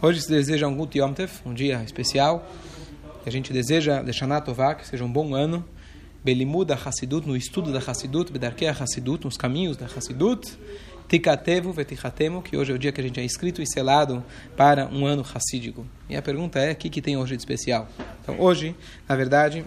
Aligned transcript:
Hoje 0.00 0.22
se 0.22 0.28
deseja 0.28 0.68
um 0.68 0.76
Gut 0.76 0.96
Yom 0.96 1.12
um 1.44 1.52
dia 1.52 1.82
especial. 1.82 2.48
A 3.26 3.30
gente 3.30 3.52
deseja 3.52 4.00
Leshanat 4.00 4.44
Tová, 4.44 4.72
que 4.76 4.86
seja 4.86 5.04
um 5.04 5.10
bom 5.10 5.34
ano. 5.34 5.64
Belimud 6.22 6.68
da 6.68 6.76
Hassidut, 6.76 7.26
no 7.26 7.36
estudo 7.36 7.72
da 7.72 7.80
Hassidut, 7.80 8.30
Bedarkei 8.30 8.68
Hassidut, 8.68 9.24
nos 9.24 9.36
caminhos 9.36 9.76
da 9.76 9.86
Hassidut. 9.86 10.56
Tikatevu 11.08 11.72
vetichatemu, 11.72 12.42
que 12.42 12.56
hoje 12.56 12.70
é 12.70 12.74
o 12.76 12.78
dia 12.78 12.92
que 12.92 13.00
a 13.00 13.04
gente 13.04 13.18
é 13.18 13.24
inscrito 13.24 13.60
e 13.60 13.66
selado 13.66 14.24
para 14.56 14.86
um 14.86 15.04
ano 15.04 15.26
hassídico. 15.34 15.84
E 16.08 16.16
a 16.16 16.22
pergunta 16.22 16.60
é, 16.60 16.70
o 16.70 16.76
que, 16.76 16.88
que 16.88 17.02
tem 17.02 17.16
hoje 17.16 17.34
de 17.34 17.42
especial? 17.42 17.88
Então, 18.22 18.38
hoje, 18.38 18.76
na 19.08 19.16
verdade, 19.16 19.64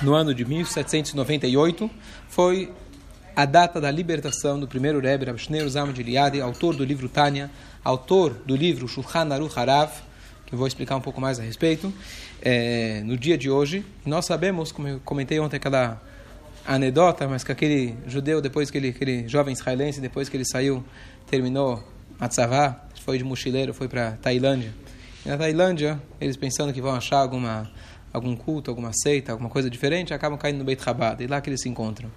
no 0.00 0.14
ano 0.14 0.32
de 0.32 0.46
1798, 0.46 1.90
foi 2.26 2.72
a 3.36 3.44
data 3.44 3.78
da 3.82 3.90
libertação 3.90 4.58
do 4.58 4.66
primeiro 4.66 4.98
Rebbe, 4.98 5.26
Rav 5.26 5.36
Shneur 5.36 5.68
Zalman 5.68 5.92
de 5.92 6.02
Liade, 6.02 6.40
autor 6.40 6.74
do 6.74 6.82
livro 6.82 7.06
Tânia, 7.06 7.50
autor 7.86 8.34
do 8.44 8.56
livro 8.56 8.88
Shulchan 8.88 9.32
Aruch 9.32 9.56
Harav, 9.56 9.92
que 10.44 10.52
eu 10.52 10.58
vou 10.58 10.66
explicar 10.66 10.96
um 10.96 11.00
pouco 11.00 11.20
mais 11.20 11.38
a 11.38 11.42
respeito, 11.44 11.94
é, 12.42 13.00
no 13.04 13.16
dia 13.16 13.38
de 13.38 13.48
hoje. 13.48 13.84
Nós 14.04 14.26
sabemos, 14.26 14.72
como 14.72 14.88
eu 14.88 15.00
comentei 15.04 15.38
ontem, 15.38 15.56
aquela 15.56 16.02
anedota, 16.66 17.28
mas 17.28 17.44
que 17.44 17.52
aquele 17.52 17.94
judeu, 18.08 18.40
depois 18.40 18.72
que 18.72 18.78
ele, 18.78 18.88
aquele 18.88 19.28
jovem 19.28 19.52
israelense, 19.52 20.00
depois 20.00 20.28
que 20.28 20.36
ele 20.36 20.44
saiu, 20.44 20.84
terminou 21.30 21.80
Matzavá, 22.18 22.84
foi 23.04 23.18
de 23.18 23.24
mochileiro, 23.24 23.72
foi 23.72 23.86
para 23.86 24.12
Tailândia. 24.20 24.74
E 25.24 25.28
na 25.28 25.38
Tailândia, 25.38 26.02
eles 26.20 26.36
pensando 26.36 26.72
que 26.72 26.80
vão 26.80 26.92
achar 26.92 27.18
alguma 27.18 27.70
algum 28.12 28.34
culto, 28.34 28.70
alguma 28.70 28.92
seita, 28.94 29.30
alguma 29.30 29.50
coisa 29.50 29.70
diferente, 29.70 30.12
acabam 30.12 30.38
caindo 30.38 30.58
no 30.58 30.64
Beit 30.64 30.82
Chabad, 30.82 31.22
e 31.22 31.26
lá 31.26 31.40
que 31.40 31.50
eles 31.50 31.60
se 31.60 31.68
encontram. 31.68 32.10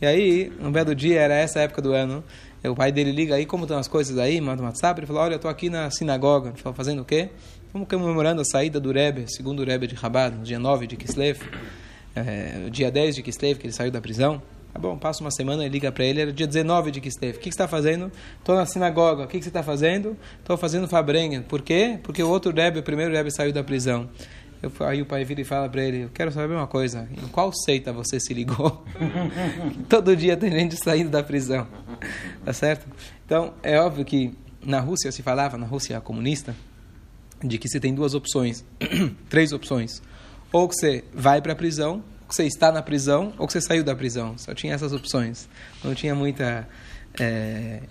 E 0.00 0.06
aí, 0.06 0.52
um 0.60 0.72
belo 0.72 0.94
dia, 0.96 1.20
era 1.20 1.34
essa 1.34 1.60
época 1.60 1.80
do 1.80 1.92
ano, 1.92 2.24
o 2.70 2.74
pai 2.74 2.92
dele 2.92 3.10
liga 3.10 3.34
aí, 3.34 3.44
como 3.44 3.64
estão 3.64 3.78
as 3.78 3.88
coisas 3.88 4.16
aí, 4.18 4.40
manda 4.40 4.62
um 4.62 4.66
WhatsApp, 4.66 5.00
ele 5.00 5.06
falou, 5.06 5.22
olha, 5.22 5.32
eu 5.32 5.36
estou 5.36 5.50
aqui 5.50 5.68
na 5.68 5.90
sinagoga. 5.90 6.50
Ele 6.50 6.58
falou, 6.58 6.76
fazendo 6.76 7.02
o 7.02 7.04
quê? 7.04 7.30
Estamos 7.66 7.88
comemorando 7.88 8.40
a 8.42 8.44
saída 8.44 8.78
do 8.78 8.92
Rebbe, 8.92 9.24
segundo 9.28 9.60
o 9.60 9.64
Rebbe 9.64 9.86
de 9.86 9.96
Chabad, 9.96 10.36
no 10.36 10.44
dia 10.44 10.58
9 10.58 10.86
de 10.86 10.96
Kislev, 10.96 11.40
é, 12.14 12.68
dia 12.70 12.90
10 12.90 13.16
de 13.16 13.22
Kislev, 13.22 13.58
que 13.58 13.66
ele 13.66 13.72
saiu 13.72 13.90
da 13.90 14.00
prisão. 14.00 14.42
Tá 14.72 14.78
bom, 14.78 14.96
passa 14.96 15.22
uma 15.22 15.30
semana 15.30 15.66
e 15.66 15.68
liga 15.68 15.90
para 15.90 16.04
ele, 16.04 16.20
era 16.20 16.32
dia 16.32 16.46
19 16.46 16.90
de 16.90 17.00
Kislev. 17.00 17.36
O 17.36 17.40
que, 17.40 17.40
que 17.40 17.44
você 17.44 17.50
está 17.50 17.66
fazendo? 17.68 18.12
Estou 18.38 18.54
na 18.54 18.64
sinagoga. 18.64 19.24
O 19.24 19.26
que, 19.26 19.38
que 19.38 19.44
você 19.44 19.50
está 19.50 19.62
fazendo? 19.62 20.16
Estou 20.38 20.56
fazendo 20.56 20.86
fabrenha. 20.86 21.42
Por 21.42 21.62
quê? 21.62 21.98
Porque 22.02 22.22
o 22.22 22.28
outro 22.28 22.52
Rebbe, 22.54 22.78
o 22.78 22.82
primeiro 22.82 23.12
Rebbe, 23.12 23.30
saiu 23.30 23.52
da 23.52 23.64
prisão. 23.64 24.08
Eu, 24.62 24.72
aí 24.86 25.02
o 25.02 25.06
pai 25.06 25.24
vira 25.24 25.40
e 25.40 25.44
fala 25.44 25.68
para 25.68 25.82
ele: 25.82 26.04
Eu 26.04 26.10
quero 26.10 26.30
saber 26.30 26.54
uma 26.54 26.68
coisa. 26.68 27.08
Em 27.10 27.26
qual 27.28 27.52
seita 27.52 27.92
você 27.92 28.20
se 28.20 28.32
ligou? 28.32 28.84
Todo 29.88 30.14
dia 30.16 30.36
tem 30.36 30.52
gente 30.52 30.76
saindo 30.76 31.10
da 31.10 31.22
prisão. 31.22 31.66
Tá 32.44 32.52
certo? 32.52 32.86
Então, 33.26 33.54
é 33.62 33.78
óbvio 33.80 34.04
que 34.04 34.32
na 34.64 34.78
Rússia 34.78 35.10
se 35.10 35.22
falava, 35.22 35.58
na 35.58 35.66
Rússia 35.66 36.00
comunista, 36.00 36.54
de 37.42 37.58
que 37.58 37.68
você 37.68 37.80
tem 37.80 37.92
duas 37.92 38.14
opções, 38.14 38.64
três 39.28 39.52
opções. 39.52 40.00
Ou 40.52 40.68
que 40.68 40.76
você 40.76 41.04
vai 41.12 41.42
para 41.42 41.54
a 41.54 41.56
prisão, 41.56 42.04
ou 42.20 42.28
que 42.28 42.34
você 42.36 42.44
está 42.44 42.70
na 42.70 42.82
prisão, 42.82 43.32
ou 43.38 43.46
que 43.48 43.52
você 43.52 43.60
saiu 43.60 43.82
da 43.82 43.96
prisão. 43.96 44.38
Só 44.38 44.54
tinha 44.54 44.74
essas 44.74 44.92
opções. 44.92 45.48
Não 45.82 45.92
tinha 45.94 46.14
muita. 46.14 46.68
É, 47.18 47.82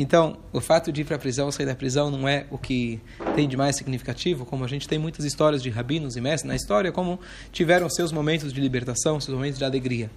então, 0.00 0.38
o 0.52 0.60
fato 0.60 0.92
de 0.92 1.00
ir 1.00 1.04
para 1.04 1.16
a 1.16 1.18
prisão 1.18 1.46
ou 1.46 1.52
sair 1.52 1.66
da 1.66 1.74
prisão 1.74 2.10
não 2.10 2.28
é 2.28 2.46
o 2.50 2.56
que 2.56 3.00
tem 3.34 3.48
de 3.48 3.56
mais 3.56 3.74
significativo, 3.74 4.46
como 4.46 4.64
a 4.64 4.68
gente 4.68 4.86
tem 4.86 4.98
muitas 4.98 5.24
histórias 5.24 5.60
de 5.60 5.70
rabinos 5.70 6.16
e 6.16 6.20
mestres 6.20 6.48
na 6.48 6.54
história, 6.54 6.92
como 6.92 7.18
tiveram 7.50 7.88
seus 7.90 8.12
momentos 8.12 8.52
de 8.52 8.60
libertação, 8.60 9.20
seus 9.20 9.34
momentos 9.36 9.58
de 9.58 9.64
alegria. 9.64 10.08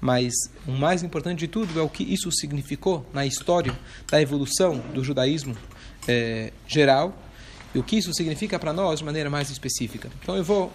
Mas 0.00 0.34
o 0.66 0.72
mais 0.72 1.02
importante 1.02 1.38
de 1.38 1.48
tudo 1.48 1.78
é 1.78 1.82
o 1.82 1.88
que 1.88 2.02
isso 2.02 2.30
significou 2.30 3.06
na 3.14 3.24
história 3.24 3.72
da 4.10 4.20
evolução 4.20 4.78
do 4.92 5.02
judaísmo 5.02 5.56
é, 6.06 6.52
geral 6.66 7.16
e 7.74 7.78
o 7.78 7.82
que 7.82 7.96
isso 7.96 8.12
significa 8.12 8.58
para 8.58 8.72
nós 8.74 8.98
de 8.98 9.04
maneira 9.06 9.30
mais 9.30 9.48
específica. 9.48 10.10
Então, 10.22 10.36
eu 10.36 10.44
vou 10.44 10.70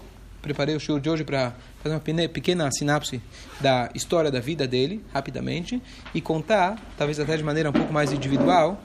preparei 0.46 0.76
o 0.76 0.80
show 0.80 1.00
de 1.00 1.10
hoje 1.10 1.24
para 1.24 1.54
fazer 1.82 1.96
uma 1.96 2.30
pequena 2.30 2.70
sinapse 2.72 3.20
da 3.60 3.90
história 3.96 4.30
da 4.30 4.40
vida 4.40 4.68
dele, 4.68 5.04
rapidamente, 5.12 5.82
e 6.14 6.22
contar, 6.22 6.80
talvez 6.96 7.20
até 7.20 7.36
de 7.36 7.44
maneira 7.44 7.72
um 7.72 7.74
pouco 7.74 7.92
mais 7.92 8.12
individual, 8.14 8.80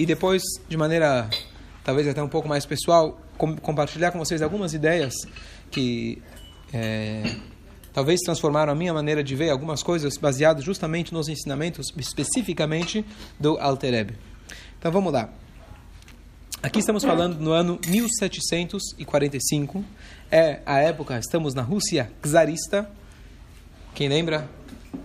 e 0.00 0.06
depois, 0.06 0.42
de 0.66 0.76
maneira 0.78 1.28
talvez 1.84 2.08
até 2.08 2.22
um 2.22 2.28
pouco 2.28 2.48
mais 2.48 2.64
pessoal, 2.64 3.20
com, 3.36 3.54
compartilhar 3.56 4.10
com 4.10 4.18
vocês 4.18 4.40
algumas 4.40 4.72
ideias 4.72 5.12
que 5.70 6.22
é, 6.72 7.22
talvez 7.92 8.20
transformaram 8.20 8.72
a 8.72 8.74
minha 8.74 8.94
maneira 8.94 9.22
de 9.22 9.36
ver 9.36 9.50
algumas 9.50 9.82
coisas 9.82 10.16
baseadas 10.16 10.64
justamente 10.64 11.12
nos 11.12 11.28
ensinamentos, 11.28 11.92
especificamente 11.94 13.04
do 13.38 13.58
Alter 13.58 13.92
Rebbe. 13.92 14.14
Então 14.78 14.90
vamos 14.90 15.12
lá. 15.12 15.28
Aqui 16.64 16.78
estamos 16.78 17.04
falando 17.04 17.38
no 17.38 17.52
ano 17.52 17.78
1745. 17.86 19.84
É 20.30 20.60
a 20.64 20.78
época, 20.78 21.18
estamos 21.18 21.52
na 21.52 21.60
Rússia 21.60 22.10
czarista. 22.22 22.90
Quem 23.94 24.08
lembra? 24.08 24.48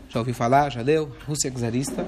Já 0.08 0.20
ouviu 0.20 0.34
falar? 0.34 0.70
Já 0.70 0.81
leu? 0.81 1.12
Rússia 1.28 1.52
czarista. 1.52 2.08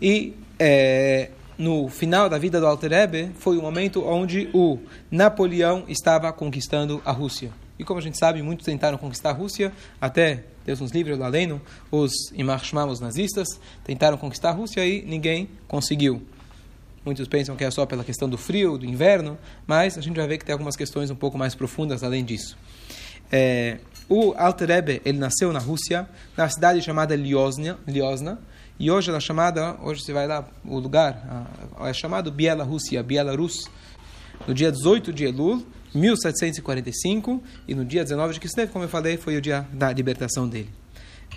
E 0.00 0.32
é, 0.58 1.28
no 1.58 1.90
final 1.90 2.30
da 2.30 2.38
vida 2.38 2.58
do 2.58 2.66
Alter 2.66 2.90
Rebbe, 2.90 3.32
foi 3.38 3.58
o 3.58 3.60
momento 3.60 4.02
onde 4.02 4.48
o 4.54 4.78
Napoleão 5.10 5.84
estava 5.88 6.32
conquistando 6.32 7.02
a 7.04 7.12
Rússia. 7.12 7.50
E 7.78 7.84
como 7.84 8.00
a 8.00 8.02
gente 8.02 8.16
sabe, 8.16 8.40
muitos 8.40 8.64
tentaram 8.64 8.96
conquistar 8.96 9.28
a 9.28 9.34
Rússia, 9.34 9.74
até 10.00 10.44
Deus 10.64 10.80
nos 10.80 10.90
livre, 10.90 11.14
lá 11.14 11.28
lendo, 11.28 11.60
os 11.90 12.12
Imachmam, 12.32 12.88
os 12.88 12.98
nazistas, 12.98 13.60
tentaram 13.84 14.16
conquistar 14.16 14.48
a 14.48 14.52
Rússia 14.52 14.86
e 14.86 15.02
ninguém 15.02 15.50
conseguiu. 15.68 16.26
Muitos 17.06 17.28
pensam 17.28 17.54
que 17.54 17.62
é 17.62 17.70
só 17.70 17.86
pela 17.86 18.02
questão 18.02 18.28
do 18.28 18.36
frio, 18.36 18.76
do 18.76 18.84
inverno, 18.84 19.38
mas 19.64 19.96
a 19.96 20.00
gente 20.00 20.16
vai 20.16 20.26
ver 20.26 20.38
que 20.38 20.44
tem 20.44 20.52
algumas 20.52 20.74
questões 20.74 21.08
um 21.08 21.14
pouco 21.14 21.38
mais 21.38 21.54
profundas 21.54 22.02
além 22.02 22.24
disso. 22.24 22.58
É, 23.30 23.78
o 24.08 24.34
Alter 24.36 24.68
Rebbe, 24.68 25.02
ele 25.04 25.16
nasceu 25.16 25.52
na 25.52 25.60
Rússia, 25.60 26.08
na 26.36 26.48
cidade 26.48 26.82
chamada 26.82 27.14
Liosna, 27.14 27.78
Liosna 27.86 28.40
e 28.76 28.90
hoje 28.90 29.08
ela 29.08 29.18
é 29.18 29.20
chamada, 29.20 29.76
hoje 29.82 30.02
você 30.02 30.12
vai 30.12 30.26
lá, 30.26 30.48
o 30.64 30.80
lugar 30.80 31.48
é 31.80 31.92
chamado 31.92 32.32
Bielorrússia, 32.32 33.00
Bielorus, 33.04 33.70
no 34.46 34.52
dia 34.52 34.72
18 34.72 35.12
de 35.12 35.26
Elul, 35.26 35.64
1745, 35.94 37.42
e 37.68 37.74
no 37.74 37.84
dia 37.84 38.02
19 38.02 38.34
de 38.34 38.40
Kislev, 38.40 38.70
como 38.72 38.84
eu 38.84 38.88
falei, 38.88 39.16
foi 39.16 39.36
o 39.36 39.40
dia 39.40 39.64
da 39.72 39.92
libertação 39.92 40.48
dele. 40.48 40.70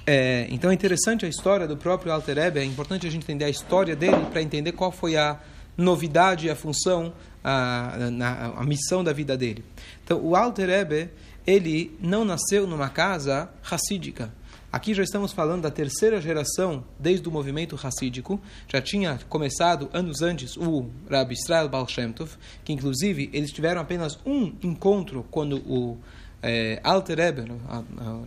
É, 0.05 0.47
então 0.49 0.69
é 0.71 0.73
interessante 0.73 1.25
a 1.25 1.29
história 1.29 1.67
do 1.67 1.77
próprio 1.77 2.11
Alter 2.11 2.35
Rebbe, 2.35 2.59
é 2.59 2.65
importante 2.65 3.05
a 3.05 3.11
gente 3.11 3.23
entender 3.23 3.45
a 3.45 3.49
história 3.49 3.95
dele 3.95 4.25
para 4.31 4.41
entender 4.41 4.71
qual 4.71 4.91
foi 4.91 5.15
a 5.15 5.39
novidade 5.79 6.49
a 6.49 6.55
função, 6.55 7.13
a, 7.43 7.95
a, 8.21 8.61
a, 8.61 8.63
missão 8.63 9.03
da 9.03 9.13
vida 9.13 9.37
dele. 9.37 9.63
Então, 10.03 10.19
o 10.21 10.35
Alter 10.35 10.67
Rebbe, 10.67 11.09
ele 11.47 11.97
não 11.99 12.25
nasceu 12.25 12.67
numa 12.67 12.89
casa 12.89 13.49
racídica. 13.61 14.31
Aqui 14.71 14.93
já 14.93 15.01
estamos 15.01 15.33
falando 15.33 15.63
da 15.63 15.71
terceira 15.71 16.21
geração 16.21 16.83
desde 16.99 17.27
o 17.27 17.31
movimento 17.31 17.75
racídico. 17.75 18.39
Já 18.67 18.79
tinha 18.79 19.19
começado 19.27 19.89
anos 19.91 20.21
antes 20.21 20.55
o 20.57 20.87
Rabbi 21.09 21.33
Israel 21.33 21.67
Baal 21.69 21.87
Shem 21.87 22.11
Tov, 22.11 22.33
que 22.63 22.71
inclusive 22.71 23.31
eles 23.33 23.51
tiveram 23.51 23.81
apenas 23.81 24.19
um 24.23 24.53
encontro 24.61 25.25
quando 25.31 25.57
o 25.67 25.97
é, 26.41 26.79
Alter 26.83 27.17
Rebbe, 27.17 27.51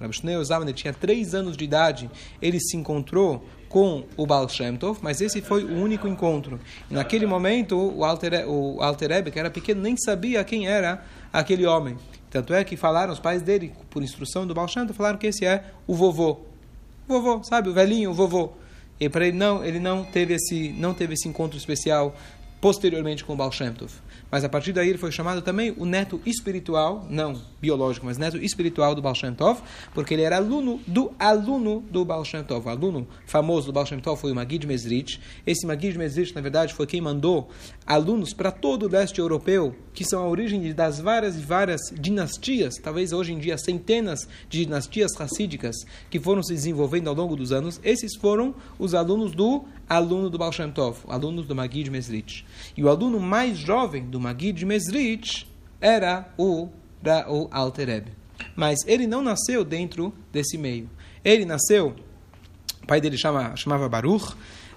Rabbi 0.01 0.13
Shneur 0.13 0.45
Zalman, 0.45 0.73
tinha 0.73 0.93
três 0.93 1.35
anos 1.35 1.57
de 1.57 1.65
idade, 1.65 2.11
ele 2.41 2.61
se 2.61 2.77
encontrou 2.77 3.45
com 3.69 4.05
o 4.19 4.27
Baal 4.27 4.49
Shem 4.51 4.77
Tov, 4.77 4.99
mas 5.03 5.21
esse 5.23 5.41
foi 5.41 5.65
o 5.65 5.83
único 5.83 6.07
encontro. 6.07 6.61
E 6.91 6.95
naquele 6.95 7.25
momento, 7.25 7.75
o 7.75 8.05
Alter, 8.05 8.47
o 8.47 8.83
Alter 8.83 9.11
Rebbe, 9.11 9.31
que 9.31 9.39
era 9.39 9.51
pequeno, 9.51 9.81
nem 9.81 9.97
sabia 9.97 10.45
quem 10.45 10.69
era 10.69 11.03
aquele 11.33 11.65
homem. 11.65 11.97
Tanto 12.31 12.53
é 12.53 12.63
que 12.65 12.77
falaram, 12.77 13.13
os 13.13 13.19
pais 13.19 13.41
dele, 13.41 13.73
por 13.89 14.03
instrução 14.03 14.47
do 14.47 14.55
Baal 14.55 14.69
Shem 14.69 14.87
Tov, 14.87 14.97
falaram 14.97 15.19
que 15.19 15.27
esse 15.27 15.47
é 15.47 15.65
o 15.87 15.95
vovô. 15.95 16.41
O 17.09 17.21
vovô, 17.21 17.43
sabe? 17.43 17.71
O 17.71 17.73
velhinho, 17.73 18.11
o 18.11 18.15
vovô. 18.15 18.53
E 19.01 19.09
para 19.09 19.27
ele 19.27 19.37
não, 19.37 19.65
ele 19.65 19.81
não 19.81 20.05
teve 20.05 20.35
esse, 20.35 20.69
não 20.73 20.93
teve 20.93 21.15
esse 21.15 21.27
encontro 21.27 21.57
especial 21.57 22.15
posteriormente 22.61 23.25
com 23.25 23.33
o 23.33 23.37
Baal 23.37 23.51
Shem 23.51 23.73
Tov. 23.73 23.93
Mas 24.33 24.45
a 24.45 24.49
partir 24.49 24.73
daí 24.73 24.89
ele 24.89 24.97
foi 24.97 25.13
chamado 25.13 25.43
também 25.43 25.75
o 25.77 25.85
neto 25.85 26.19
espiritual, 26.25 27.07
não 27.11 27.39
biológico, 27.61 28.07
mas 28.07 28.17
neto 28.17 28.39
espiritual 28.39 28.95
do 28.95 29.03
Baal 29.03 29.15
Shem 29.15 29.35
Tov, 29.35 29.61
porque 29.93 30.15
ele 30.15 30.23
era 30.23 30.37
aluno 30.37 30.81
do 30.87 31.13
aluno 31.19 31.85
do 31.91 32.03
Baal 32.03 32.25
Shem 32.25 32.43
Tov. 32.43 32.67
O 32.67 32.71
aluno 32.71 33.07
famoso 33.27 33.67
do 33.67 33.75
Baal 33.75 33.85
Shem 33.85 34.01
Tov 34.01 34.19
foi 34.19 34.33
o 34.33 34.35
Magid 34.35 34.67
Mesrit. 34.67 35.21
Esse 35.47 35.67
Magid 35.67 35.99
Mesrit, 35.99 36.35
na 36.35 36.41
verdade, 36.41 36.73
foi 36.73 36.87
quem 36.87 37.03
mandou 37.03 37.51
alunos 37.87 38.33
para 38.33 38.51
todo 38.51 38.87
o 38.87 38.89
leste 38.89 39.19
europeu, 39.19 39.77
que 39.93 40.03
são 40.03 40.23
a 40.23 40.29
origem 40.29 40.73
das 40.73 40.99
várias 40.99 41.37
e 41.37 41.41
várias 41.41 41.81
dinastias, 41.93 42.77
talvez 42.83 43.13
hoje 43.13 43.35
em 43.35 43.39
dia 43.39 43.59
centenas 43.59 44.27
de 44.49 44.65
dinastias 44.65 45.15
racídicas 45.15 45.77
que 46.09 46.19
foram 46.19 46.43
se 46.43 46.55
desenvolvendo 46.55 47.09
ao 47.09 47.15
longo 47.15 47.37
dos 47.37 47.53
anos. 47.53 47.79
Esses 47.85 48.17
foram 48.17 48.55
os 48.79 48.95
alunos 48.95 49.33
do 49.33 49.67
aluno 49.87 50.31
do 50.31 50.39
Baal 50.39 50.53
Shem 50.53 50.71
Tov, 50.71 51.01
alunos 51.07 51.47
do 51.47 51.55
Magid 51.55 51.91
Mesrit. 51.91 52.47
E 52.75 52.83
o 52.83 52.89
aluno 52.89 53.21
mais 53.21 53.59
jovem 53.59 54.07
do 54.07 54.22
Magid 54.23 54.65
Mesrit 54.65 55.47
era 55.81 56.29
o, 56.39 56.69
da, 57.03 57.29
o 57.29 57.49
Alter 57.51 57.89
Rebbe. 57.89 58.13
Mas 58.55 58.79
ele 58.87 59.07
não 59.07 59.21
nasceu 59.21 59.65
dentro 59.65 60.15
desse 60.33 60.57
meio. 60.57 60.89
Ele 61.25 61.45
nasceu, 61.45 61.95
o 62.83 62.87
pai 62.87 63.01
dele 63.01 63.19
chama, 63.19 63.55
chamava 63.57 63.89
Baruch, 63.89 64.35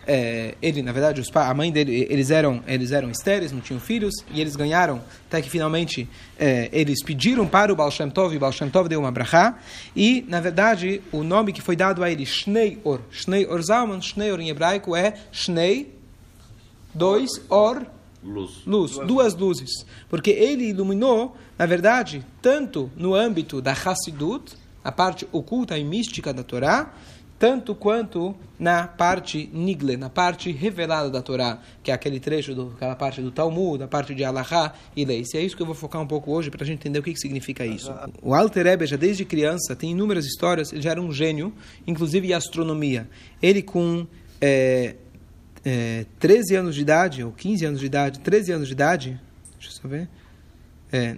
é, 0.08 0.56
ele, 0.62 0.82
na 0.84 0.92
verdade, 0.92 1.20
os, 1.20 1.36
a 1.36 1.54
mãe 1.54 1.72
dele, 1.72 2.08
eles 2.10 2.30
eram, 2.30 2.64
eles 2.68 2.92
eram 2.92 3.10
estéreis, 3.10 3.52
não 3.52 3.60
tinham 3.60 3.80
filhos, 3.80 4.14
e 4.32 4.40
eles 4.40 4.56
ganharam, 4.56 5.02
até 5.28 5.42
que 5.42 5.50
finalmente 5.50 6.08
é, 6.38 6.70
eles 6.72 7.04
pediram 7.04 7.48
para 7.48 7.74
o 7.74 7.76
Baal 7.76 7.90
Shem 7.90 8.10
Tov, 8.10 8.34
e 8.34 8.38
o 8.38 8.40
Baal 8.40 8.52
Shem 8.52 8.70
Tov 8.70 8.88
deu 8.88 9.00
uma 9.00 9.12
brachá, 9.12 9.58
e, 9.96 10.24
na 10.28 10.40
verdade, 10.40 11.02
o 11.12 11.24
nome 11.24 11.52
que 11.52 11.62
foi 11.62 11.76
dado 11.76 12.04
a 12.04 12.12
ele, 12.12 12.26
Shnei 12.26 12.80
Or, 12.84 13.02
Shnei 13.12 13.48
Or 13.48 13.62
Zalman, 13.62 14.02
Shnei 14.02 14.32
Or 14.32 14.40
em 14.40 14.50
hebraico 14.50 14.96
é 14.96 15.16
Shnei, 15.32 15.92
dois, 16.94 17.30
Or, 17.50 17.86
Luz. 18.26 18.64
luz, 18.66 18.94
duas, 18.94 19.08
duas 19.08 19.36
luzes, 19.36 19.86
porque 20.10 20.32
ele 20.32 20.66
iluminou, 20.66 21.36
na 21.58 21.66
verdade, 21.68 22.26
tanto 22.42 22.92
no 22.98 23.14
âmbito 23.14 23.62
da 23.62 23.72
Hassidut, 23.72 24.54
a 24.84 24.92
parte 24.92 25.28
oculta 25.32 25.78
e 25.78 25.84
mística 25.84 26.34
da 26.34 26.44
Torá, 26.44 26.92
tanto 27.38 27.76
quanto 27.76 28.36
na 28.58 28.88
parte 28.88 29.50
nigle, 29.54 29.98
na 29.98 30.10
parte 30.10 30.52
revelada 30.52 31.10
da 31.10 31.22
Torá, 31.22 31.60
que 31.84 31.92
é 31.92 31.94
aquele 31.94 32.20
trecho, 32.20 32.56
do, 32.56 32.72
aquela 32.76 32.96
parte 32.96 33.22
do 33.22 33.30
Talmud, 33.30 33.84
a 33.84 33.88
parte 33.88 34.16
de 34.16 34.24
Alahá 34.24 34.74
e 34.96 35.04
leis. 35.04 35.34
E 35.34 35.38
é 35.38 35.42
isso 35.42 35.56
que 35.56 35.62
eu 35.62 35.66
vou 35.66 35.76
focar 35.76 36.02
um 36.02 36.08
pouco 36.08 36.32
hoje 36.32 36.50
para 36.50 36.64
a 36.64 36.66
gente 36.66 36.80
entender 36.80 37.00
o 37.00 37.04
que, 37.04 37.14
que 37.14 37.20
significa 37.20 37.66
isso. 37.66 37.94
O 38.22 38.34
Alter 38.34 38.68
Ebe, 38.68 38.86
já 38.86 38.96
desde 38.96 39.26
criança, 39.26 39.76
tem 39.76 39.92
inúmeras 39.92 40.26
histórias, 40.26 40.72
ele 40.72 40.82
já 40.82 40.92
era 40.92 41.02
um 41.02 41.12
gênio, 41.12 41.54
inclusive 41.86 42.30
em 42.30 42.34
astronomia. 42.34 43.10
Ele 43.42 43.62
com 43.62 44.08
é, 44.40 44.96
é, 45.66 46.06
13 46.20 46.56
anos 46.56 46.76
de 46.76 46.82
idade, 46.82 47.24
ou 47.24 47.32
15 47.32 47.66
anos 47.66 47.80
de 47.80 47.86
idade, 47.88 48.20
13 48.20 48.52
anos 48.52 48.68
de 48.68 48.74
idade, 48.74 49.22
deixa 49.58 49.76
eu 49.76 49.82
só 49.82 49.88
ver, 49.88 50.08
é, 50.92 51.16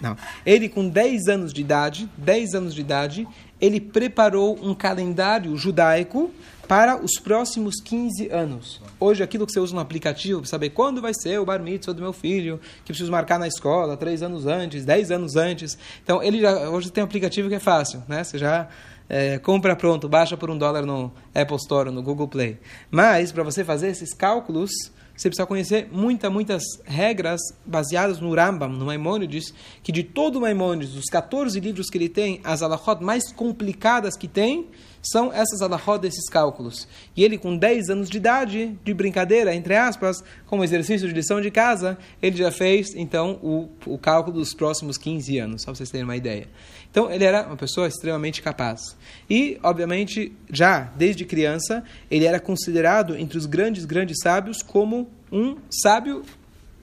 não. 0.00 0.16
Ele 0.44 0.68
com 0.68 0.88
10 0.88 1.28
anos 1.28 1.52
de 1.52 1.60
idade, 1.60 2.08
10 2.16 2.54
anos 2.54 2.74
de 2.74 2.80
idade, 2.80 3.28
ele 3.60 3.80
preparou 3.80 4.58
um 4.62 4.74
calendário 4.74 5.54
judaico 5.56 6.30
para 6.66 6.96
os 6.96 7.18
próximos 7.20 7.80
15 7.82 8.28
anos. 8.28 8.80
Hoje, 8.98 9.22
aquilo 9.22 9.44
que 9.44 9.52
você 9.52 9.60
usa 9.60 9.74
no 9.74 9.80
aplicativo, 9.80 10.46
saber 10.46 10.70
quando 10.70 11.02
vai 11.02 11.12
ser 11.12 11.38
o 11.38 11.44
bar 11.44 11.60
mitzvah 11.60 11.92
do 11.92 12.00
meu 12.00 12.12
filho, 12.12 12.60
que 12.84 12.92
preciso 12.92 13.10
marcar 13.10 13.38
na 13.38 13.48
escola, 13.48 13.96
3 13.96 14.22
anos 14.22 14.46
antes, 14.46 14.84
10 14.84 15.10
anos 15.10 15.36
antes. 15.36 15.76
Então, 16.02 16.22
ele 16.22 16.40
já, 16.40 16.70
hoje 16.70 16.90
tem 16.90 17.02
um 17.02 17.06
aplicativo 17.06 17.48
que 17.48 17.56
é 17.56 17.60
fácil, 17.60 18.02
né? 18.08 18.24
Você 18.24 18.38
já 18.38 18.68
é, 19.10 19.38
compra 19.40 19.74
pronto, 19.74 20.08
baixa 20.08 20.36
por 20.36 20.48
um 20.50 20.56
dólar 20.56 20.86
no 20.86 21.12
Apple 21.34 21.56
Store, 21.56 21.90
no 21.90 22.00
Google 22.00 22.28
Play. 22.28 22.58
Mas, 22.88 23.32
para 23.32 23.42
você 23.42 23.64
fazer 23.64 23.88
esses 23.88 24.14
cálculos, 24.14 24.70
você 25.16 25.28
precisa 25.28 25.46
conhecer 25.46 25.88
muitas, 25.90 26.32
muitas 26.32 26.62
regras 26.84 27.40
baseadas 27.66 28.20
no 28.20 28.32
Rambam, 28.32 28.68
no 28.70 28.86
Maimônides, 28.86 29.52
que 29.82 29.90
de 29.90 30.04
todo 30.04 30.36
o 30.36 30.40
Maimônides, 30.40 30.94
dos 30.94 31.06
14 31.06 31.58
livros 31.58 31.90
que 31.90 31.98
ele 31.98 32.08
tem, 32.08 32.40
as 32.44 32.62
alahot 32.62 33.02
mais 33.02 33.32
complicadas 33.32 34.16
que 34.16 34.28
tem, 34.28 34.68
são 35.02 35.32
essas 35.32 35.62
alahot 35.62 36.00
desses 36.00 36.28
cálculos. 36.28 36.86
E 37.16 37.24
ele, 37.24 37.38
com 37.38 37.56
10 37.56 37.90
anos 37.90 38.10
de 38.10 38.18
idade, 38.18 38.78
de 38.84 38.94
brincadeira, 38.94 39.54
entre 39.54 39.74
aspas, 39.74 40.22
como 40.46 40.64
exercício 40.64 41.08
de 41.08 41.14
lição 41.14 41.40
de 41.40 41.50
casa, 41.50 41.98
ele 42.20 42.36
já 42.36 42.50
fez, 42.50 42.94
então, 42.94 43.38
o, 43.42 43.68
o 43.86 43.98
cálculo 43.98 44.38
dos 44.38 44.52
próximos 44.52 44.98
15 44.98 45.38
anos, 45.38 45.62
só 45.62 45.66
para 45.66 45.76
vocês 45.76 45.90
terem 45.90 46.04
uma 46.04 46.16
ideia. 46.16 46.48
Então, 46.90 47.10
ele 47.10 47.24
era 47.24 47.46
uma 47.46 47.56
pessoa 47.56 47.86
extremamente 47.86 48.42
capaz. 48.42 48.96
E, 49.28 49.58
obviamente, 49.62 50.32
já 50.50 50.92
desde 50.96 51.24
criança, 51.24 51.84
ele 52.10 52.26
era 52.26 52.40
considerado 52.40 53.16
entre 53.16 53.38
os 53.38 53.46
grandes, 53.46 53.84
grandes 53.84 54.18
sábios 54.22 54.62
como 54.62 55.08
um 55.32 55.56
sábio 55.70 56.24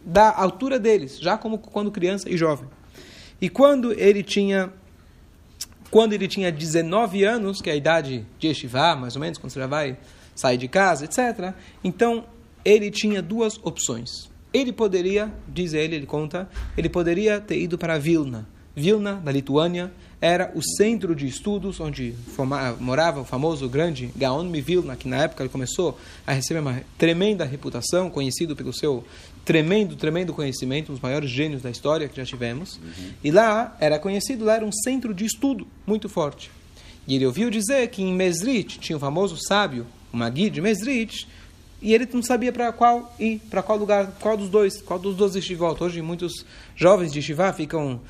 da 0.06 0.34
altura 0.34 0.80
deles, 0.80 1.20
já 1.20 1.38
como 1.38 1.58
quando 1.58 1.92
criança 1.92 2.30
e 2.30 2.38
jovem. 2.38 2.68
E 3.42 3.50
quando 3.50 3.92
ele 3.94 4.24
tinha 4.24 4.72
quando 5.90 6.14
ele 6.14 6.28
tinha 6.28 6.52
19 6.52 7.24
anos, 7.24 7.62
que 7.62 7.70
é 7.70 7.74
a 7.74 7.76
idade 7.76 8.26
de 8.40 8.48
Yeshiva, 8.48 8.96
mais 8.96 9.16
ou 9.16 9.22
menos, 9.22 9.38
quando 9.38 9.52
você 9.52 9.60
já 9.60 9.68
vai 9.68 9.98
sair 10.36 10.58
de 10.58 10.68
casa, 10.68 11.06
etc. 11.06 11.54
Então, 11.84 12.26
ele 12.64 12.92
tinha 12.92 13.22
duas 13.22 13.58
opções. 13.64 14.30
Ele 14.54 14.72
poderia, 14.72 15.32
diz 15.48 15.74
ele, 15.74 15.96
ele 15.96 16.06
conta, 16.06 16.50
ele 16.78 16.90
poderia 16.90 17.40
ter 17.40 17.60
ido 17.60 17.78
para 17.78 17.98
Vilna, 17.98 18.48
Vilna, 18.76 19.16
da 19.16 19.32
Lituânia, 19.32 19.92
era 20.22 20.52
o 20.54 20.62
centro 20.62 21.16
de 21.16 21.26
estudos 21.26 21.80
onde 21.80 22.14
morava 22.80 23.22
o 23.22 23.26
famoso 23.26 23.68
grande 23.68 24.12
Gaon 24.16 24.52
Vilna, 24.52 24.96
que 24.96 25.08
na 25.08 25.24
época 25.24 25.44
ele 25.44 25.50
começou 25.50 25.98
a 26.26 26.34
receber 26.34 26.60
uma 26.60 26.82
tremenda 26.96 27.44
reputação, 27.44 28.10
conhecido 28.10 28.56
pelo 28.56 28.72
seu 28.72 29.04
tremendo, 29.48 29.96
tremendo 29.96 30.34
conhecimento, 30.34 30.92
um 30.92 30.96
dos 30.96 31.02
maiores 31.02 31.30
gênios 31.30 31.62
da 31.62 31.72
história 31.72 32.10
que 32.10 32.18
já 32.18 32.26
tivemos. 32.26 32.76
Uhum. 32.76 33.12
E 33.24 33.32
lá 33.32 33.78
era 33.80 33.98
conhecido, 33.98 34.44
lá 34.44 34.56
era 34.56 34.66
um 34.66 34.74
centro 34.74 35.14
de 35.14 35.24
estudo 35.24 35.66
muito 35.86 36.10
forte. 36.10 36.52
E 37.08 37.16
ele 37.16 37.26
ouviu 37.26 37.50
dizer 37.50 37.88
que 37.88 38.04
em 38.04 38.14
Mesrit 38.14 38.78
tinha 38.78 38.98
o 38.98 39.00
famoso 39.00 39.38
sábio, 39.48 39.88
o 40.12 40.18
Magui 40.18 40.50
de 40.50 40.60
Mesrit, 40.60 41.30
e 41.82 41.94
ele 41.94 42.06
não 42.12 42.22
sabia 42.22 42.52
para 42.52 42.74
qual 42.74 43.16
ir, 43.18 43.40
para 43.50 43.64
qual 43.64 43.78
lugar, 43.78 44.12
qual 44.20 44.36
dos 44.36 44.50
dois, 44.50 44.82
qual 44.82 45.00
dos 45.00 45.16
dois 45.16 45.32
de 45.32 45.56
volta. 45.56 45.86
Hoje 45.86 46.02
muitos 46.02 46.46
jovens 46.76 47.14
de 47.14 47.22
Shivá 47.22 47.54
ficam 47.54 48.02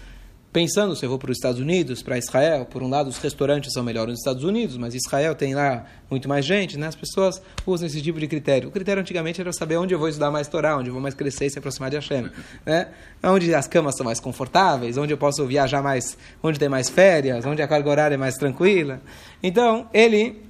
pensando 0.52 0.96
se 0.96 1.06
eu 1.06 1.10
vou 1.10 1.20
para 1.20 1.30
os 1.30 1.38
Estados 1.38 1.60
Unidos, 1.60 2.02
para 2.02 2.18
Israel, 2.18 2.66
por 2.66 2.82
um 2.82 2.90
lado 2.90 3.10
os 3.10 3.18
restaurantes 3.18 3.74
são 3.74 3.84
melhores 3.84 4.12
nos 4.12 4.20
Estados 4.20 4.44
Unidos, 4.44 4.78
mas 4.78 4.96
Israel 4.96 5.36
tem 5.36 5.54
lá 5.54 5.86
muito 6.10 6.28
mais 6.28 6.46
gente, 6.46 6.78
né? 6.78 6.88
As 6.88 6.96
pessoas 6.96 7.42
usam 7.66 7.86
esse 7.86 8.02
tipo 8.02 8.20
de 8.20 8.28
critério. 8.28 8.70
O 8.70 8.72
critério 8.72 9.02
antigamente 9.02 9.40
era 9.40 9.54
saber 9.54 9.78
onde 9.78 9.94
eu 9.94 10.00
vou 10.00 10.08
estudar 10.08 10.32
mais 10.32 10.48
Torá, 10.48 10.78
onde 10.78 10.90
eu 10.90 10.94
vou 10.94 11.02
mais 11.02 11.14
crescer 11.14 11.46
e 11.46 11.50
se 11.50 11.60
aproximar 11.60 11.90
de 11.90 11.98
Hashem, 11.98 12.30
né? 12.66 12.88
Onde 13.24 13.54
as 13.54 13.68
camas 13.68 13.96
são 13.96 14.06
mais 14.06 14.20
confortáveis, 14.20 14.98
onde 14.98 15.14
eu 15.14 15.18
posso 15.18 15.46
viajar 15.46 15.84
mais, 15.84 16.18
onde 16.42 16.58
tem 16.58 16.70
mais 16.70 16.90
férias, 16.90 17.46
onde 17.46 17.62
a 17.62 17.68
carga 17.68 17.90
horária 17.90 18.16
é 18.16 18.18
mais 18.18 18.36
tranquila. 18.36 19.02
Então, 19.44 19.88
ele... 19.94 20.42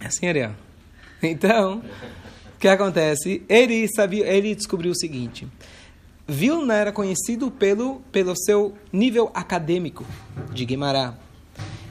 É 0.00 0.06
assim, 0.06 0.26
Ariel. 0.26 0.52
Então, 1.22 1.82
o 2.54 2.58
que 2.58 2.68
acontece? 2.68 3.42
Ele 3.48 3.86
sabia, 3.94 4.26
ele 4.26 4.54
descobriu 4.54 4.92
o 4.92 4.96
seguinte... 4.96 5.46
Vilna 6.30 6.74
era 6.74 6.92
conhecido 6.92 7.50
pelo, 7.50 7.96
pelo 8.12 8.36
seu 8.36 8.72
nível 8.92 9.32
acadêmico 9.34 10.06
de 10.52 10.64
Guimarães. 10.64 11.14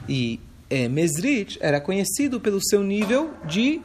E 0.08 0.40
é, 0.70 0.88
Mesrit 0.88 1.58
era 1.60 1.78
conhecido 1.78 2.40
pelo 2.40 2.58
seu 2.64 2.82
nível 2.82 3.34
de 3.44 3.82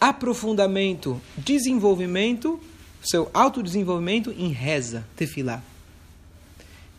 aprofundamento, 0.00 1.20
desenvolvimento, 1.36 2.58
seu 3.04 3.30
autodesenvolvimento 3.34 4.30
em 4.30 4.48
reza, 4.48 5.04
tefilá. 5.14 5.62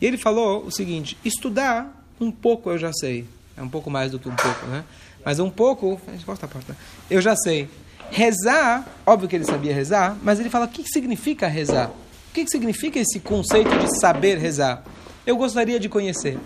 E 0.00 0.06
ele 0.06 0.16
falou 0.16 0.64
o 0.64 0.70
seguinte: 0.70 1.18
estudar 1.24 2.06
um 2.20 2.30
pouco 2.30 2.70
eu 2.70 2.78
já 2.78 2.92
sei. 2.92 3.26
É 3.56 3.62
um 3.62 3.68
pouco 3.68 3.90
mais 3.90 4.12
do 4.12 4.18
que 4.20 4.28
um 4.28 4.36
pouco, 4.36 4.66
né? 4.66 4.84
Mas 5.24 5.40
um 5.40 5.50
pouco. 5.50 6.00
Corta 6.24 6.46
a 6.46 6.48
porta. 6.48 6.76
Eu 7.10 7.20
já 7.20 7.34
sei. 7.34 7.68
Rezar, 8.12 8.86
óbvio 9.04 9.28
que 9.28 9.34
ele 9.34 9.44
sabia 9.44 9.74
rezar, 9.74 10.16
mas 10.22 10.38
ele 10.38 10.50
fala: 10.50 10.66
o 10.66 10.68
que 10.68 10.84
significa 10.86 11.48
rezar? 11.48 11.90
Que, 12.34 12.44
que 12.44 12.50
significa 12.50 12.98
esse 12.98 13.20
conceito 13.20 13.70
de 13.78 14.00
saber 14.00 14.38
rezar? 14.38 14.82
Eu 15.24 15.36
gostaria 15.36 15.78
de 15.78 15.88
conhecer. 15.88 16.36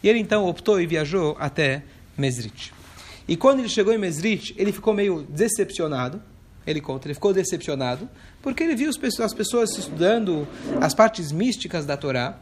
E 0.00 0.08
ele 0.08 0.20
então 0.20 0.46
optou 0.46 0.80
e 0.80 0.86
viajou 0.86 1.36
até 1.40 1.82
Mesrit. 2.16 2.72
E 3.26 3.36
quando 3.36 3.58
ele 3.58 3.68
chegou 3.68 3.92
em 3.92 3.98
Mesrit, 3.98 4.54
ele 4.56 4.70
ficou 4.70 4.94
meio 4.94 5.26
decepcionado. 5.28 6.22
Ele 6.64 6.80
conta, 6.80 7.08
ele 7.08 7.14
ficou 7.14 7.32
decepcionado, 7.32 8.08
porque 8.40 8.62
ele 8.62 8.76
viu 8.76 8.88
as 8.88 9.34
pessoas 9.34 9.76
estudando 9.76 10.46
as 10.80 10.94
partes 10.94 11.32
místicas 11.32 11.84
da 11.84 11.96
Torá. 11.96 12.38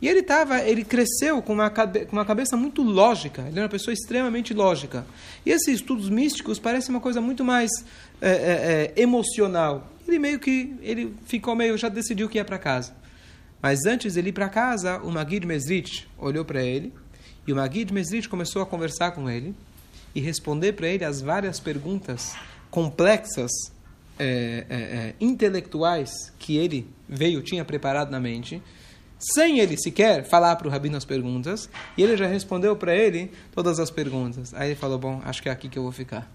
E 0.00 0.06
ele 0.08 0.22
tava, 0.22 0.60
ele 0.62 0.84
cresceu 0.84 1.42
com 1.42 1.54
uma, 1.54 1.68
com 1.70 2.12
uma 2.12 2.24
cabeça 2.24 2.56
muito 2.56 2.82
lógica. 2.82 3.42
Ele 3.42 3.54
era 3.54 3.62
uma 3.62 3.68
pessoa 3.68 3.92
extremamente 3.92 4.54
lógica. 4.54 5.04
E 5.44 5.50
esses 5.50 5.74
estudos 5.74 6.08
místicos 6.08 6.60
parecem 6.60 6.94
uma 6.94 7.00
coisa 7.00 7.20
muito 7.20 7.44
mais 7.44 7.68
é, 8.20 8.92
é, 8.96 9.02
emocional 9.02 9.97
ele 10.08 10.18
meio 10.18 10.38
que 10.38 10.76
ele 10.80 11.14
ficou 11.26 11.54
meio 11.54 11.76
já 11.76 11.88
decidiu 11.88 12.28
que 12.28 12.38
ia 12.38 12.44
para 12.44 12.58
casa. 12.58 12.94
Mas 13.60 13.84
antes 13.84 14.16
ele 14.16 14.30
ir 14.30 14.32
para 14.32 14.48
casa, 14.48 14.98
o 14.98 15.10
Magid 15.10 15.46
Mesrit 15.46 16.08
olhou 16.16 16.44
para 16.44 16.62
ele 16.62 16.92
e 17.46 17.52
o 17.52 17.56
Magid 17.56 17.92
Mesrit 17.92 18.28
começou 18.28 18.62
a 18.62 18.66
conversar 18.66 19.12
com 19.12 19.28
ele 19.28 19.54
e 20.14 20.20
responder 20.20 20.72
para 20.72 20.88
ele 20.88 21.04
as 21.04 21.20
várias 21.20 21.60
perguntas 21.60 22.34
complexas, 22.70 23.50
é, 24.18 24.66
é, 24.68 24.76
é, 24.76 25.14
intelectuais 25.20 26.32
que 26.38 26.56
ele 26.56 26.88
veio 27.08 27.40
tinha 27.40 27.64
preparado 27.64 28.10
na 28.10 28.18
mente, 28.18 28.62
sem 29.18 29.58
ele 29.58 29.76
sequer 29.76 30.24
falar 30.24 30.56
para 30.56 30.68
o 30.68 30.70
rabino 30.70 30.96
as 30.96 31.04
perguntas, 31.04 31.68
e 31.96 32.02
ele 32.02 32.16
já 32.16 32.26
respondeu 32.26 32.76
para 32.76 32.94
ele 32.94 33.30
todas 33.52 33.80
as 33.80 33.90
perguntas. 33.90 34.54
Aí 34.54 34.70
ele 34.70 34.76
falou: 34.76 34.98
Bom, 34.98 35.20
acho 35.24 35.42
que 35.42 35.48
é 35.48 35.52
aqui 35.52 35.68
que 35.68 35.78
eu 35.78 35.82
vou 35.82 35.92
ficar. 35.92 36.30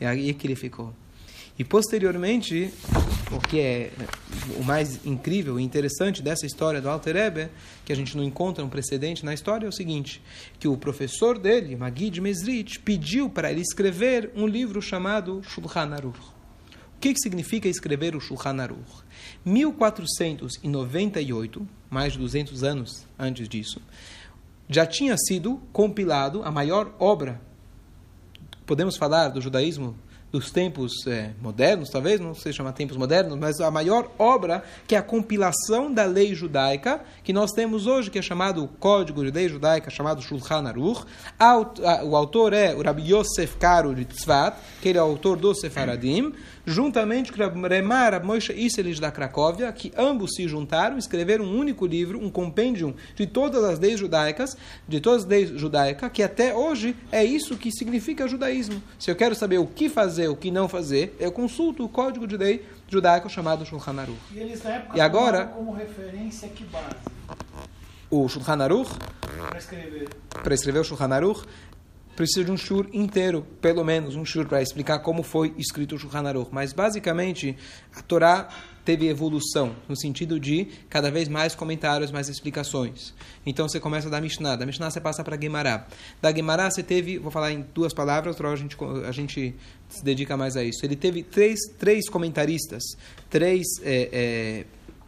E 0.00 0.04
aí 0.04 0.34
que 0.34 0.46
ele 0.46 0.56
ficou. 0.56 0.92
E 1.56 1.62
posteriormente, 1.62 2.68
o 3.30 3.38
que 3.38 3.60
é 3.60 3.92
o 4.58 4.64
mais 4.64 5.06
incrível 5.06 5.60
e 5.60 5.62
interessante 5.62 6.20
dessa 6.20 6.44
história 6.46 6.80
do 6.80 6.88
Alter 6.88 7.14
Ebe, 7.16 7.48
que 7.84 7.92
a 7.92 7.96
gente 7.96 8.16
não 8.16 8.24
encontra 8.24 8.64
um 8.64 8.68
precedente 8.68 9.24
na 9.24 9.32
história, 9.32 9.66
é 9.66 9.68
o 9.68 9.72
seguinte, 9.72 10.20
que 10.58 10.66
o 10.66 10.76
professor 10.76 11.38
dele, 11.38 11.76
Magid 11.76 12.20
Mesrit, 12.20 12.80
pediu 12.80 13.30
para 13.30 13.52
ele 13.52 13.60
escrever 13.60 14.32
um 14.34 14.48
livro 14.48 14.82
chamado 14.82 15.44
Shulchan 15.44 15.94
Aruch. 15.94 16.18
O 16.96 17.00
que, 17.00 17.14
que 17.14 17.20
significa 17.20 17.68
escrever 17.68 18.16
o 18.16 18.20
Shulchan 18.20 18.60
Aruch? 18.60 19.04
1498, 19.44 21.68
mais 21.88 22.14
de 22.14 22.18
200 22.18 22.64
anos 22.64 23.06
antes 23.16 23.48
disso, 23.48 23.80
já 24.68 24.84
tinha 24.86 25.16
sido 25.16 25.62
compilado 25.72 26.42
a 26.42 26.50
maior 26.50 26.92
obra, 26.98 27.40
podemos 28.66 28.96
falar 28.96 29.28
do 29.28 29.40
judaísmo 29.40 29.96
dos 30.34 30.50
tempos 30.50 31.06
é, 31.06 31.30
modernos, 31.40 31.88
talvez, 31.90 32.18
não 32.18 32.34
sei 32.34 32.52
chamar 32.52 32.72
tempos 32.72 32.96
modernos, 32.96 33.38
mas 33.38 33.60
a 33.60 33.70
maior 33.70 34.10
obra 34.18 34.64
que 34.84 34.96
é 34.96 34.98
a 34.98 35.02
compilação 35.02 35.94
da 35.94 36.06
lei 36.06 36.34
judaica 36.34 37.00
que 37.22 37.32
nós 37.32 37.52
temos 37.52 37.86
hoje, 37.86 38.10
que 38.10 38.18
é 38.18 38.22
chamado 38.22 38.66
Código 38.80 39.24
de 39.24 39.30
Lei 39.30 39.48
Judaica, 39.48 39.90
chamado 39.90 40.20
Shulchan 40.20 40.66
Aruch. 40.66 41.04
O 42.02 42.16
autor 42.16 42.52
é 42.52 42.74
o 42.74 42.82
Rabbi 42.82 43.14
Yosef 43.14 43.56
Karo 43.58 43.94
de 43.94 44.04
Tzvat, 44.04 44.58
que 44.82 44.88
ele 44.88 44.98
é 44.98 45.02
o 45.02 45.04
autor 45.04 45.36
do 45.36 45.54
Sefaradim, 45.54 46.32
juntamente 46.66 47.32
com 47.32 47.40
o 47.40 47.68
Remar 47.68 48.24
Moshe 48.24 48.52
Isselich 48.52 49.00
da 49.00 49.12
Cracóvia, 49.12 49.70
que 49.70 49.92
ambos 49.96 50.32
se 50.34 50.48
juntaram, 50.48 50.98
escreveram 50.98 51.44
um 51.44 51.56
único 51.56 51.86
livro, 51.86 52.18
um 52.18 52.28
compêndio 52.28 52.96
de 53.14 53.24
todas 53.24 53.62
as 53.62 53.78
leis 53.78 54.00
judaicas, 54.00 54.56
de 54.88 55.00
todas 55.00 55.22
as 55.22 55.28
leis 55.28 55.50
judaicas, 55.50 56.10
que 56.10 56.24
até 56.24 56.52
hoje 56.52 56.96
é 57.12 57.24
isso 57.24 57.56
que 57.56 57.70
significa 57.70 58.26
judaísmo. 58.26 58.82
Se 58.98 59.12
eu 59.12 59.14
quero 59.14 59.36
saber 59.36 59.58
o 59.58 59.66
que 59.66 59.88
fazer, 59.88 60.23
o 60.28 60.36
que 60.36 60.50
não 60.50 60.68
fazer, 60.68 61.16
eu 61.18 61.30
consulto 61.32 61.84
o 61.84 61.88
código 61.88 62.26
de 62.26 62.36
lei 62.36 62.64
judaico 62.88 63.28
chamado 63.28 63.64
Shulchan 63.66 64.00
Aruch. 64.00 64.18
E 64.32 64.38
eles 64.38 64.62
na 64.62 64.70
época 64.70 64.96
E 64.96 65.00
agora- 65.00 65.46
como 65.46 65.72
referência 65.72 66.48
que 66.48 66.64
base 66.64 66.94
O 68.10 68.28
Shulchan 68.28 68.62
Aruch, 68.62 68.90
para 69.48 69.58
escrever? 69.58 70.08
para 70.30 70.54
escrever 70.54 70.78
o 70.80 70.84
Shulchan 70.84 71.12
Aruch, 71.14 71.44
precisa 72.14 72.44
de 72.44 72.50
um 72.52 72.56
shur 72.56 72.88
inteiro, 72.92 73.44
pelo 73.60 73.84
menos 73.84 74.14
um 74.14 74.24
shur, 74.24 74.46
para 74.46 74.62
explicar 74.62 75.00
como 75.00 75.22
foi 75.24 75.52
escrito 75.58 75.96
o 75.96 75.98
Shulchan 75.98 76.28
Aruch. 76.28 76.48
Mas, 76.52 76.72
basicamente, 76.72 77.56
a 77.96 78.02
Torá 78.02 78.48
teve 78.84 79.08
evolução, 79.08 79.74
no 79.88 79.96
sentido 79.96 80.38
de 80.38 80.68
cada 80.88 81.10
vez 81.10 81.28
mais 81.28 81.54
comentários, 81.54 82.10
mais 82.10 82.28
explicações. 82.28 83.14
Então, 83.46 83.68
você 83.68 83.80
começa 83.80 84.10
da 84.10 84.20
Mishnah. 84.20 84.56
Da 84.56 84.66
Mishnah, 84.66 84.90
você 84.90 85.00
passa 85.00 85.24
para 85.24 85.36
a 85.36 85.40
Gemara. 85.40 85.86
Da 86.20 86.32
Gemara, 86.32 86.70
você 86.70 86.82
teve, 86.82 87.18
vou 87.18 87.30
falar 87.30 87.52
em 87.52 87.64
duas 87.74 87.92
palavras, 87.92 88.34
outra 88.34 88.48
hora 88.48 88.56
a 88.56 88.60
gente, 88.60 88.76
a 89.06 89.12
gente 89.12 89.54
se 89.88 90.04
dedica 90.04 90.36
mais 90.36 90.56
a 90.56 90.64
isso. 90.64 90.84
Ele 90.84 90.96
teve 90.96 91.22
três, 91.22 91.58
três 91.78 92.08
comentaristas, 92.08 92.82
três... 93.30 93.64
é, 93.82 94.08
é, 94.12 94.64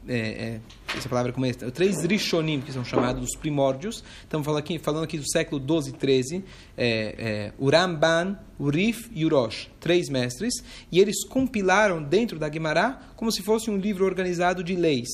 é, 0.08 0.18
é, 0.18 0.60
essa 0.96 1.08
palavra 1.08 1.32
como 1.32 1.46
é, 1.46 1.52
três 1.52 2.02
Rishonim, 2.04 2.60
que 2.60 2.72
são 2.72 2.84
chamados 2.84 3.22
os 3.22 3.36
primórdios. 3.36 4.02
Estamos 4.22 4.44
falando 4.44 4.60
aqui, 4.60 4.78
falando 4.78 5.04
aqui 5.04 5.18
do 5.18 5.28
século 5.28 5.60
12 5.60 5.90
e 5.90 5.92
13. 5.92 6.44
É, 6.76 7.14
é, 7.18 7.52
o 7.58 7.70
Ramban, 7.70 8.38
o 8.58 8.68
Rif 8.68 9.10
e 9.12 9.24
o 9.24 9.28
Rosh, 9.28 9.70
três 9.80 10.08
mestres. 10.08 10.54
E 10.90 11.00
eles 11.00 11.24
compilaram 11.24 12.02
dentro 12.02 12.38
da 12.38 12.50
Gemara 12.50 13.00
como 13.16 13.32
se 13.32 13.42
fosse 13.42 13.70
um 13.70 13.76
livro 13.76 14.04
organizado 14.04 14.62
de 14.62 14.74
leis. 14.76 15.08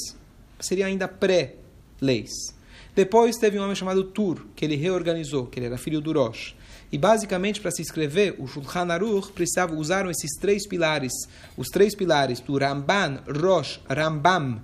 Seria 0.61 0.87
ainda 0.87 1.09
pré-leis. 1.09 2.31
Depois 2.95 3.37
teve 3.37 3.59
um 3.59 3.63
homem 3.63 3.75
chamado 3.75 4.05
Tur, 4.05 4.47
que 4.55 4.65
ele 4.65 4.77
reorganizou, 4.77 5.47
que 5.47 5.59
ele 5.59 5.67
era 5.67 5.79
filho 5.79 6.01
do 6.01 6.13
Rosh. 6.13 6.55
E 6.93 6.99
basicamente, 6.99 7.59
para 7.59 7.71
se 7.71 7.81
escrever 7.81 8.37
o 8.39 8.47
Shulchan 8.47 8.93
Aruch, 8.93 9.33
precisavam 9.33 9.79
usaram 9.79 10.11
esses 10.11 10.33
três 10.39 10.69
pilares, 10.69 11.13
os 11.57 11.69
três 11.69 11.95
pilares 11.95 12.39
do 12.41 12.59
Ramban, 12.59 13.23
Rosh, 13.27 13.81
Rambam, 13.89 14.61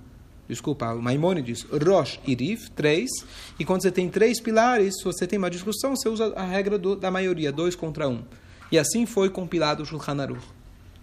desculpa, 0.49 0.93
o 0.93 1.01
Maimônides, 1.01 1.65
Rosh 1.71 2.19
e 2.25 2.33
Rif, 2.33 2.71
três. 2.71 3.09
E 3.59 3.63
quando 3.63 3.83
você 3.83 3.91
tem 3.91 4.09
três 4.09 4.41
pilares, 4.41 4.95
se 4.97 5.03
você 5.03 5.27
tem 5.27 5.37
uma 5.37 5.49
discussão, 5.49 5.95
você 5.95 6.09
usa 6.09 6.33
a 6.35 6.43
regra 6.43 6.77
do, 6.77 6.95
da 6.95 7.11
maioria, 7.11 7.51
dois 7.51 7.75
contra 7.75 8.09
um. 8.09 8.23
E 8.71 8.77
assim 8.77 9.05
foi 9.05 9.29
compilado 9.29 9.83
o 9.83 9.85
Shulchan 9.85 10.21
Aruch 10.21 10.59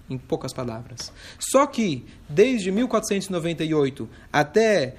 em 0.09 0.19
poucas 0.19 0.53
palavras. 0.53 1.12
Só 1.38 1.67
que, 1.67 2.05
desde 2.29 2.71
1498 2.71 4.09
até 4.33 4.97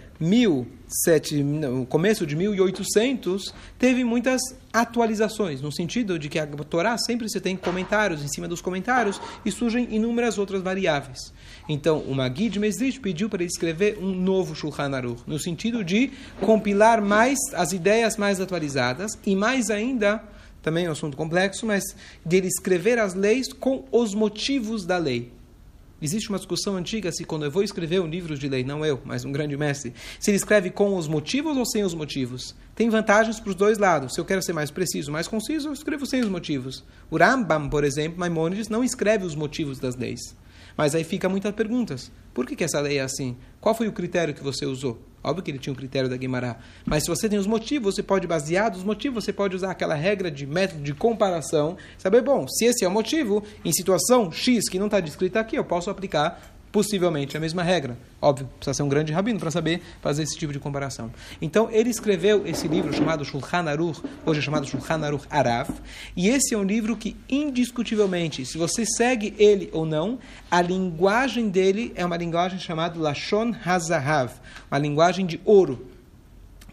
17, 0.87 1.43
no 1.43 1.85
começo 1.85 2.25
de 2.25 2.35
1800, 2.35 3.53
teve 3.77 4.05
muitas 4.05 4.41
atualizações, 4.71 5.61
no 5.61 5.71
sentido 5.71 6.17
de 6.17 6.29
que 6.29 6.39
a 6.39 6.47
Torá 6.47 6.97
sempre 6.97 7.29
se 7.29 7.41
tem 7.41 7.57
comentários 7.57 8.23
em 8.23 8.27
cima 8.27 8.47
dos 8.47 8.61
comentários 8.61 9.19
e 9.45 9.51
surgem 9.51 9.93
inúmeras 9.93 10.37
outras 10.37 10.61
variáveis. 10.61 11.33
Então, 11.67 11.99
o 11.99 12.15
Magid 12.15 12.49
de 12.49 12.59
Mesrit 12.59 13.01
pediu 13.01 13.29
para 13.29 13.43
ele 13.43 13.51
escrever 13.51 13.97
um 13.99 14.15
novo 14.15 14.55
Shulchan 14.55 14.95
Aruch, 14.95 15.23
no 15.27 15.37
sentido 15.37 15.83
de 15.83 16.11
compilar 16.39 17.01
mais 17.01 17.37
as 17.53 17.73
ideias 17.73 18.15
mais 18.15 18.39
atualizadas 18.39 19.11
e 19.25 19.35
mais 19.35 19.69
ainda 19.69 20.23
também 20.61 20.85
é 20.85 20.89
um 20.89 20.91
assunto 20.91 21.15
complexo, 21.15 21.65
mas 21.65 21.83
dele 22.25 22.47
escrever 22.47 22.99
as 22.99 23.13
leis 23.13 23.53
com 23.53 23.85
os 23.89 24.13
motivos 24.13 24.85
da 24.85 24.97
lei. 24.97 25.31
Existe 25.99 26.29
uma 26.29 26.37
discussão 26.37 26.75
antiga 26.75 27.11
se 27.11 27.23
quando 27.23 27.45
eu 27.45 27.51
vou 27.51 27.63
escrever 27.63 27.99
um 27.99 28.07
livro 28.07 28.37
de 28.37 28.47
lei, 28.47 28.63
não 28.63 28.85
eu, 28.85 29.01
mas 29.03 29.25
um 29.25 29.31
grande 29.31 29.57
mestre, 29.57 29.93
se 30.19 30.29
ele 30.29 30.37
escreve 30.37 30.69
com 30.69 30.95
os 30.95 31.07
motivos 31.07 31.57
ou 31.57 31.65
sem 31.65 31.83
os 31.83 31.95
motivos. 31.95 32.55
Tem 32.75 32.87
vantagens 32.87 33.39
para 33.39 33.49
os 33.49 33.55
dois 33.55 33.79
lados. 33.79 34.13
Se 34.13 34.19
eu 34.19 34.25
quero 34.25 34.43
ser 34.43 34.53
mais 34.53 34.69
preciso, 34.69 35.11
mais 35.11 35.27
conciso, 35.27 35.69
eu 35.69 35.73
escrevo 35.73 36.05
sem 36.05 36.21
os 36.21 36.29
motivos. 36.29 36.83
O 37.09 37.17
Rambam, 37.17 37.67
por 37.67 37.83
exemplo, 37.83 38.19
Maimonides, 38.19 38.69
não 38.69 38.83
escreve 38.83 39.25
os 39.25 39.33
motivos 39.33 39.79
das 39.79 39.95
leis. 39.95 40.35
Mas 40.77 40.93
aí 40.93 41.03
fica 41.03 41.27
muitas 41.27 41.53
perguntas. 41.55 42.11
Por 42.31 42.45
que, 42.45 42.55
que 42.55 42.63
essa 42.63 42.79
lei 42.79 42.99
é 42.99 43.01
assim? 43.01 43.35
Qual 43.59 43.73
foi 43.73 43.87
o 43.87 43.91
critério 43.91 44.35
que 44.35 44.43
você 44.43 44.67
usou? 44.67 45.01
Óbvio 45.27 45.43
que 45.43 45.51
ele 45.51 45.59
tinha 45.59 45.73
um 45.73 45.75
critério 45.75 46.09
da 46.09 46.15
Guimará. 46.17 46.57
Mas 46.85 47.03
se 47.03 47.09
você 47.09 47.27
tem 47.27 47.37
os 47.37 47.47
motivos, 47.47 47.95
você 47.95 48.03
pode, 48.03 48.25
baseado 48.25 48.75
nos 48.75 48.83
motivos, 48.83 49.23
você 49.23 49.33
pode 49.33 49.55
usar 49.55 49.71
aquela 49.71 49.93
regra 49.93 50.31
de 50.31 50.45
método 50.47 50.81
de 50.81 50.93
comparação. 50.93 51.77
Saber, 51.97 52.21
bom, 52.21 52.47
se 52.47 52.65
esse 52.65 52.85
é 52.85 52.87
o 52.87 52.91
motivo, 52.91 53.43
em 53.63 53.71
situação 53.71 54.31
X 54.31 54.69
que 54.69 54.79
não 54.79 54.87
está 54.87 54.99
descrita 54.99 55.39
aqui, 55.39 55.55
eu 55.57 55.65
posso 55.65 55.89
aplicar 55.89 56.56
possivelmente 56.71 57.35
a 57.37 57.39
mesma 57.39 57.63
regra. 57.63 57.97
Óbvio, 58.21 58.47
precisa 58.57 58.73
ser 58.73 58.83
um 58.83 58.89
grande 58.89 59.13
rabino 59.13 59.39
para 59.39 59.51
saber 59.51 59.81
fazer 60.01 60.23
esse 60.23 60.37
tipo 60.37 60.51
de 60.51 60.59
comparação. 60.59 61.11
Então, 61.41 61.69
ele 61.71 61.89
escreveu 61.89 62.45
esse 62.45 62.67
livro 62.67 62.93
chamado 62.93 63.23
Shulchan 63.23 63.69
Aruch, 63.69 64.01
hoje 64.25 64.39
é 64.39 64.43
chamado 64.43 64.67
Shulchan 64.67 65.03
Aruch 65.05 65.25
Arav, 65.29 65.69
e 66.15 66.27
esse 66.29 66.53
é 66.53 66.57
um 66.57 66.63
livro 66.63 66.95
que, 66.95 67.15
indiscutivelmente, 67.29 68.45
se 68.45 68.57
você 68.57 68.85
segue 68.85 69.33
ele 69.37 69.69
ou 69.71 69.85
não, 69.85 70.19
a 70.49 70.61
linguagem 70.61 71.49
dele 71.49 71.91
é 71.95 72.05
uma 72.05 72.17
linguagem 72.17 72.59
chamada 72.59 72.99
Lashon 72.99 73.55
Hazahav, 73.65 74.33
uma 74.69 74.79
linguagem 74.79 75.25
de 75.25 75.39
ouro. 75.45 75.87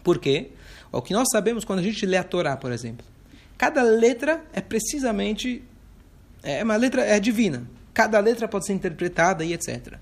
Por 0.03 0.19
quê? 0.19 0.51
O 0.91 1.01
que 1.01 1.13
nós 1.13 1.27
sabemos 1.31 1.65
quando 1.65 1.79
a 1.79 1.83
gente 1.83 2.05
lê 2.05 2.17
a 2.17 2.23
Torá, 2.23 2.55
por 2.55 2.71
exemplo. 2.71 3.05
Cada 3.57 3.81
letra 3.81 4.43
é 4.53 4.61
precisamente 4.61 5.63
é 6.43 6.63
uma 6.63 6.75
letra 6.75 7.01
é 7.01 7.19
divina. 7.19 7.67
Cada 7.95 8.19
letra 8.19 8.45
pode 8.45 8.65
ser 8.65 8.73
interpretada 8.73 9.45
e 9.45 9.53
etc. 9.53 9.93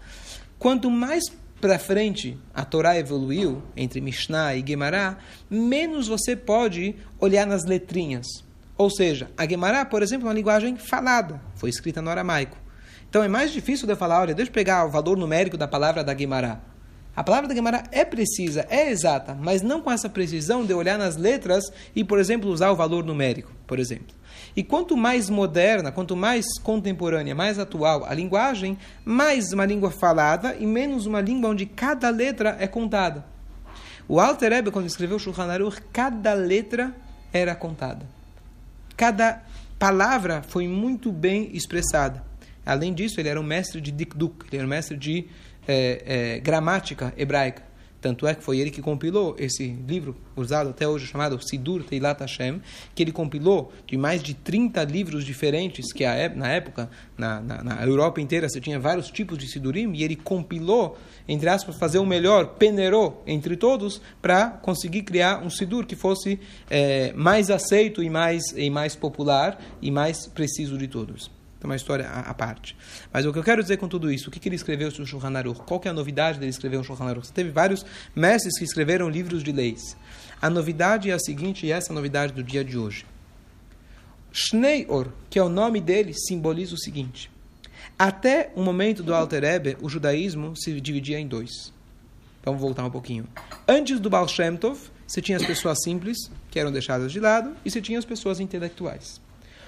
Quanto 0.58 0.90
mais 0.90 1.24
para 1.62 1.78
frente 1.78 2.38
a 2.52 2.66
Torá 2.66 2.98
evoluiu 2.98 3.62
entre 3.78 4.02
Mishnah 4.02 4.56
e 4.56 4.66
Gemara, 4.68 5.18
menos 5.48 6.08
você 6.08 6.36
pode 6.36 6.96
olhar 7.20 7.46
nas 7.46 7.66
letrinhas. 7.66 8.26
Ou 8.76 8.90
seja, 8.90 9.30
a 9.38 9.48
Gemara, 9.48 9.86
por 9.86 10.02
exemplo, 10.02 10.28
é 10.28 10.30
uma 10.30 10.36
linguagem 10.36 10.76
falada, 10.76 11.40
foi 11.56 11.70
escrita 11.70 12.02
no 12.02 12.10
aramaico. 12.10 12.58
Então 13.08 13.24
é 13.24 13.28
mais 13.28 13.52
difícil 13.52 13.86
de 13.86 13.94
eu 13.94 13.98
falar, 13.98 14.22
olha, 14.22 14.34
deixa 14.34 14.50
eu 14.50 14.54
pegar 14.54 14.86
o 14.86 14.90
valor 14.90 15.16
numérico 15.16 15.56
da 15.56 15.68
palavra 15.68 16.04
da 16.04 16.18
Gemara. 16.18 16.60
A 17.16 17.24
palavra 17.24 17.48
da 17.48 17.54
Gemara 17.54 17.84
é 17.92 18.04
precisa, 18.04 18.66
é 18.72 18.90
exata, 18.90 19.38
mas 19.40 19.62
não 19.62 19.82
com 19.82 19.92
essa 19.92 20.10
precisão 20.10 20.66
de 20.66 20.74
olhar 20.74 20.98
nas 20.98 21.16
letras 21.16 21.64
e, 21.96 22.04
por 22.04 22.18
exemplo, 22.18 22.50
usar 22.50 22.72
o 22.72 22.76
valor 22.76 23.06
numérico, 23.06 23.52
por 23.68 23.78
exemplo. 23.78 24.16
E 24.56 24.64
quanto 24.64 24.96
mais 24.96 25.30
moderna, 25.30 25.92
quanto 25.92 26.16
mais 26.16 26.46
contemporânea, 26.62 27.34
mais 27.34 27.58
atual 27.58 28.06
a 28.06 28.14
linguagem, 28.14 28.78
mais 29.04 29.52
uma 29.52 29.66
língua 29.66 29.90
falada 29.90 30.56
e 30.60 30.66
menos 30.66 31.06
uma 31.06 31.22
língua 31.22 31.50
onde 31.50 31.66
cada 31.66 32.10
letra 32.10 32.56
é 32.60 32.68
contada. 32.68 33.26
O 34.08 34.20
Alter 34.20 34.52
Rebbe, 34.52 34.70
quando 34.70 34.86
escreveu 34.86 35.18
Shulchan 35.18 35.52
Aruch, 35.52 35.82
cada 35.92 36.34
letra 36.34 36.94
era 37.32 37.56
contada. 37.56 38.06
Cada 38.96 39.42
palavra 39.80 40.44
foi 40.44 40.68
muito 40.68 41.12
bem 41.12 41.50
expressada. 41.54 42.24
Além 42.66 42.94
disso, 42.94 43.20
ele 43.20 43.30
era 43.30 43.40
um 43.40 43.44
mestre 43.44 43.82
de 43.82 43.92
dikduk, 43.92 44.46
ele 44.48 44.58
era 44.58 44.66
um 44.66 44.70
mestre 44.70 44.96
de 44.96 45.28
é, 45.68 46.36
é, 46.36 46.40
gramática 46.40 47.14
hebraica. 47.18 47.64
Tanto 48.04 48.28
é 48.28 48.36
que 48.36 48.44
foi 48.44 48.60
ele 48.60 48.70
que 48.70 48.82
compilou 48.82 49.34
esse 49.40 49.66
livro, 49.88 50.14
usado 50.36 50.72
até 50.72 50.86
hoje, 50.86 51.08
chamado 51.08 51.42
Sidur 51.42 51.86
Teilat 51.86 52.20
Hashem, 52.20 52.62
que 52.94 53.02
ele 53.02 53.14
compilou 53.14 53.72
de 53.88 53.96
mais 53.96 54.22
de 54.22 54.34
30 54.34 54.84
livros 54.84 55.24
diferentes, 55.24 55.94
que 55.94 56.04
na 56.36 56.50
época, 56.50 56.90
na, 57.18 57.40
na, 57.40 57.64
na, 57.64 57.86
Europa 57.86 58.20
inteira, 58.20 58.50
você 58.50 58.60
tinha 58.60 58.78
vários 58.78 59.10
tipos 59.10 59.38
de 59.38 59.48
Sidurim, 59.48 59.94
e 59.94 60.04
ele 60.04 60.18
compilou, 60.18 60.98
entre 61.26 61.48
aspas, 61.48 61.78
fazer 61.78 62.00
o 62.00 62.06
melhor, 62.06 62.56
peneirou 62.56 63.24
entre 63.26 63.56
todos, 63.56 64.02
para 64.22 64.50
conseguir 64.50 65.04
criar 65.04 65.42
um 65.42 65.50
Sidur 65.50 65.86
que 65.86 65.96
fosse 65.96 66.38
é, 66.70 67.14
mais 67.14 67.50
aceito 67.50 68.04
e 68.04 68.10
mais, 68.10 68.44
e 68.58 68.70
mais 68.70 68.98
popular 68.98 69.58
e 69.82 69.90
mais 69.90 70.28
preciso 70.28 70.78
de 70.78 70.90
todos. 70.90 71.32
Uma 71.64 71.76
história 71.78 72.10
à, 72.10 72.34
parte. 72.34 72.76
Mas 73.12 73.26
o 73.26 73.32
que 73.32 73.40
eu 73.40 73.44
quero 73.44 73.62
dizer 73.62 73.78
com 73.78 73.88
tudo 73.88 74.12
isso, 74.12 74.28
o 74.28 74.32
que, 74.32 74.40
que 74.40 74.50
ele 74.50 74.56
escreveu 74.56 74.92
sobre 74.92 75.04
o 75.04 75.08
Shulchan 75.08 75.38
Aruch? 75.38 75.62
Qual 75.62 75.80
que 75.80 75.88
é 75.88 75.92
a 75.92 75.94
novidade 75.94 76.38
dele 76.38 76.50
escrever 76.50 76.78
o 76.78 76.84
Shulchan 76.84 77.06
Aruch? 77.06 77.28
Você 77.28 77.34
teve 77.34 77.52
vários 77.52 77.86
mestres 78.14 78.58
que 78.58 78.66
escreveram 78.66 79.10
livros 79.10 79.42
de 79.44 79.52
leis. 79.52 79.96
A 80.42 80.50
novidade 80.50 81.10
é 81.10 81.14
a 81.14 81.20
seguinte, 81.20 81.66
e 81.66 81.72
essa 81.72 81.90
é 81.90 81.92
a 81.94 81.96
novidade 81.96 82.34
do 82.34 82.44
dia 82.44 82.66
de 82.66 82.78
hoje. 82.78 83.06
Shneior, 84.32 85.08
que 85.30 85.40
é 85.40 85.44
o 85.44 85.48
nome 85.48 85.80
dele, 85.80 86.14
simboliza 86.14 86.76
o 86.76 86.78
seguinte. 86.78 87.32
Até 87.98 88.52
o 88.56 88.62
momento 88.62 89.04
do 89.04 89.14
Alter 89.14 89.44
Rebbe, 89.44 89.78
o 89.82 89.88
judaísmo 89.88 90.56
se 90.58 90.82
dividia 90.82 91.20
em 91.20 91.28
dois. 91.28 91.72
Vamos 92.44 92.60
voltar 92.60 92.84
um 92.84 92.90
pouquinho. 92.90 93.26
Antes 93.66 94.00
do 94.00 94.10
Baal 94.10 94.28
Shem 94.28 94.58
Tov, 94.58 94.78
você 95.08 95.22
tinha 95.22 95.38
as 95.38 95.46
pessoas 95.46 95.82
simples, 95.82 96.18
que 96.50 96.60
eram 96.60 96.72
deixadas 96.72 97.12
de 97.12 97.20
lado, 97.20 97.56
e 97.64 97.72
você 97.72 97.80
tinha 97.80 98.00
as 98.00 98.04
pessoas 98.04 98.40
intelectuais. 98.40 99.22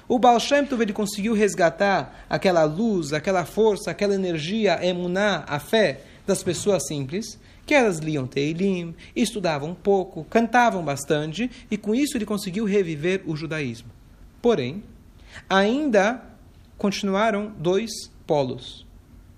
O 0.07 0.19
Baal 0.19 0.39
Shem 0.39 0.65
Tov 0.65 0.81
ele 0.83 0.93
conseguiu 0.93 1.33
resgatar 1.33 2.25
aquela 2.29 2.63
luz, 2.63 3.11
aquela 3.11 3.43
força, 3.43 3.89
aquela 3.89 4.13
energia, 4.13 4.79
emuná, 4.85 5.43
a 5.47 5.59
fé 5.59 6.01
das 6.27 6.43
pessoas 6.43 6.87
simples, 6.87 7.39
que 7.65 7.73
elas 7.73 7.97
liam 7.97 8.27
Teilim, 8.27 8.95
estudavam 9.15 9.71
um 9.71 9.75
pouco, 9.75 10.23
cantavam 10.25 10.83
bastante, 10.83 11.49
e 11.69 11.77
com 11.77 11.95
isso 11.95 12.17
ele 12.17 12.25
conseguiu 12.25 12.65
reviver 12.65 13.23
o 13.25 13.35
judaísmo. 13.35 13.89
Porém, 14.41 14.83
ainda 15.49 16.21
continuaram 16.77 17.51
dois 17.57 17.91
polos. 18.27 18.85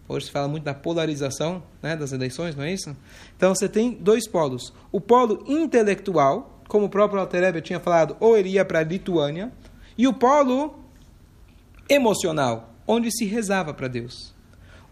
Hoje 0.09 0.25
se 0.25 0.31
fala 0.31 0.47
muito 0.47 0.63
da 0.63 0.73
polarização 0.73 1.63
né, 1.81 1.95
das 1.95 2.11
eleições, 2.11 2.55
não 2.55 2.63
é 2.63 2.73
isso? 2.73 2.95
Então 3.35 3.53
você 3.53 3.67
tem 3.67 3.91
dois 3.91 4.27
polos. 4.27 4.73
O 4.91 5.01
polo 5.01 5.43
intelectual, 5.47 6.61
como 6.67 6.85
o 6.85 6.89
próprio 6.89 7.19
Alterebe 7.19 7.61
tinha 7.61 7.79
falado, 7.79 8.15
ou 8.19 8.37
ele 8.37 8.49
ia 8.49 8.63
para 8.63 8.79
a 8.79 8.83
Lituânia, 8.83 9.51
e 9.97 10.07
o 10.07 10.13
polo 10.13 10.79
emocional, 11.89 12.73
onde 12.85 13.11
se 13.11 13.25
rezava 13.25 13.73
para 13.73 13.87
Deus. 13.87 14.33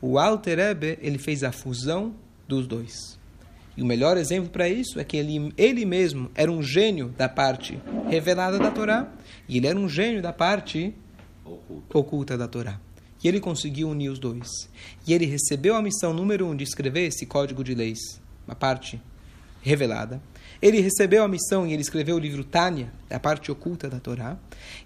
O 0.01 0.17
Alterebe 0.17 0.97
ele 1.01 1.17
fez 1.17 1.43
a 1.43 1.51
fusão 1.51 2.13
dos 2.47 2.67
dois. 2.67 3.17
E 3.77 3.81
o 3.81 3.85
melhor 3.85 4.17
exemplo 4.17 4.50
para 4.50 4.69
isso 4.69 5.00
é 5.00 5.03
que 5.03 5.17
ele, 5.17 5.53
ele 5.57 5.85
mesmo 5.85 6.31
era 6.33 6.51
um 6.51 6.63
gênio 6.63 7.09
da 7.09 7.27
parte 7.27 7.79
revelada 8.09 8.57
da 8.57 8.71
Torá 8.71 9.12
e 9.50 9.57
ele 9.57 9.67
era 9.67 9.77
um 9.77 9.89
gênio 9.89 10.21
da 10.21 10.31
parte 10.31 10.93
oculta, 11.43 11.97
oculta 11.97 12.38
da 12.38 12.47
Torá. 12.47 12.79
E 13.24 13.27
ele 13.27 13.39
conseguiu 13.39 13.89
unir 13.89 14.09
os 14.09 14.19
dois. 14.19 14.47
E 15.05 15.13
ele 15.13 15.25
recebeu 15.25 15.75
a 15.75 15.81
missão 15.81 16.13
número 16.13 16.45
um 16.45 16.55
de 16.55 16.63
escrever 16.63 17.07
esse 17.07 17.25
código 17.25 17.63
de 17.63 17.74
leis, 17.74 18.21
uma 18.47 18.55
parte 18.55 19.01
revelada. 19.62 20.21
Ele 20.62 20.79
recebeu 20.79 21.24
a 21.24 21.27
missão 21.27 21.67
e 21.67 21.74
ele 21.74 21.81
escreveu 21.81 22.15
o 22.15 22.19
livro 22.19 22.43
Tânia, 22.43 22.91
a 23.09 23.19
parte 23.19 23.51
oculta 23.51 23.89
da 23.89 24.00
Torá. 24.00 24.38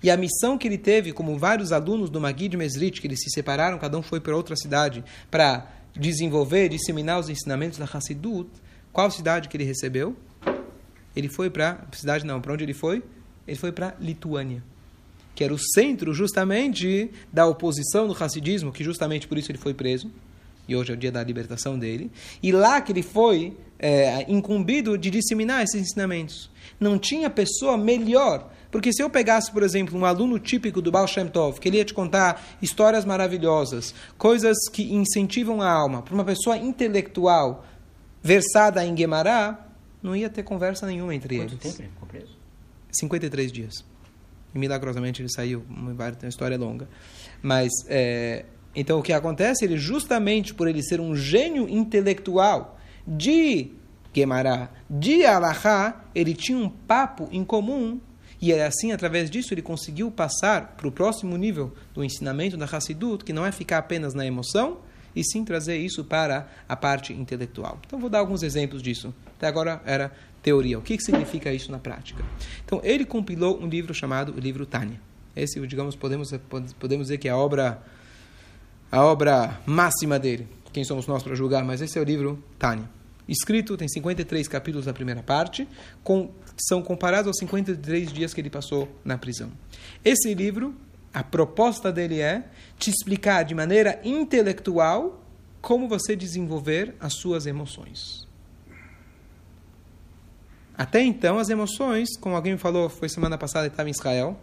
E 0.01 0.09
a 0.09 0.17
missão 0.17 0.57
que 0.57 0.67
ele 0.67 0.77
teve, 0.77 1.13
como 1.13 1.38
vários 1.38 1.71
alunos 1.71 2.09
do 2.09 2.19
Magid 2.19 2.55
Mesrit, 2.57 2.99
que 2.99 3.07
eles 3.07 3.21
se 3.21 3.29
separaram, 3.29 3.77
cada 3.77 3.97
um 3.97 4.01
foi 4.01 4.19
para 4.19 4.35
outra 4.35 4.55
cidade 4.55 5.03
para 5.29 5.71
desenvolver, 5.95 6.69
disseminar 6.69 7.19
os 7.19 7.29
ensinamentos 7.29 7.77
da 7.77 7.85
Hassidut. 7.85 8.49
Qual 8.91 9.09
cidade 9.11 9.47
que 9.47 9.57
ele 9.57 9.63
recebeu? 9.63 10.15
Ele 11.15 11.29
foi 11.29 11.49
para 11.49 11.85
cidade 11.91 12.25
não, 12.25 12.41
para 12.41 12.53
onde 12.53 12.63
ele 12.63 12.73
foi? 12.73 13.03
Ele 13.47 13.57
foi 13.57 13.71
para 13.71 13.95
Lituânia, 13.99 14.63
que 15.33 15.43
era 15.43 15.53
o 15.53 15.57
centro 15.57 16.13
justamente 16.13 17.11
da 17.31 17.45
oposição 17.45 18.07
do 18.07 18.15
Hassidismo, 18.23 18.71
que 18.71 18.83
justamente 18.83 19.27
por 19.27 19.38
isso 19.38 19.51
ele 19.51 19.57
foi 19.57 19.73
preso. 19.73 20.11
E 20.67 20.75
hoje 20.75 20.91
é 20.91 20.93
o 20.93 20.97
dia 20.97 21.11
da 21.11 21.23
libertação 21.23 21.79
dele. 21.79 22.11
E 22.43 22.51
lá 22.51 22.79
que 22.79 22.91
ele 22.91 23.01
foi 23.01 23.57
é, 23.79 24.25
incumbido 24.31 24.98
de 24.98 25.09
disseminar 25.09 25.63
esses 25.63 25.81
ensinamentos. 25.81 26.51
Não 26.79 27.00
tinha 27.00 27.29
pessoa 27.29 27.77
melhor. 27.77 28.51
Porque 28.69 28.93
se 28.93 29.01
eu 29.01 29.09
pegasse, 29.09 29.51
por 29.51 29.63
exemplo, 29.63 29.98
um 29.98 30.05
aluno 30.05 30.38
típico 30.38 30.81
do 30.81 30.91
Baal 30.91 31.07
Shem 31.07 31.27
Tov, 31.27 31.59
que 31.59 31.67
ele 31.67 31.77
ia 31.77 31.86
te 31.86 31.93
contar 31.93 32.45
histórias 32.62 33.03
maravilhosas, 33.03 33.95
coisas 34.17 34.57
que 34.71 34.93
incentivam 34.93 35.62
a 35.62 35.71
alma, 35.71 36.03
para 36.03 36.13
uma 36.13 36.25
pessoa 36.25 36.55
intelectual, 36.55 37.65
versada 38.21 38.86
em 38.86 38.93
Guemará, 38.93 39.67
não 40.03 40.15
ia 40.15 40.29
ter 40.29 40.43
conversa 40.43 40.86
nenhuma 40.86 41.15
entre 41.15 41.38
Quanto 41.38 41.53
eles. 41.53 41.63
tempo 41.63 41.81
ele 41.81 41.89
ficou 41.89 42.07
preso? 42.07 42.38
53 42.91 43.51
dias. 43.51 43.86
E 44.53 44.59
milagrosamente 44.59 45.21
ele 45.21 45.29
saiu, 45.31 45.63
uma 45.67 45.91
uma 45.91 46.29
história 46.29 46.57
longa. 46.57 46.88
Mas, 47.41 47.71
é, 47.88 48.45
então 48.75 49.00
o 49.00 49.01
que 49.01 49.13
acontece? 49.13 49.65
Ele, 49.65 49.77
justamente 49.77 50.53
por 50.53 50.67
ele 50.67 50.83
ser 50.83 51.00
um 51.00 51.15
gênio 51.15 51.67
intelectual 51.67 52.78
de 53.09 53.71
Guemará, 54.13 54.69
de 54.87 55.25
Alahá, 55.25 56.05
ele 56.13 56.35
tinha 56.35 56.57
um 56.57 56.69
papo 56.69 57.27
em 57.31 57.43
comum. 57.43 57.99
E 58.41 58.53
é 58.53 58.65
assim, 58.65 58.91
através 58.91 59.29
disso, 59.29 59.53
ele 59.53 59.61
conseguiu 59.61 60.09
passar 60.09 60.75
para 60.77 60.87
o 60.87 60.91
próximo 60.91 61.35
nível 61.35 61.73
do 61.93 62.03
ensinamento 62.03 62.55
da 62.55 62.65
Hassidut, 62.65 63.25
que 63.25 63.33
não 63.33 63.45
é 63.45 63.51
ficar 63.51 63.79
apenas 63.79 64.13
na 64.13 64.25
emoção, 64.25 64.77
e 65.15 65.23
sim 65.23 65.43
trazer 65.43 65.77
isso 65.77 66.05
para 66.05 66.47
a 66.67 66.75
parte 66.75 67.11
intelectual. 67.11 67.79
Então, 67.85 67.99
vou 67.99 68.09
dar 68.09 68.19
alguns 68.19 68.43
exemplos 68.43 68.81
disso. 68.81 69.13
Até 69.37 69.47
agora 69.47 69.81
era 69.85 70.11
teoria. 70.41 70.79
O 70.79 70.81
que, 70.81 70.95
que 70.95 71.03
significa 71.03 71.51
isso 71.51 71.71
na 71.71 71.79
prática? 71.79 72.23
Então, 72.63 72.79
ele 72.83 73.03
compilou 73.03 73.59
um 73.61 73.67
livro 73.67 73.93
chamado 73.93 74.33
o 74.33 74.39
livro 74.39 74.65
Tânia. 74.65 75.01
Esse, 75.35 75.59
digamos, 75.67 75.95
podemos, 75.95 76.31
podemos 76.79 77.07
dizer 77.07 77.17
que 77.17 77.27
é 77.27 77.31
a 77.31 77.37
obra, 77.37 77.81
a 78.91 79.03
obra 79.03 79.59
máxima 79.65 80.17
dele. 80.17 80.48
Quem 80.72 80.83
somos 80.83 81.07
nós 81.07 81.24
para 81.24 81.35
julgar? 81.35 81.65
Mas 81.65 81.81
esse 81.81 81.98
é 81.98 82.01
o 82.01 82.05
livro 82.05 82.41
Tânia. 82.57 82.99
Escrito, 83.29 83.77
tem 83.77 83.87
53 83.87 84.48
capítulos 84.48 84.87
na 84.87 84.94
primeira 84.94 85.22
parte, 85.22 85.68
com, 86.03 86.31
são 86.57 86.81
comparados 86.81 87.27
aos 87.27 87.37
53 87.37 88.11
dias 88.11 88.33
que 88.33 88.42
ele 88.42 88.50
passou 88.50 88.89
na 89.05 89.18
prisão. 89.18 89.51
Esse 90.03 90.33
livro 90.33 90.75
a 91.13 91.24
proposta 91.24 91.92
dele 91.92 92.20
é 92.20 92.44
te 92.77 92.89
explicar 92.89 93.44
de 93.44 93.55
maneira 93.55 94.00
intelectual 94.03 95.24
como 95.61 95.87
você 95.87 96.15
desenvolver 96.15 96.96
as 97.00 97.13
suas 97.13 97.46
emoções. 97.46 98.27
Até 100.77 101.03
então, 101.03 101.37
as 101.37 101.50
emoções, 101.50 102.15
como 102.18 102.35
alguém 102.35 102.53
me 102.53 102.59
falou, 102.59 102.87
foi 102.89 103.09
semana 103.09 103.37
passada, 103.37 103.65
ele 103.65 103.74
estava 103.74 103.89
em 103.89 103.92
Israel, 103.92 104.39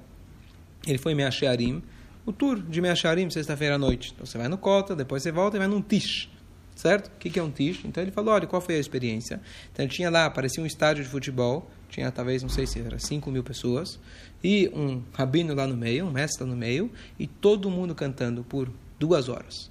ele 0.86 0.98
foi 0.98 1.12
em 1.12 1.14
Meacharim, 1.14 1.82
o 2.26 2.32
tour 2.32 2.60
de 2.60 2.80
Meacharim, 2.80 3.30
sexta-feira 3.30 3.76
à 3.76 3.78
noite. 3.78 4.12
Então 4.12 4.26
você 4.26 4.36
vai 4.36 4.48
no 4.48 4.58
Kota, 4.58 4.94
depois 4.94 5.22
você 5.22 5.32
volta 5.32 5.56
e 5.56 5.58
vai 5.60 5.68
num 5.68 5.80
Tish, 5.80 6.28
certo? 6.76 7.08
O 7.08 7.18
que 7.18 7.38
é 7.38 7.42
um 7.42 7.50
Tish? 7.50 7.84
Então 7.84 8.02
ele 8.02 8.12
falou, 8.12 8.34
olha, 8.34 8.46
qual 8.46 8.60
foi 8.62 8.76
a 8.76 8.78
experiência? 8.78 9.40
Então 9.72 9.84
ele 9.84 9.92
tinha 9.92 10.10
lá, 10.10 10.30
parecia 10.30 10.62
um 10.62 10.66
estádio 10.66 11.02
de 11.02 11.10
futebol, 11.10 11.68
tinha 11.88 12.12
talvez, 12.12 12.42
não 12.42 12.50
sei 12.50 12.66
se 12.66 12.78
era 12.80 12.98
5 12.98 13.28
mil 13.30 13.42
pessoas, 13.42 13.98
e 14.44 14.70
um 14.74 15.02
rabino 15.12 15.54
lá 15.54 15.66
no 15.66 15.76
meio, 15.76 16.06
um 16.06 16.10
mestre 16.10 16.44
lá 16.44 16.50
no 16.50 16.56
meio, 16.56 16.92
e 17.18 17.26
todo 17.26 17.70
mundo 17.70 17.94
cantando 17.94 18.44
por 18.44 18.70
duas 18.98 19.28
horas. 19.28 19.70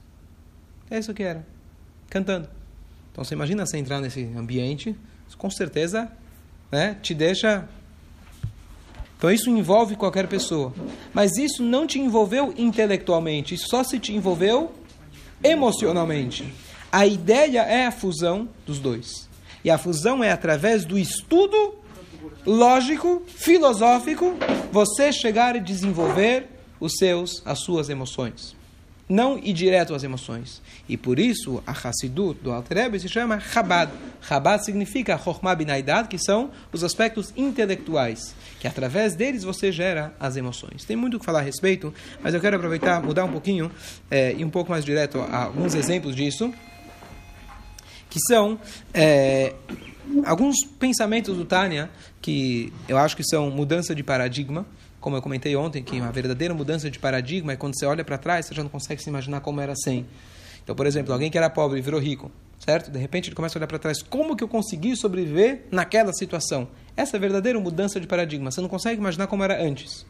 É 0.89 0.97
isso 0.97 1.13
que 1.13 1.23
era, 1.23 1.45
cantando. 2.09 2.49
Então 3.11 3.23
você 3.23 3.35
imagina 3.35 3.65
você 3.65 3.77
entrar 3.77 4.01
nesse 4.01 4.23
ambiente, 4.35 4.95
com 5.37 5.49
certeza 5.49 6.11
né, 6.71 6.97
te 7.01 7.13
deixa. 7.13 7.67
Então 9.17 9.31
isso 9.31 9.49
envolve 9.49 9.95
qualquer 9.95 10.27
pessoa. 10.27 10.73
Mas 11.13 11.37
isso 11.37 11.63
não 11.63 11.87
te 11.87 11.99
envolveu 11.99 12.53
intelectualmente, 12.57 13.57
só 13.57 13.83
se 13.83 13.99
te 13.99 14.13
envolveu 14.13 14.73
emocionalmente. 15.43 16.51
A 16.95 17.05
ideia 17.05 17.59
é 17.63 17.87
a 17.87 17.91
fusão 17.91 18.47
dos 18.65 18.79
dois. 18.79 19.27
E 19.65 19.69
a 19.69 19.77
fusão 19.77 20.23
é 20.23 20.31
através 20.31 20.85
do 20.85 20.97
estudo 20.97 21.75
lógico, 22.45 23.21
filosófico, 23.27 24.37
você 24.71 25.11
chegar 25.11 25.57
e 25.57 25.59
desenvolver 25.59 26.47
os 26.79 26.93
seus, 26.97 27.43
as 27.45 27.59
suas 27.59 27.89
emoções. 27.89 28.55
Não 29.09 29.37
ir 29.37 29.51
direto 29.51 29.93
às 29.93 30.05
emoções. 30.05 30.61
E 30.87 30.95
por 30.95 31.19
isso, 31.19 31.61
a 31.67 31.73
Hassidut 31.73 32.39
do 32.41 32.49
Alter 32.49 32.77
Rebbe 32.77 32.97
se 32.97 33.09
chama 33.09 33.41
Chabad. 33.41 33.91
Chabad 34.21 34.63
significa 34.63 35.17
Chokhmah 35.17 35.53
Binaidad, 35.53 36.07
que 36.07 36.17
são 36.17 36.49
os 36.71 36.81
aspectos 36.81 37.33
intelectuais, 37.35 38.33
que 38.57 38.69
através 38.69 39.15
deles 39.15 39.43
você 39.43 39.69
gera 39.69 40.15
as 40.17 40.37
emoções. 40.37 40.85
Tem 40.85 40.95
muito 40.95 41.17
o 41.17 41.19
que 41.19 41.25
falar 41.25 41.39
a 41.39 41.43
respeito, 41.43 41.93
mas 42.23 42.33
eu 42.33 42.39
quero 42.39 42.55
aproveitar, 42.55 43.03
mudar 43.03 43.25
um 43.25 43.31
pouquinho 43.33 43.69
é, 44.09 44.33
e 44.33 44.45
um 44.45 44.49
pouco 44.49 44.71
mais 44.71 44.85
direto 44.85 45.19
a 45.19 45.43
alguns 45.43 45.75
exemplos 45.75 46.15
disso, 46.15 46.53
que 48.15 48.19
são 48.29 48.57
é, 48.93 49.53
alguns 50.25 50.55
pensamentos 50.79 51.35
do 51.35 51.43
Tânia 51.43 51.89
que 52.21 52.71
eu 52.87 52.97
acho 52.97 53.13
que 53.13 53.25
são 53.25 53.51
mudança 53.51 53.93
de 53.93 54.01
paradigma, 54.01 54.65
como 55.01 55.17
eu 55.17 55.21
comentei 55.21 55.53
ontem, 55.53 55.83
que 55.83 55.99
uma 55.99 56.13
verdadeira 56.13 56.53
mudança 56.53 56.89
de 56.89 56.97
paradigma 56.97 57.51
é 57.51 57.55
quando 57.57 57.77
você 57.77 57.85
olha 57.85 58.05
para 58.05 58.17
trás, 58.17 58.45
você 58.45 58.55
já 58.55 58.63
não 58.63 58.69
consegue 58.69 59.03
se 59.03 59.09
imaginar 59.09 59.41
como 59.41 59.59
era 59.59 59.75
sem. 59.75 60.05
Então, 60.63 60.73
por 60.73 60.87
exemplo, 60.87 61.11
alguém 61.11 61.29
que 61.29 61.37
era 61.37 61.49
pobre 61.49 61.77
e 61.77 61.81
virou 61.81 61.99
rico, 61.99 62.31
certo? 62.57 62.89
De 62.89 62.97
repente 62.97 63.27
ele 63.27 63.35
começa 63.35 63.57
a 63.57 63.59
olhar 63.59 63.67
para 63.67 63.79
trás, 63.79 64.01
como 64.01 64.33
que 64.33 64.43
eu 64.43 64.47
consegui 64.47 64.95
sobreviver 64.95 65.65
naquela 65.69 66.13
situação? 66.13 66.69
Essa 66.95 67.17
é 67.17 67.19
a 67.19 67.21
verdadeira 67.21 67.59
mudança 67.59 67.99
de 67.99 68.07
paradigma. 68.07 68.49
Você 68.49 68.61
não 68.61 68.69
consegue 68.69 68.97
imaginar 68.97 69.27
como 69.27 69.43
era 69.43 69.61
antes. 69.61 70.05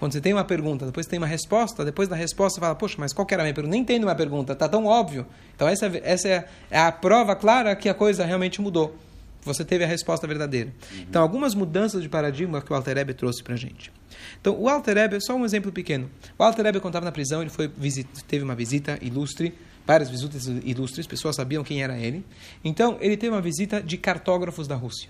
Quando 0.00 0.14
você 0.14 0.20
tem 0.22 0.32
uma 0.32 0.44
pergunta, 0.44 0.86
depois 0.86 1.06
tem 1.06 1.18
uma 1.18 1.26
resposta, 1.26 1.84
depois 1.84 2.08
da 2.08 2.16
resposta 2.16 2.54
você 2.54 2.60
fala, 2.62 2.74
poxa, 2.74 2.96
mas 2.98 3.12
qual 3.12 3.26
que 3.26 3.34
era 3.34 3.42
a 3.42 3.44
minha 3.44 3.52
pergunta? 3.52 3.76
Nem 3.76 3.84
tem 3.84 4.02
uma 4.02 4.14
pergunta, 4.14 4.56
tá 4.56 4.66
tão 4.66 4.86
óbvio. 4.86 5.26
Então 5.54 5.68
essa, 5.68 5.88
é, 5.88 6.00
essa 6.02 6.26
é, 6.26 6.48
é 6.70 6.80
a 6.80 6.90
prova 6.90 7.36
clara 7.36 7.76
que 7.76 7.86
a 7.86 7.92
coisa 7.92 8.24
realmente 8.24 8.62
mudou. 8.62 8.96
Você 9.42 9.62
teve 9.62 9.84
a 9.84 9.86
resposta 9.86 10.26
verdadeira. 10.26 10.70
Uhum. 10.90 11.00
Então, 11.02 11.20
algumas 11.20 11.54
mudanças 11.54 12.02
de 12.02 12.08
paradigma 12.08 12.62
que 12.62 12.72
o 12.72 12.76
Alter 12.76 12.96
Ebe 12.96 13.12
trouxe 13.12 13.42
para 13.42 13.52
a 13.52 13.56
gente. 13.58 13.92
Então, 14.40 14.58
o 14.58 14.70
Alter 14.70 14.96
Ebe, 14.96 15.20
só 15.20 15.34
um 15.34 15.44
exemplo 15.44 15.70
pequeno. 15.70 16.10
O 16.38 16.42
Alter 16.42 16.66
Ebe, 16.66 16.80
quando 16.80 16.92
estava 16.92 17.04
na 17.04 17.12
prisão, 17.12 17.42
ele 17.42 17.50
foi 17.50 17.68
visita, 17.68 18.08
teve 18.26 18.42
uma 18.42 18.54
visita 18.54 18.98
ilustre, 19.02 19.54
várias 19.86 20.10
visitas 20.10 20.46
ilustres, 20.46 21.06
pessoas 21.06 21.36
sabiam 21.36 21.62
quem 21.62 21.82
era 21.82 21.98
ele. 21.98 22.24
Então, 22.64 22.96
ele 23.00 23.18
teve 23.18 23.34
uma 23.34 23.40
visita 23.40 23.82
de 23.82 23.98
cartógrafos 23.98 24.66
da 24.66 24.76
Rússia. 24.76 25.08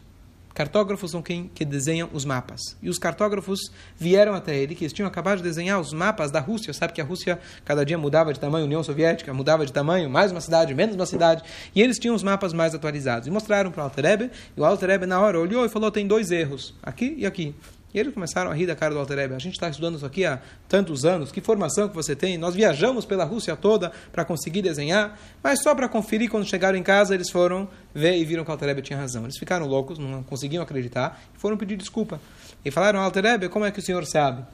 Cartógrafos 0.55 1.11
são 1.13 1.23
quem 1.23 1.49
que 1.55 1.65
desenham 1.65 2.09
os 2.13 2.25
mapas. 2.25 2.61
E 2.83 2.89
os 2.89 2.99
cartógrafos 2.99 3.71
vieram 3.97 4.35
até 4.35 4.57
ele, 4.57 4.75
que 4.75 4.85
eles 4.85 4.93
tinham 4.93 5.07
acabado 5.07 5.39
de 5.39 5.45
desenhar 5.45 5.81
os 5.81 5.93
mapas 5.93 6.31
da 6.31 6.41
Rússia. 6.41 6.73
Sabe 6.73 6.93
que 6.93 7.01
a 7.01 7.05
Rússia 7.05 7.39
cada 7.65 7.85
dia 7.85 7.97
mudava 7.97 8.33
de 8.33 8.41
tamanho, 8.41 8.65
União 8.65 8.83
Soviética 8.83 9.33
mudava 9.33 9.65
de 9.65 9.73
tamanho, 9.73 10.11
mais 10.11 10.33
uma 10.33 10.41
cidade, 10.41 10.75
menos 10.75 10.95
uma 10.97 11.07
cidade. 11.07 11.43
E 11.75 11.81
eles 11.81 11.99
tinham 11.99 12.15
os 12.15 12.23
mapas 12.23 12.53
mais 12.53 12.75
atualizados. 12.75 13.29
E 13.29 13.31
mostraram 13.31 13.71
para 13.71 13.81
o 13.81 13.85
Alterebe, 13.85 14.31
e 14.57 14.61
o 14.61 14.65
Alterebe 14.65 15.07
na 15.07 15.21
hora 15.21 15.39
olhou 15.39 15.65
e 15.65 15.69
falou, 15.69 15.91
tem 15.91 16.07
dois 16.07 16.31
erros, 16.31 16.75
aqui 16.83 17.15
e 17.17 17.27
aqui. 17.27 17.55
E 17.93 17.99
eles 17.99 18.15
começaram 18.15 18.51
a 18.51 18.55
rir 18.55 18.67
da 18.67 18.77
cara 18.77 18.95
do 18.95 19.01
Alter 19.01 19.19
A 19.19 19.39
gente 19.39 19.55
está 19.55 19.69
estudando 19.69 19.97
isso 19.97 20.07
aqui 20.07 20.25
há 20.25 20.41
tantos 20.69 21.05
anos, 21.05 21.33
que 21.33 21.41
formação 21.41 21.89
que 21.89 21.95
você 21.95 22.15
tem? 22.15 22.39
Nós 22.39 22.55
viajamos 22.55 23.05
pela 23.05 23.25
Rússia 23.25 23.57
toda 23.57 23.91
para 24.13 24.25
conseguir 24.25 24.63
desenhar, 24.63 25.19
mas 25.43 25.61
só 25.63 25.75
para 25.75 25.89
conferir, 25.89 26.31
quando 26.31 26.47
chegaram 26.47 26.79
em 26.79 26.83
casa, 26.83 27.15
eles 27.15 27.31
foram 27.31 27.69
ver 27.93 28.17
e 28.17 28.25
viram 28.25 28.45
que 28.45 28.51
o 28.51 28.53
Alter 28.53 28.81
tinha 28.81 28.99
razão. 28.99 29.25
Eles 29.25 29.37
ficaram 29.37 29.67
loucos, 29.67 29.99
não 29.99 30.23
conseguiam 30.23 30.63
acreditar, 30.63 31.21
e 31.37 31.39
foram 31.39 31.57
pedir 31.57 31.77
desculpa. 31.77 32.21
E 32.65 32.71
falaram, 32.71 33.01
Alter 33.01 33.51
como 33.51 33.65
é 33.65 33.73
que 33.73 33.81
o 33.81 33.83
senhor 33.83 34.07
sabe? 34.07 34.45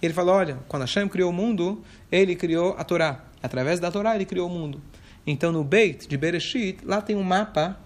E 0.00 0.06
ele 0.06 0.14
falou, 0.14 0.34
olha, 0.34 0.58
quando 0.66 0.82
Hashem 0.82 1.08
criou 1.08 1.30
o 1.30 1.32
mundo, 1.32 1.82
ele 2.10 2.34
criou 2.36 2.74
a 2.78 2.84
Torá. 2.84 3.24
Através 3.42 3.80
da 3.80 3.90
Torá 3.90 4.14
ele 4.14 4.24
criou 4.24 4.48
o 4.48 4.50
mundo. 4.50 4.80
Então 5.26 5.52
no 5.52 5.62
Beit 5.62 6.08
de 6.08 6.16
Bereshit, 6.16 6.78
lá 6.84 7.02
tem 7.02 7.14
um 7.14 7.22
mapa 7.22 7.76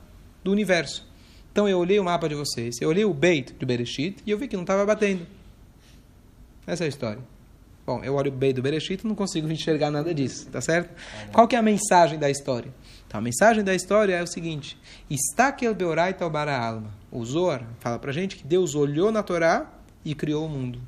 do 0.44 0.52
universo. 0.52 1.10
Então 1.52 1.68
eu 1.68 1.78
olhei 1.78 2.00
o 2.00 2.04
mapa 2.04 2.28
de 2.28 2.34
vocês, 2.34 2.80
eu 2.80 2.88
olhei 2.88 3.04
o 3.04 3.12
Beit 3.12 3.52
de 3.52 3.66
Bereshit 3.66 4.16
e 4.26 4.30
eu 4.30 4.38
vi 4.38 4.48
que 4.48 4.56
não 4.56 4.62
estava 4.62 4.86
batendo. 4.86 5.26
Essa 6.66 6.84
é 6.84 6.86
a 6.86 6.88
história. 6.88 7.22
Bom, 7.84 8.02
eu 8.02 8.14
olho 8.14 8.32
o 8.32 8.34
Beit 8.34 8.54
do 8.54 8.62
Bereshit 8.62 9.04
e 9.04 9.06
não 9.06 9.14
consigo 9.14 9.50
enxergar 9.50 9.90
nada 9.90 10.14
disso, 10.14 10.48
tá 10.50 10.60
certo? 10.62 10.90
Qual 11.30 11.46
que 11.46 11.54
é 11.54 11.58
a 11.58 11.62
mensagem 11.62 12.18
da 12.18 12.30
história? 12.30 12.72
Então, 13.06 13.18
a 13.18 13.22
mensagem 13.22 13.62
da 13.62 13.74
história 13.74 14.14
é 14.14 14.22
o 14.22 14.26
seguinte: 14.26 14.78
Estakel 15.10 15.74
Beorai 15.74 16.14
Taubara 16.14 16.56
Alma. 16.56 16.94
O 17.10 17.22
Zohar 17.22 17.66
fala 17.80 17.98
pra 17.98 18.12
gente 18.12 18.36
que 18.36 18.46
Deus 18.46 18.74
olhou 18.74 19.12
na 19.12 19.22
Torá 19.22 19.70
e 20.02 20.14
criou 20.14 20.46
o 20.46 20.48
mundo. 20.48 20.80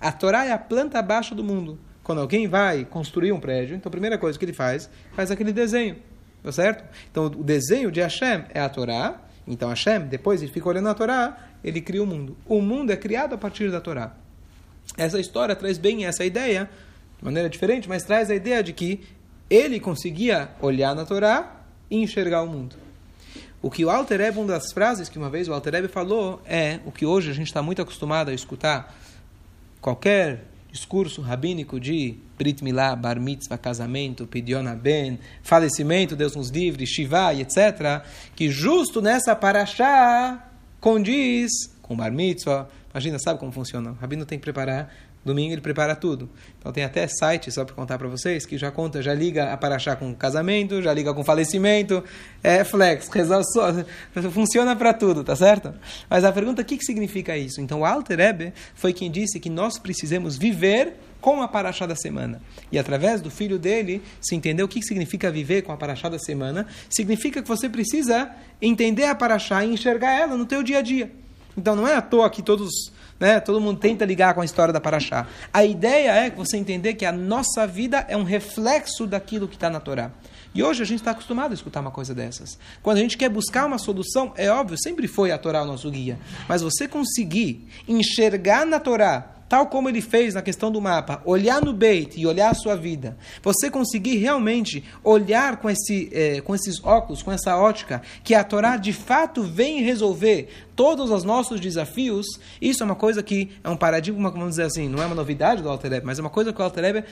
A 0.00 0.12
Torá 0.12 0.44
é 0.44 0.52
a 0.52 0.58
planta 0.58 1.00
abaixo 1.00 1.34
do 1.34 1.42
mundo. 1.42 1.78
Quando 2.04 2.20
alguém 2.20 2.46
vai 2.46 2.84
construir 2.84 3.32
um 3.32 3.40
prédio, 3.40 3.74
então 3.74 3.88
a 3.88 3.90
primeira 3.90 4.16
coisa 4.18 4.38
que 4.38 4.44
ele 4.44 4.52
faz, 4.52 4.88
faz 5.12 5.32
aquele 5.32 5.52
desenho, 5.52 5.96
tá 6.42 6.52
certo? 6.52 6.84
Então 7.10 7.26
o 7.26 7.42
desenho 7.42 7.90
de 7.90 8.00
Hashem 8.00 8.44
é 8.50 8.60
a 8.60 8.68
Torá, 8.68 9.20
então 9.46 9.68
Hashem, 9.68 10.06
depois 10.06 10.42
ele 10.42 10.52
fica 10.52 10.68
olhando 10.68 10.88
a 10.88 10.94
Torá, 10.94 11.36
ele 11.62 11.80
cria 11.80 12.02
o 12.02 12.06
mundo. 12.06 12.36
O 12.46 12.60
mundo 12.60 12.90
é 12.90 12.96
criado 12.96 13.34
a 13.34 13.38
partir 13.38 13.70
da 13.70 13.80
Torá. 13.80 14.14
Essa 14.96 15.18
história 15.18 15.56
traz 15.56 15.78
bem 15.78 16.06
essa 16.06 16.24
ideia, 16.24 16.68
de 17.18 17.24
maneira 17.24 17.48
diferente, 17.48 17.88
mas 17.88 18.04
traz 18.04 18.30
a 18.30 18.34
ideia 18.34 18.62
de 18.62 18.72
que 18.72 19.00
ele 19.48 19.80
conseguia 19.80 20.50
olhar 20.60 20.94
na 20.94 21.04
Torá 21.04 21.60
e 21.90 22.02
enxergar 22.02 22.42
o 22.42 22.46
mundo. 22.46 22.76
O 23.60 23.70
que 23.70 23.84
o 23.84 23.90
Alter 23.90 24.20
Ebe, 24.20 24.38
uma 24.38 24.48
das 24.48 24.72
frases 24.72 25.08
que 25.08 25.18
uma 25.18 25.30
vez 25.30 25.48
o 25.48 25.52
Alter 25.52 25.76
Ebe 25.76 25.88
falou, 25.88 26.42
é 26.44 26.80
o 26.84 26.90
que 26.90 27.06
hoje 27.06 27.30
a 27.30 27.34
gente 27.34 27.46
está 27.46 27.62
muito 27.62 27.80
acostumado 27.80 28.30
a 28.30 28.34
escutar. 28.34 28.94
Qualquer 29.80 30.44
discurso 30.72 31.20
rabínico 31.20 31.78
de 31.78 32.16
Brit 32.38 32.64
Milá, 32.64 32.96
Bar 32.96 33.20
Mitzvah, 33.20 33.58
casamento, 33.58 34.26
Pidiona 34.26 34.74
Ben, 34.74 35.18
falecimento, 35.42 36.16
Deus 36.16 36.34
nos 36.34 36.48
livre, 36.48 36.86
Shiva 36.86 37.34
e 37.34 37.42
etc., 37.42 38.02
que 38.34 38.48
justo 38.48 39.02
nessa 39.02 39.36
paraxá 39.36 40.50
condiz 40.80 41.50
com 41.82 41.94
Bar 41.94 42.10
Mitzvah. 42.10 42.68
Imagina, 42.90 43.18
sabe 43.18 43.38
como 43.38 43.52
funciona? 43.52 43.92
O 43.92 43.94
rabino 43.94 44.24
tem 44.24 44.38
que 44.38 44.42
preparar 44.42 44.90
Domingo 45.24 45.52
ele 45.52 45.60
prepara 45.60 45.94
tudo. 45.94 46.28
Então 46.58 46.72
tem 46.72 46.82
até 46.82 47.06
site, 47.06 47.50
só 47.52 47.64
para 47.64 47.74
contar 47.74 47.96
para 47.96 48.08
vocês, 48.08 48.44
que 48.44 48.58
já 48.58 48.70
conta, 48.70 49.00
já 49.00 49.14
liga 49.14 49.52
a 49.52 49.56
Paraxá 49.56 49.94
com 49.94 50.12
casamento, 50.14 50.82
já 50.82 50.92
liga 50.92 51.14
com 51.14 51.22
falecimento. 51.22 52.02
É 52.42 52.64
flex, 52.64 53.08
funciona 54.32 54.74
para 54.74 54.92
tudo, 54.92 55.22
tá 55.22 55.36
certo? 55.36 55.72
Mas 56.10 56.24
a 56.24 56.32
pergunta, 56.32 56.62
o 56.62 56.64
que, 56.64 56.76
que 56.76 56.84
significa 56.84 57.36
isso? 57.36 57.60
Então 57.60 57.80
o 57.80 57.84
Alter 57.84 58.18
Ebe 58.18 58.52
foi 58.74 58.92
quem 58.92 59.10
disse 59.10 59.38
que 59.38 59.48
nós 59.48 59.78
precisamos 59.78 60.36
viver 60.36 60.94
com 61.20 61.40
a 61.40 61.46
Paraxá 61.46 61.86
da 61.86 61.94
semana. 61.94 62.42
E 62.72 62.78
através 62.78 63.20
do 63.20 63.30
filho 63.30 63.58
dele, 63.58 64.02
se 64.20 64.34
entendeu 64.34 64.66
o 64.66 64.68
que 64.68 64.82
significa 64.82 65.30
viver 65.30 65.62
com 65.62 65.70
a 65.70 65.76
Paraxá 65.76 66.08
da 66.08 66.18
semana, 66.18 66.66
significa 66.90 67.40
que 67.40 67.48
você 67.48 67.68
precisa 67.68 68.28
entender 68.60 69.04
a 69.04 69.14
Paraxá 69.14 69.64
e 69.64 69.72
enxergar 69.72 70.12
ela 70.12 70.36
no 70.36 70.44
teu 70.44 70.64
dia 70.64 70.78
a 70.78 70.82
dia. 70.82 71.12
Então 71.56 71.76
não 71.76 71.86
é 71.86 71.94
à 71.94 72.02
toa 72.02 72.28
que 72.28 72.42
todos 72.42 72.92
né? 73.22 73.38
Todo 73.38 73.60
mundo 73.60 73.78
tenta 73.78 74.04
ligar 74.04 74.34
com 74.34 74.40
a 74.40 74.44
história 74.44 74.72
da 74.72 74.80
Paraxá. 74.80 75.28
A 75.52 75.64
ideia 75.64 76.10
é 76.10 76.28
que 76.28 76.36
você 76.36 76.56
entender 76.56 76.94
que 76.94 77.06
a 77.06 77.12
nossa 77.12 77.68
vida 77.68 78.04
é 78.08 78.16
um 78.16 78.24
reflexo 78.24 79.06
daquilo 79.06 79.46
que 79.46 79.54
está 79.54 79.70
na 79.70 79.78
Torá. 79.78 80.10
E 80.52 80.60
hoje 80.60 80.82
a 80.82 80.84
gente 80.84 80.98
está 80.98 81.12
acostumado 81.12 81.52
a 81.52 81.54
escutar 81.54 81.78
uma 81.78 81.92
coisa 81.92 82.12
dessas. 82.12 82.58
Quando 82.82 82.96
a 82.96 83.00
gente 83.00 83.16
quer 83.16 83.28
buscar 83.28 83.64
uma 83.64 83.78
solução, 83.78 84.32
é 84.36 84.50
óbvio, 84.50 84.76
sempre 84.76 85.06
foi 85.06 85.30
a 85.30 85.38
Torá 85.38 85.62
o 85.62 85.64
nosso 85.64 85.88
guia. 85.88 86.18
Mas 86.48 86.62
você 86.62 86.88
conseguir 86.88 87.64
enxergar 87.86 88.66
na 88.66 88.80
Torá 88.80 89.41
tal 89.52 89.66
como 89.66 89.86
ele 89.86 90.00
fez 90.00 90.32
na 90.32 90.40
questão 90.40 90.72
do 90.72 90.80
mapa, 90.80 91.20
olhar 91.26 91.62
no 91.62 91.74
Beit 91.74 92.18
e 92.18 92.26
olhar 92.26 92.48
a 92.48 92.54
sua 92.54 92.74
vida, 92.74 93.18
você 93.42 93.70
conseguir 93.70 94.16
realmente 94.16 94.82
olhar 95.04 95.58
com, 95.58 95.68
esse, 95.68 96.08
eh, 96.10 96.40
com 96.40 96.54
esses 96.54 96.82
óculos, 96.82 97.22
com 97.22 97.30
essa 97.30 97.54
ótica, 97.58 98.00
que 98.24 98.34
a 98.34 98.42
Torá 98.42 98.78
de 98.78 98.94
fato 98.94 99.42
vem 99.42 99.82
resolver 99.82 100.48
todos 100.74 101.10
os 101.10 101.22
nossos 101.22 101.60
desafios, 101.60 102.24
isso 102.62 102.82
é 102.82 102.86
uma 102.86 102.94
coisa 102.94 103.22
que 103.22 103.50
é 103.62 103.68
um 103.68 103.76
paradigma, 103.76 104.30
vamos 104.30 104.52
dizer 104.52 104.62
assim, 104.62 104.88
não 104.88 105.02
é 105.02 105.04
uma 105.04 105.14
novidade 105.14 105.60
do 105.62 105.68
Alter 105.68 106.00
mas 106.02 106.18
é 106.18 106.22
uma 106.22 106.30
coisa 106.30 106.50
que 106.50 106.58
o 106.58 106.64
Alter 106.64 107.04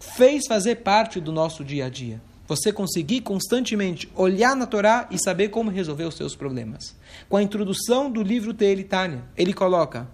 fez 0.00 0.48
fazer 0.48 0.78
parte 0.78 1.20
do 1.20 1.30
nosso 1.30 1.62
dia 1.62 1.86
a 1.86 1.88
dia 1.88 2.20
você 2.46 2.72
conseguir 2.72 3.20
constantemente 3.20 4.10
olhar 4.14 4.54
na 4.54 4.66
Torá 4.66 5.08
e 5.10 5.18
saber 5.18 5.48
como 5.48 5.70
resolver 5.70 6.04
os 6.04 6.14
seus 6.14 6.36
problemas. 6.36 6.94
Com 7.26 7.38
a 7.38 7.42
introdução 7.42 8.10
do 8.10 8.22
livro 8.22 8.52
Teilitânia, 8.52 9.22
ele 9.34 9.54
coloca 9.54 10.06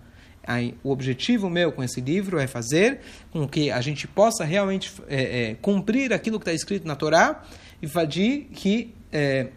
o 0.83 0.91
objetivo 0.91 1.49
meu 1.49 1.71
com 1.71 1.83
esse 1.83 2.01
livro 2.01 2.39
é 2.39 2.47
fazer 2.47 3.01
com 3.31 3.47
que 3.47 3.71
a 3.71 3.81
gente 3.81 4.09
possa 4.09 4.45
realmente 4.45 4.93
é, 5.09 5.51
é, 5.51 5.55
cumprir 5.55 6.13
aquilo 6.13 6.39
que 6.39 6.45
está 6.45 6.53
escrito 6.53 6.87
na 6.87 6.97
Torá 6.97 7.45
e 7.81 7.87
fazer 7.87 8.49
que 8.53 8.95
é, 9.13 9.49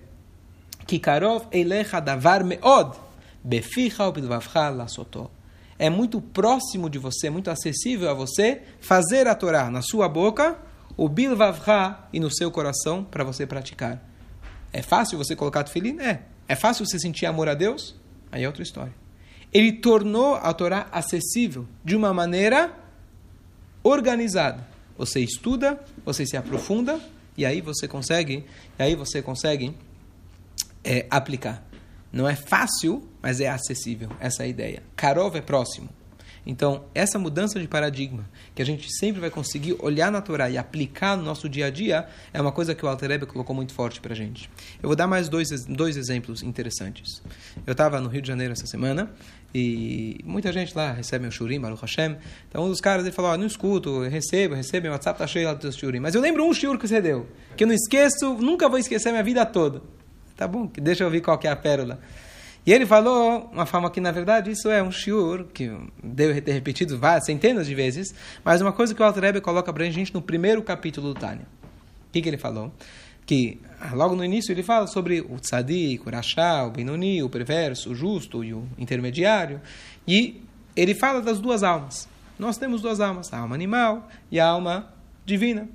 que 0.85 0.99
karov 0.99 1.45
davar 2.03 2.43
meod 2.43 2.97
beficha 3.43 4.07
ubidvavcha 4.07 4.69
lasoto 4.69 5.29
é 5.79 5.89
muito 5.89 6.21
próximo 6.21 6.89
de 6.89 6.99
você, 6.99 7.29
muito 7.29 7.49
acessível 7.49 8.09
a 8.09 8.13
você 8.13 8.61
fazer 8.79 9.27
a 9.27 9.35
Torá 9.35 9.69
na 9.69 9.81
sua 9.81 10.07
boca, 10.07 10.57
o 10.95 11.09
bilvavcha 11.09 11.97
e 12.13 12.19
no 12.19 12.33
seu 12.33 12.51
coração 12.51 13.03
para 13.03 13.23
você 13.23 13.45
praticar. 13.45 14.01
É 14.71 14.81
fácil 14.81 15.17
você 15.17 15.35
colocar 15.35 15.63
tefilim? 15.63 15.99
É. 15.99 16.21
É 16.47 16.55
fácil 16.55 16.85
você 16.85 16.99
sentir 16.99 17.25
amor 17.25 17.49
a 17.49 17.53
Deus? 17.53 17.95
Aí 18.31 18.43
é 18.43 18.47
outra 18.47 18.63
história 18.63 19.02
ele 19.53 19.73
tornou 19.73 20.35
a 20.35 20.51
Torá 20.53 20.87
acessível 20.91 21.67
de 21.83 21.95
uma 21.95 22.13
maneira 22.13 22.73
organizada. 23.83 24.65
Você 24.97 25.19
estuda, 25.19 25.79
você 26.05 26.25
se 26.25 26.35
aprofunda 26.35 26.99
e 27.37 27.45
aí 27.45 27.61
você 27.61 27.87
consegue, 27.87 28.45
e 28.79 28.83
aí 28.83 28.95
você 28.95 29.21
consegue 29.21 29.75
é, 30.83 31.05
aplicar. 31.09 31.63
Não 32.11 32.27
é 32.27 32.35
fácil, 32.35 33.07
mas 33.21 33.39
é 33.39 33.49
acessível. 33.49 34.09
Essa 34.19 34.43
é 34.43 34.49
ideia. 34.49 34.83
Karov 34.95 35.35
é 35.35 35.41
próximo. 35.41 35.89
Então, 36.45 36.83
essa 36.93 37.17
mudança 37.17 37.59
de 37.59 37.67
paradigma, 37.67 38.29
que 38.53 38.61
a 38.61 38.65
gente 38.65 38.91
sempre 38.93 39.21
vai 39.21 39.29
conseguir 39.29 39.77
olhar 39.79 40.11
na 40.11 40.21
Torá 40.21 40.49
e 40.49 40.57
aplicar 40.57 41.15
no 41.15 41.23
nosso 41.23 41.47
dia 41.47 41.67
a 41.67 41.69
dia, 41.69 42.07
é 42.33 42.41
uma 42.41 42.51
coisa 42.51 42.75
que 42.75 42.85
o 42.85 42.89
Alter 42.89 43.11
Rebbe 43.11 43.25
colocou 43.25 43.55
muito 43.55 43.73
forte 43.73 44.01
para 44.01 44.11
a 44.11 44.15
gente. 44.15 44.49
Eu 44.81 44.89
vou 44.89 44.95
dar 44.95 45.07
mais 45.07 45.29
dois, 45.29 45.49
dois 45.65 45.95
exemplos 45.95 46.43
interessantes. 46.43 47.21
Eu 47.65 47.71
estava 47.71 48.01
no 48.01 48.09
Rio 48.09 48.21
de 48.21 48.27
Janeiro 48.27 48.51
essa 48.51 48.67
semana 48.67 49.09
e 49.53 50.19
muita 50.23 50.51
gente 50.51 50.75
lá 50.75 50.91
recebe 50.91 51.27
o 51.27 51.31
Shurim, 51.31 51.59
Baruch 51.59 51.81
Hashem. 51.81 52.17
Então, 52.49 52.65
um 52.65 52.69
dos 52.69 52.81
caras 52.81 53.05
ele 53.05 53.13
falou: 53.13 53.31
oh, 53.31 53.37
Não 53.37 53.45
escuto, 53.45 54.01
recebo, 54.01 54.55
recebo, 54.55 54.83
meu 54.83 54.93
WhatsApp 54.93 55.15
está 55.15 55.27
cheio 55.27 55.47
lá 55.47 55.53
dos 55.53 55.75
Shurim. 55.75 55.99
Mas 55.99 56.15
eu 56.15 56.21
lembro 56.21 56.43
um 56.43 56.53
Shur 56.53 56.77
que 56.77 56.87
você 56.87 56.99
deu, 56.99 57.27
que 57.55 57.63
eu 57.63 57.67
não 57.67 57.75
esqueço, 57.75 58.33
nunca 58.35 58.67
vou 58.67 58.79
esquecer 58.79 59.11
minha 59.11 59.23
vida 59.23 59.45
toda. 59.45 59.81
Tá 60.35 60.47
bom, 60.47 60.69
deixa 60.73 61.03
eu 61.03 61.09
ver 61.09 61.21
qual 61.21 61.37
que 61.37 61.47
é 61.47 61.51
a 61.51 61.55
pérola. 61.55 61.99
E 62.65 62.71
ele 62.71 62.85
falou 62.85 63.49
uma 63.51 63.65
forma 63.65 63.91
que, 63.91 63.99
na 63.99 64.11
verdade, 64.11 64.49
isso 64.49 64.69
é 64.69 64.81
um 64.81 64.89
shiur, 64.89 65.45
que 65.53 65.69
deve 66.01 66.39
ter 66.39 66.53
repetido 66.53 66.97
várias, 66.97 67.25
centenas 67.25 67.67
de 67.67 67.75
vezes, 67.75 68.15
mas 68.43 68.61
uma 68.61 68.71
coisa 68.71 68.95
que 68.95 69.01
o 69.01 69.05
Alter 69.05 69.23
Rebbe 69.23 69.41
coloca 69.41 69.71
para 69.73 69.83
a 69.83 69.89
gente 69.89 70.13
no 70.13 70.21
primeiro 70.21 70.63
capítulo 70.63 71.13
do 71.13 71.19
Tânia. 71.19 71.45
O 72.07 72.11
que, 72.13 72.21
que 72.21 72.29
ele 72.29 72.37
falou? 72.37 72.71
Que 73.25 73.59
logo 73.93 74.15
no 74.15 74.23
início 74.23 74.51
ele 74.51 74.63
fala 74.63 74.87
sobre 74.87 75.21
o 75.21 75.37
tzadik, 75.39 76.05
o 76.05 76.09
rachá, 76.09 76.65
o 76.65 76.71
benoni, 76.71 77.23
o 77.23 77.29
perverso, 77.29 77.91
o 77.91 77.95
justo 77.95 78.43
e 78.43 78.53
o 78.53 78.67
intermediário. 78.77 79.61
E 80.07 80.41
ele 80.75 80.93
fala 80.93 81.21
das 81.21 81.39
duas 81.39 81.63
almas. 81.63 82.07
Nós 82.37 82.57
temos 82.57 82.81
duas 82.81 82.99
almas, 82.99 83.31
a 83.31 83.39
alma 83.39 83.55
animal 83.55 84.09
e 84.31 84.39
a 84.39 84.47
alma 84.47 84.93
divina. 85.25 85.67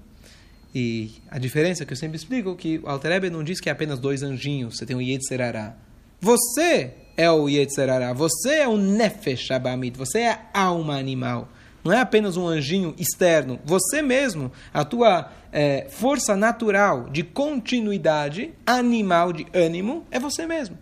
E 0.74 1.12
a 1.30 1.38
diferença 1.38 1.84
que 1.84 1.92
eu 1.92 1.96
sempre 1.96 2.16
explico 2.16 2.52
é 2.52 2.54
que 2.54 2.78
o 2.78 2.88
Alter 2.88 3.30
não 3.30 3.42
diz 3.42 3.60
que 3.60 3.68
é 3.68 3.72
apenas 3.72 3.98
dois 3.98 4.22
anjinhos, 4.22 4.76
você 4.76 4.84
tem 4.84 4.96
o 4.96 5.00
Yetzerará. 5.00 5.74
Você 6.20 6.94
é 7.16 7.30
o 7.30 7.48
Yetzerará, 7.48 8.12
você 8.12 8.56
é 8.56 8.68
o 8.68 8.76
Nefesh 8.76 9.50
Abamid, 9.50 9.96
você 9.96 10.20
é 10.20 10.38
a 10.52 10.62
alma 10.62 10.98
animal. 10.98 11.48
Não 11.88 11.94
é 11.94 12.00
apenas 12.00 12.36
um 12.36 12.46
anjinho 12.46 12.94
externo. 12.98 13.58
Você 13.64 14.02
mesmo, 14.02 14.52
a 14.74 14.84
tua 14.84 15.30
é, 15.50 15.86
força 15.88 16.36
natural 16.36 17.08
de 17.08 17.22
continuidade, 17.22 18.52
animal 18.66 19.32
de 19.32 19.46
ânimo, 19.54 20.06
é 20.10 20.20
você 20.20 20.46
mesmo. 20.46 20.76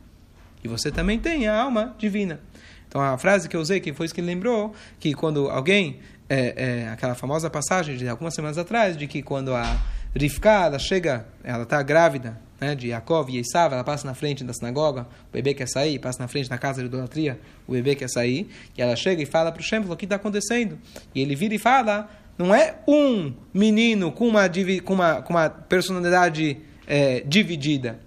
E 0.64 0.66
você 0.66 0.90
também 0.90 1.16
tem 1.16 1.47
a 1.47 1.62
alma 1.62 1.95
divina. 1.97 2.40
Então 2.88 3.01
a 3.01 3.16
frase 3.16 3.49
que 3.49 3.55
eu 3.55 3.61
usei, 3.61 3.79
que 3.79 3.92
foi 3.92 4.07
isso 4.07 4.14
que 4.16 4.21
ele 4.21 4.27
lembrou, 4.27 4.75
que 4.99 5.14
quando 5.14 5.49
alguém, 5.49 6.01
é, 6.29 6.87
é, 6.87 6.88
aquela 6.88 7.14
famosa 7.14 7.49
passagem 7.49 7.97
de 7.97 8.09
algumas 8.09 8.35
semanas 8.35 8.59
atrás, 8.59 8.97
de 8.97 9.07
que 9.07 9.23
quando 9.23 9.55
a 9.55 9.79
Rivka, 10.12 10.64
ela 10.64 10.79
chega, 10.81 11.25
ela 11.45 11.62
está 11.62 11.81
grávida 11.85 12.37
né, 12.61 12.75
de 12.75 12.88
Yaakov 12.88 13.31
e 13.31 13.38
Esav, 13.38 13.73
ela 13.73 13.85
passa 13.85 14.07
na 14.07 14.14
frente 14.14 14.42
da 14.42 14.53
sinagoga, 14.53 15.03
o 15.29 15.33
bebê 15.33 15.55
quer 15.55 15.69
sair, 15.69 15.99
passa 15.99 16.19
na 16.21 16.29
frente 16.29 16.49
da 16.49 16.59
casa 16.59 16.81
de 16.81 16.87
idolatria, 16.87 17.38
o 17.66 17.73
bebê 17.73 17.95
quer 17.95 18.09
sair, 18.09 18.49
e 18.77 18.83
ela 18.83 18.97
chega 18.97 19.23
e 19.23 19.27
fala 19.27 19.53
para 19.53 19.61
o 19.61 19.64
Shem, 19.64 19.81
o 19.81 19.97
que 19.97 20.05
está 20.05 20.16
acontecendo? 20.16 20.79
E 21.14 21.21
ele 21.21 21.35
vira 21.35 21.55
e 21.55 21.59
fala, 21.59 22.09
não 22.38 22.55
é 22.55 22.77
um 22.87 23.33
menino 23.53 24.11
com 24.11 24.29
uma, 24.29 24.49
com 24.85 24.95
uma, 24.95 25.23
com 25.23 25.33
uma 25.33 25.51
personalidade 25.51 26.59
é, 26.87 27.21
dividida, 27.21 27.99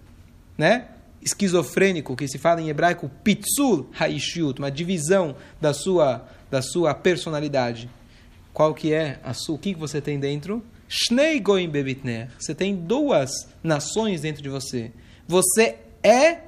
né? 0.57 0.85
esquizofrênico, 1.21 2.15
que 2.15 2.27
se 2.27 2.37
fala 2.37 2.61
em 2.61 2.69
hebraico 2.69 3.09
pitzul 3.23 3.89
haishut, 3.99 4.59
uma 4.59 4.71
divisão 4.71 5.35
da 5.59 5.73
sua, 5.73 6.25
da 6.49 6.61
sua 6.61 6.93
personalidade. 6.93 7.89
Qual 8.53 8.73
que 8.73 8.93
é 8.93 9.19
a 9.23 9.33
sua, 9.33 9.55
o 9.55 9.59
que 9.59 9.73
você 9.75 10.01
tem 10.01 10.19
dentro? 10.19 10.63
Shnei 10.91 11.39
goim 11.39 11.69
bebitner. 11.69 12.31
Você 12.39 12.55
tem 12.55 12.75
duas 12.75 13.29
nações 13.61 14.21
dentro 14.21 14.41
de 14.41 14.49
você. 14.49 14.91
Você 15.27 15.77
é, 16.01 16.39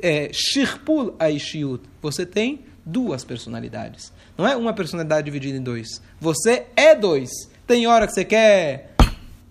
é 0.00 0.30
shirpul 0.32 1.14
haishut. 1.18 1.84
Você 2.00 2.24
tem 2.24 2.60
duas 2.86 3.22
personalidades. 3.22 4.10
Não 4.36 4.48
é 4.48 4.56
uma 4.56 4.72
personalidade 4.72 5.26
dividida 5.26 5.58
em 5.58 5.62
dois. 5.62 6.00
Você 6.18 6.64
é 6.74 6.94
dois. 6.94 7.28
Tem 7.66 7.86
hora 7.86 8.06
que 8.06 8.14
você 8.14 8.24
quer 8.24 8.94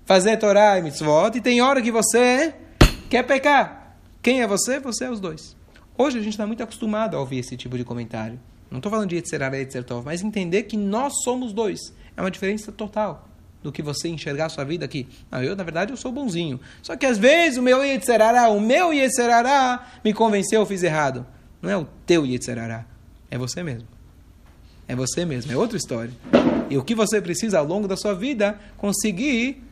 fazer 0.06 0.38
Torá 0.38 0.80
e 0.80 0.82
mitzvot, 0.82 1.38
e 1.38 1.40
tem 1.40 1.62
hora 1.62 1.80
que 1.80 1.92
você 1.92 2.56
quer 3.12 3.22
pecar. 3.22 3.96
Quem 4.24 4.42
é 4.42 4.48
você? 4.48 4.80
Você 4.80 5.06
é 5.06 5.12
os 5.12 5.20
dois. 5.20 5.56
Hoje 5.96 6.18
a 6.18 6.22
gente 6.22 6.34
está 6.34 6.48
muito 6.48 6.64
acostumado 6.64 7.16
a 7.16 7.20
ouvir 7.20 7.38
esse 7.38 7.56
tipo 7.56 7.78
de 7.78 7.84
comentário. 7.84 8.40
Não 8.72 8.80
estou 8.80 8.92
falando 8.92 9.10
de 9.10 9.18
Yetzerara 9.18 9.56
e 9.56 9.60
Yetzertov, 9.60 10.04
mas 10.04 10.24
entender 10.24 10.64
que 10.64 10.76
nós 10.76 11.14
somos 11.24 11.54
dois. 11.54 11.80
É 12.18 12.22
uma 12.22 12.32
diferença 12.32 12.72
total 12.72 13.31
do 13.62 13.72
que 13.72 13.82
você 13.82 14.08
enxergar 14.08 14.46
a 14.46 14.50
sua 14.50 14.64
vida 14.64 14.86
aqui. 14.86 15.08
Ah, 15.32 15.44
eu, 15.44 15.56
na 15.56 15.64
verdade, 15.64 15.92
eu 15.92 15.98
sou 15.98 16.12
bonzinho. 16.12 16.60
Só 16.82 16.96
que 16.96 17.06
às 17.06 17.18
vezes 17.18 17.58
o 17.58 17.62
meu 17.62 17.84
Yetzerara, 17.84 18.50
o 18.50 18.60
meu 18.60 18.94
Yetzerara 18.94 19.82
me 20.04 20.14
convenceu, 20.14 20.62
eu 20.62 20.66
fiz 20.66 20.84
errado. 20.84 21.26
Não 21.62 21.70
é 21.70 21.78
o 21.78 21.88
teu 22.06 22.26
Yetzerara, 22.26 22.86
é 23.30 23.38
você 23.38 23.62
mesmo. 23.64 23.88
É 24.88 24.96
você 24.96 25.24
mesmo, 25.24 25.52
é 25.52 25.56
outra 25.56 25.78
história. 25.78 26.12
E 26.70 26.78
o 26.78 26.84
que 26.84 26.96
você 26.96 27.22
precisa 27.22 27.60
ao 27.60 27.66
longo 27.66 27.88
da 27.88 27.96
sua 27.96 28.14
vida 28.14 28.60
conseguir 28.78 29.64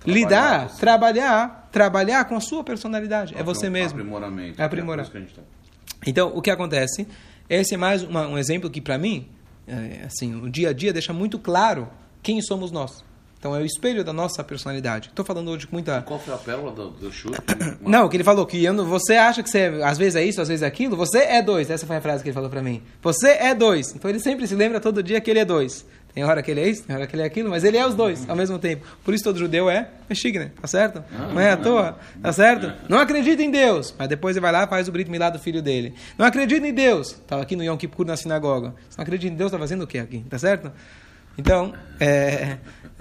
trabalhar 0.00 0.20
lidar, 0.20 0.68
você. 0.68 0.80
trabalhar, 0.80 1.68
trabalhar 1.72 2.24
com 2.26 2.36
a 2.36 2.40
sua 2.40 2.62
personalidade. 2.62 3.34
É 3.36 3.42
você 3.42 3.70
mesmo. 3.70 3.98
Aprimoramento. 3.98 4.60
É 4.60 4.64
aprimorar. 4.64 5.06
É 5.06 5.20
tá... 5.20 5.42
Então, 6.06 6.32
o 6.34 6.40
que 6.40 6.50
acontece? 6.50 7.06
Esse 7.48 7.74
é 7.74 7.76
mais 7.76 8.02
uma, 8.02 8.28
um 8.28 8.38
exemplo 8.38 8.70
que, 8.70 8.80
para 8.80 8.96
mim, 8.96 9.28
é, 9.66 10.04
assim, 10.06 10.34
o 10.34 10.48
dia 10.48 10.70
a 10.70 10.72
dia 10.72 10.92
deixa 10.92 11.12
muito 11.12 11.38
claro 11.38 11.88
quem 12.22 12.40
somos 12.40 12.70
nós. 12.70 13.04
Então, 13.40 13.56
é 13.56 13.60
o 13.60 13.64
espelho 13.64 14.04
da 14.04 14.12
nossa 14.12 14.44
personalidade. 14.44 15.08
Estou 15.08 15.24
falando 15.24 15.50
hoje 15.50 15.66
com 15.66 15.74
muita... 15.74 16.02
Qual 16.02 16.20
foi 16.20 16.34
a 16.34 16.36
pérola 16.36 16.72
do, 16.72 16.90
do 16.90 17.10
chute? 17.10 17.38
Não, 17.80 18.06
que 18.06 18.18
ele 18.18 18.22
falou 18.22 18.44
que 18.44 18.62
eu, 18.62 18.84
você 18.84 19.14
acha 19.14 19.42
que 19.42 19.48
você 19.48 19.80
às 19.82 19.96
vezes 19.96 20.14
é 20.14 20.22
isso, 20.22 20.42
às 20.42 20.48
vezes 20.48 20.62
é 20.62 20.66
aquilo. 20.66 20.94
Você 20.94 21.20
é 21.20 21.40
dois. 21.40 21.70
Essa 21.70 21.86
foi 21.86 21.96
a 21.96 22.02
frase 22.02 22.22
que 22.22 22.28
ele 22.28 22.34
falou 22.34 22.50
para 22.50 22.62
mim. 22.62 22.82
Você 23.00 23.30
é 23.30 23.54
dois. 23.54 23.94
Então, 23.94 24.10
ele 24.10 24.20
sempre 24.20 24.46
se 24.46 24.54
lembra 24.54 24.78
todo 24.78 25.02
dia 25.02 25.18
que 25.22 25.30
ele 25.30 25.38
é 25.38 25.44
dois. 25.46 25.86
Tem 26.12 26.24
hora 26.24 26.42
que 26.42 26.50
ele 26.50 26.60
é 26.60 26.68
isso, 26.68 26.82
tem 26.82 26.94
hora 26.94 27.06
que 27.06 27.14
ele 27.14 27.22
é 27.22 27.24
aquilo, 27.24 27.48
mas 27.48 27.62
ele 27.62 27.76
é 27.76 27.86
os 27.86 27.94
dois 27.94 28.28
ao 28.28 28.34
mesmo 28.34 28.58
tempo. 28.58 28.84
Por 29.04 29.14
isso 29.14 29.22
todo 29.22 29.38
judeu 29.38 29.70
é 29.70 29.88
Meshigne, 30.08 30.50
tá 30.60 30.66
certo? 30.66 31.04
Não 31.32 31.40
é 31.40 31.52
à 31.52 31.56
toa, 31.56 31.98
tá 32.20 32.32
certo? 32.32 32.72
Não 32.88 32.98
acredita 32.98 33.42
em 33.42 33.50
Deus, 33.50 33.94
mas 33.96 34.08
depois 34.08 34.34
ele 34.36 34.42
vai 34.42 34.50
lá 34.50 34.64
e 34.64 34.66
faz 34.66 34.88
o 34.88 34.92
Brit 34.92 35.08
Milá 35.08 35.30
do 35.30 35.38
filho 35.38 35.62
dele. 35.62 35.94
Não 36.18 36.26
acredita 36.26 36.66
em 36.66 36.74
Deus, 36.74 37.12
estava 37.12 37.42
aqui 37.42 37.54
no 37.54 37.62
Yom 37.62 37.76
Kippur 37.76 38.04
na 38.04 38.16
sinagoga. 38.16 38.74
Se 38.88 38.98
não 38.98 39.04
acredita 39.04 39.32
em 39.32 39.36
Deus, 39.36 39.48
está 39.48 39.58
fazendo 39.58 39.82
o 39.82 39.86
que 39.86 39.98
aqui? 39.98 40.24
Tá 40.28 40.36
certo? 40.36 40.72
Então, 41.40 41.72
é, 41.98 42.58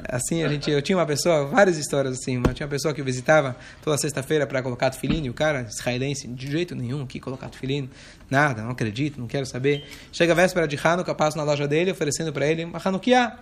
assim, 0.08 0.44
a 0.44 0.48
gente, 0.48 0.72
eu 0.72 0.82
tinha 0.82 0.98
uma 0.98 1.06
pessoa, 1.06 1.46
várias 1.46 1.78
histórias 1.78 2.18
assim, 2.18 2.38
mas 2.38 2.56
tinha 2.56 2.66
uma 2.66 2.72
pessoa 2.72 2.94
que 2.94 3.04
visitava 3.04 3.54
toda 3.84 3.98
sexta-feira 3.98 4.48
para 4.48 4.64
colocar 4.64 4.90
tefilim, 4.90 5.28
o 5.28 5.34
cara, 5.34 5.68
israelense, 5.70 6.26
de 6.26 6.50
jeito 6.50 6.74
nenhum, 6.74 7.06
que 7.06 7.20
colocar 7.20 7.50
tefilim, 7.50 7.90
nada, 8.30 8.62
não 8.62 8.72
acredito, 8.72 9.20
não 9.20 9.28
quero 9.28 9.46
saber. 9.46 9.86
Chega 10.12 10.32
a 10.32 10.36
véspera 10.36 10.66
de 10.66 10.80
Hanukkah, 10.82 11.14
passo 11.14 11.38
na 11.38 11.44
loja 11.44 11.68
dele, 11.68 11.92
oferecendo 11.92 12.32
para 12.32 12.48
ele 12.48 12.64
uma 12.64 12.82
Hanukkah. 12.84 13.38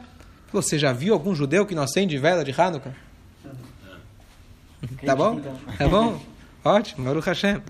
Você 0.52 0.80
já 0.80 0.92
viu 0.92 1.14
algum 1.14 1.36
judeu 1.36 1.64
que 1.64 1.76
não 1.76 1.84
acende 1.84 2.18
vela 2.18 2.44
de 2.44 2.60
Hanukkah? 2.60 2.94
Tá 5.06 5.16
bom? 5.16 5.40
Tá 5.78 5.88
bom? 5.88 6.20
Ótimo, 6.68 7.06
Baruch 7.06 7.26
Hashem. 7.26 7.62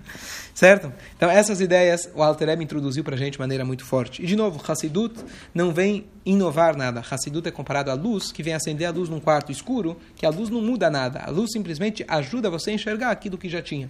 Certo? 0.52 0.92
Então, 1.16 1.30
essas 1.30 1.60
ideias 1.60 2.10
o 2.14 2.22
Alter 2.22 2.48
Rebbe 2.48 2.64
introduziu 2.64 3.04
para 3.04 3.14
a 3.14 3.18
gente 3.18 3.34
de 3.34 3.38
maneira 3.38 3.64
muito 3.64 3.84
forte. 3.84 4.20
E, 4.22 4.26
de 4.26 4.34
novo, 4.34 4.60
Hassidut 4.66 5.14
não 5.54 5.72
vem 5.72 6.06
inovar 6.26 6.76
nada. 6.76 7.00
Hassidut 7.08 7.46
é 7.46 7.52
comparado 7.52 7.92
à 7.92 7.94
luz, 7.94 8.32
que 8.32 8.42
vem 8.42 8.54
acender 8.54 8.88
a 8.88 8.90
luz 8.90 9.08
num 9.08 9.20
quarto 9.20 9.52
escuro, 9.52 9.96
que 10.16 10.26
a 10.26 10.30
luz 10.30 10.50
não 10.50 10.60
muda 10.60 10.90
nada. 10.90 11.20
A 11.20 11.30
luz 11.30 11.52
simplesmente 11.52 12.04
ajuda 12.08 12.50
você 12.50 12.70
a 12.70 12.74
enxergar 12.74 13.10
aquilo 13.10 13.38
que 13.38 13.48
já 13.48 13.62
tinha. 13.62 13.88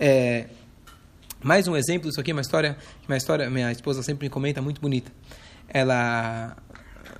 É, 0.00 0.46
mais 1.40 1.68
um 1.68 1.76
exemplo, 1.76 2.08
isso 2.08 2.20
aqui 2.20 2.32
uma 2.32 2.40
história 2.40 2.76
que 3.00 3.08
minha, 3.08 3.18
história, 3.18 3.48
minha 3.48 3.70
esposa 3.70 4.02
sempre 4.02 4.26
me 4.26 4.30
comenta, 4.30 4.60
muito 4.60 4.80
bonita. 4.80 5.12
Ela, 5.68 6.56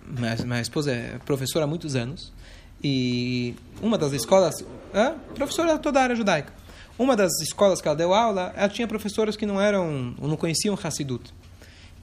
minha, 0.05 0.35
minha 0.45 0.61
esposa 0.61 0.91
é 0.91 1.19
professora 1.25 1.65
há 1.65 1.69
muitos 1.69 1.95
anos, 1.95 2.33
e 2.83 3.55
uma 3.81 3.97
das 3.97 4.13
escolas, 4.13 4.55
é, 4.93 5.15
professora 5.35 5.79
toda 5.79 6.01
a 6.01 6.03
área 6.03 6.17
judaica. 6.17 6.64
Uma 6.99 7.17
das 7.17 7.33
escolas 7.41 7.81
que 7.81 7.89
ela 7.89 7.97
deu 7.97 8.15
aula, 8.15 8.53
ela 8.57 8.69
tinha 8.69 8.87
professoras 8.87 9.37
que 9.37 9.45
não 9.45 9.61
eram, 9.61 10.15
ou 10.21 10.29
não 10.29 10.37
conheciam 10.37 10.79
Hassidut. 10.81 11.33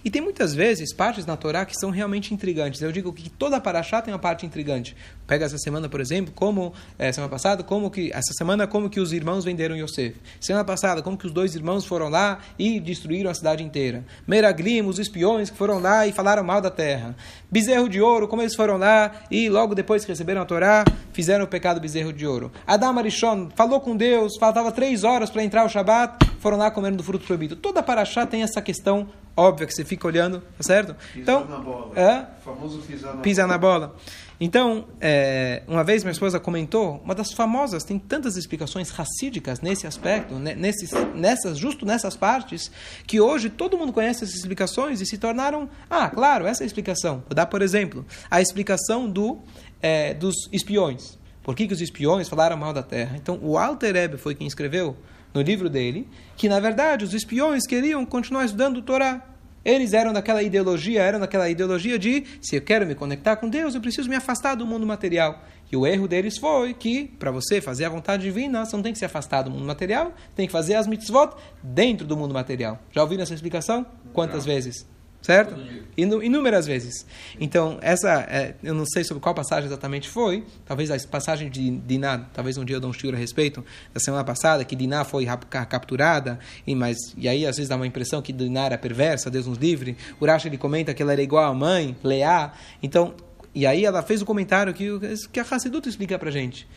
E 0.04 0.10
tem 0.10 0.22
muitas 0.22 0.54
vezes 0.56 0.94
partes 0.94 1.26
na 1.26 1.38
Torá 1.38 1.66
que 1.66 1.76
são 1.76 1.92
realmente 1.92 2.34
intrigantes. 2.34 2.82
Eu 2.82 2.92
digo 2.92 3.14
que 3.14 3.30
toda 3.30 3.62
paraxá 3.62 4.02
tem 4.02 4.14
uma 4.14 4.20
parte 4.20 4.46
intrigante. 4.46 4.96
Pega 5.28 5.46
essa 5.46 5.58
semana, 5.58 5.88
por 5.88 6.02
exemplo, 6.02 6.34
como 6.36 6.74
é, 6.98 7.12
semana 7.12 7.30
passada, 7.30 7.64
como 7.64 7.90
que 7.92 8.12
essa 8.12 8.34
semana 8.34 8.66
como 8.66 8.90
que 8.90 9.00
os 9.00 9.14
irmãos 9.14 9.46
venderam 9.46 9.76
Yosef. 9.76 10.16
Semana 10.40 10.66
passada, 10.66 11.02
como 11.02 11.18
que 11.18 11.28
os 11.28 11.32
dois 11.32 11.56
irmãos 11.56 11.86
foram 11.86 12.10
lá 12.10 12.40
e 12.58 12.80
destruíram 12.80 13.30
a 13.30 13.34
cidade 13.34 13.64
inteira. 13.64 14.04
Meraglim, 14.28 14.82
os 14.82 15.00
espiões 15.00 15.50
que 15.50 15.58
foram 15.58 15.80
lá 15.80 16.08
e 16.08 16.12
falaram 16.12 16.44
mal 16.44 16.62
da 16.62 16.72
terra. 16.72 17.16
Bezerro 17.50 17.88
de 17.88 18.02
ouro, 18.02 18.28
como 18.28 18.42
eles 18.42 18.56
foram 18.56 18.78
lá 18.78 19.12
e 19.30 19.50
logo 19.50 19.76
depois 19.76 20.04
que 20.04 20.12
receberam 20.12 20.42
a 20.42 20.46
Torá, 20.46 20.84
fizeram 21.14 21.46
o 21.46 21.48
pecado 21.48 21.80
bezerro 21.80 22.12
de 22.12 22.26
ouro. 22.26 22.52
Adam 22.66 22.98
Arishon 22.98 23.50
falou 23.56 23.80
com 23.80 23.96
Deus, 23.96 24.34
faltava 24.40 24.72
três 24.72 25.04
horas 25.04 25.30
para 25.30 25.44
entrar 25.44 25.66
o 25.66 25.70
Shabat, 25.70 26.26
foram 26.40 26.58
lá 26.58 26.72
comendo 26.72 26.98
do 26.98 27.04
fruto 27.04 27.26
proibido. 27.26 27.56
Toda 27.56 27.84
paraxá 27.84 28.26
tem 28.26 28.42
essa 28.42 28.62
questão 28.62 29.08
óbvia 29.36 29.66
que 29.68 29.74
você 29.74 29.86
fica 29.86 30.08
olhando, 30.08 30.42
tá 30.58 30.64
certo? 30.64 30.96
Pisar 31.14 31.22
então, 31.22 31.46
na 31.46 31.58
bola. 31.58 31.92
É, 31.96 32.28
O 32.40 32.42
famoso 32.42 32.80
pisar 32.80 33.16
na 33.16 33.22
pisar 33.22 33.48
na 33.48 33.58
bola. 33.58 33.96
Então, 34.40 34.88
é, 35.00 35.62
uma 35.68 35.84
vez 35.84 36.04
minha 36.04 36.12
esposa 36.12 36.40
comentou, 36.40 37.00
uma 37.04 37.14
das 37.14 37.32
famosas, 37.32 37.84
tem 37.84 38.00
tantas 38.00 38.36
explicações 38.38 38.90
racídicas 38.90 39.62
nesse 39.62 39.86
aspecto, 39.86 40.34
né, 40.34 40.56
nesses, 40.56 40.92
nessas, 41.14 41.60
justo 41.60 41.86
nessas 41.86 42.16
partes, 42.16 42.72
que 43.06 43.22
hoje 43.22 43.52
todo 43.52 43.78
mundo 43.78 43.94
conhece 43.94 44.24
essas 44.24 44.36
explicações 44.36 45.00
e 45.00 45.06
se 45.06 45.18
tornaram, 45.20 45.70
ah, 45.88 46.10
claro, 46.10 46.48
essa 46.48 46.64
é 46.64 46.66
a 46.66 46.68
explicação. 46.68 47.24
Vou 47.28 47.36
dar, 47.36 47.46
por 47.46 47.62
exemplo, 47.62 48.04
a 48.32 48.42
explicação 48.42 49.08
do, 49.08 49.38
é, 49.80 50.16
dos 50.16 50.36
espiões. 50.52 51.20
Por 51.44 51.56
que, 51.56 51.68
que 51.68 51.74
os 51.74 51.82
espiões 51.82 52.28
falaram 52.28 52.58
mal 52.58 52.74
da 52.74 52.84
terra? 52.84 53.16
Então, 53.18 53.40
o 53.44 53.60
Alter 53.60 53.96
Ebe 53.96 54.18
foi 54.18 54.34
quem 54.34 54.48
escreveu 54.48 54.98
no 55.34 55.42
livro 55.42 55.70
dele 55.70 56.08
que, 56.36 56.50
na 56.50 56.60
verdade, 56.60 57.06
os 57.06 57.14
espiões 57.14 57.66
queriam 57.66 58.06
continuar 58.06 58.46
estudando 58.46 58.78
o 58.78 58.82
Torá. 58.82 59.28
Eles 59.64 59.94
eram 59.94 60.12
daquela 60.12 60.42
ideologia, 60.42 61.02
eram 61.04 61.20
daquela 61.20 61.48
ideologia 61.50 62.00
de 62.00 62.26
se 62.42 62.56
eu 62.56 62.62
quero 62.62 62.86
me 62.86 62.96
conectar 62.96 63.36
com 63.36 63.48
Deus, 63.48 63.76
eu 63.76 63.82
preciso 63.82 64.10
me 64.10 64.16
afastar 64.16 64.56
do 64.56 64.66
mundo 64.66 64.88
material. 64.88 65.44
E 65.72 65.78
o 65.78 65.86
erro 65.86 66.08
deles 66.08 66.38
foi 66.38 66.74
que, 66.74 67.06
para 67.20 67.32
você 67.32 67.62
fazer 67.62 67.86
a 67.86 67.90
vontade 67.90 68.24
divina, 68.24 68.66
você 68.66 68.76
não 68.76 68.84
tem 68.84 68.92
que 68.92 69.00
se 69.00 69.06
afastar 69.06 69.44
do 69.44 69.52
mundo 69.52 69.64
material, 69.64 70.14
tem 70.36 70.48
que 70.48 70.52
fazer 70.52 70.76
as 70.76 70.88
mitzvot 70.88 71.36
dentro 71.64 72.08
do 72.08 72.18
mundo 72.18 72.34
material. 72.34 72.80
Já 72.92 73.04
ouviram 73.04 73.24
essa 73.24 73.34
explicação? 73.34 73.86
Quantas 74.14 74.44
vezes? 74.44 74.86
Certo? 75.22 75.56
Inu- 75.96 76.24
Inúmeras 76.24 76.66
vezes. 76.66 77.06
Então, 77.40 77.78
essa, 77.82 78.22
é, 78.22 78.56
eu 78.64 78.74
não 78.74 78.86
sei 78.88 79.04
sobre 79.04 79.22
qual 79.22 79.36
passagem 79.36 79.68
exatamente 79.68 80.10
foi, 80.10 80.44
talvez 80.66 80.90
a 80.90 80.98
passagem 81.08 81.48
de 81.48 81.70
Diná, 81.78 82.26
talvez 82.34 82.58
um 82.58 82.66
dia 82.66 82.78
eu 82.78 82.80
dou 82.80 82.90
um 82.90 82.94
shiur 82.94 83.14
a 83.14 83.18
respeito, 83.18 83.64
da 83.94 84.00
semana 84.00 84.24
passada, 84.24 84.66
que 84.66 84.76
Diná 84.76 85.04
foi 85.04 85.26
capturada, 85.70 86.40
e, 86.66 86.74
mas, 86.74 86.98
e 87.16 87.28
aí 87.28 87.46
às 87.46 87.58
vezes 87.58 87.70
dá 87.70 87.76
uma 87.76 87.86
impressão 87.86 88.20
que 88.20 88.34
Diná 88.34 88.66
era 88.66 88.78
perversa, 88.80 89.30
Deus 89.30 89.46
nos 89.46 89.60
livre. 89.60 89.96
O 90.20 90.26
Rashi 90.26 90.48
ele 90.48 90.58
comenta 90.58 90.92
que 90.92 91.04
ela 91.04 91.12
era 91.14 91.22
igual 91.22 91.44
à 91.52 91.54
mãe, 91.54 91.96
Leá. 92.04 92.54
Então, 92.82 93.14
e 93.54 93.68
aí 93.68 93.86
ela 93.86 94.02
fez 94.02 94.24
o 94.24 94.26
comentário 94.26 94.74
que, 94.74 94.88
que 95.32 95.40
a 95.40 95.44
Hassidut 95.50 95.88
explica 95.88 96.18
pra 96.18 96.32
gente. 96.32 96.68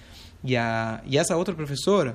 E, 0.43 0.55
a, 0.55 1.01
e 1.07 1.17
essa 1.17 1.35
outra 1.35 1.55
professora, 1.55 2.15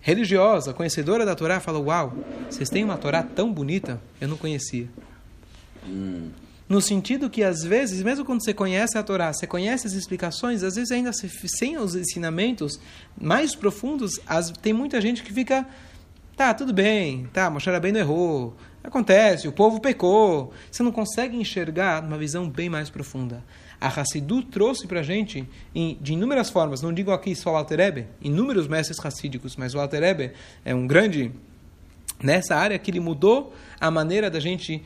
religiosa, 0.00 0.72
conhecedora 0.72 1.26
da 1.26 1.34
Torá, 1.34 1.58
falou: 1.58 1.86
Uau, 1.86 2.14
vocês 2.48 2.68
têm 2.70 2.84
uma 2.84 2.96
Torá 2.96 3.24
tão 3.24 3.52
bonita, 3.52 4.00
eu 4.20 4.28
não 4.28 4.36
conhecia. 4.36 4.88
No 6.68 6.82
sentido 6.82 7.30
que, 7.30 7.42
às 7.42 7.62
vezes, 7.62 8.02
mesmo 8.02 8.24
quando 8.26 8.44
você 8.44 8.52
conhece 8.52 8.98
a 8.98 9.02
Torá, 9.02 9.32
você 9.32 9.46
conhece 9.46 9.86
as 9.86 9.94
explicações, 9.94 10.62
às 10.62 10.74
vezes, 10.74 10.90
ainda 10.92 11.12
se- 11.14 11.30
sem 11.48 11.78
os 11.78 11.94
ensinamentos 11.94 12.78
mais 13.18 13.54
profundos, 13.54 14.20
as- 14.26 14.50
tem 14.50 14.72
muita 14.72 15.00
gente 15.00 15.22
que 15.22 15.32
fica 15.32 15.66
Tá, 16.36 16.54
tudo 16.54 16.72
bem, 16.72 17.28
tá, 17.32 17.50
Moshe 17.50 17.68
Rabbeinu 17.68 17.98
errou, 17.98 18.54
acontece, 18.84 19.48
o 19.48 19.52
povo 19.52 19.80
pecou. 19.80 20.52
Você 20.70 20.84
não 20.84 20.92
consegue 20.92 21.36
enxergar 21.36 22.00
uma 22.04 22.16
visão 22.16 22.48
bem 22.48 22.68
mais 22.68 22.88
profunda. 22.88 23.42
A 23.80 23.88
Hassidu 23.88 24.40
trouxe 24.44 24.86
para 24.86 25.00
a 25.00 25.02
gente 25.02 25.44
em, 25.74 25.98
de 26.00 26.12
inúmeras 26.12 26.48
formas, 26.48 26.80
não 26.80 26.92
digo 26.92 27.10
aqui 27.10 27.34
só 27.34 27.54
o 27.54 27.56
Alterebe, 27.56 28.06
inúmeros 28.22 28.68
mestres 28.68 29.04
hassídicos, 29.04 29.56
mas 29.56 29.74
o 29.74 29.80
Alterebe 29.80 30.30
é 30.64 30.72
um 30.72 30.86
grande 30.86 31.32
nessa 32.22 32.54
área 32.54 32.78
que 32.78 32.88
ele 32.92 33.00
mudou 33.00 33.52
a 33.80 33.90
maneira 33.90 34.30
da 34.30 34.38
gente 34.38 34.80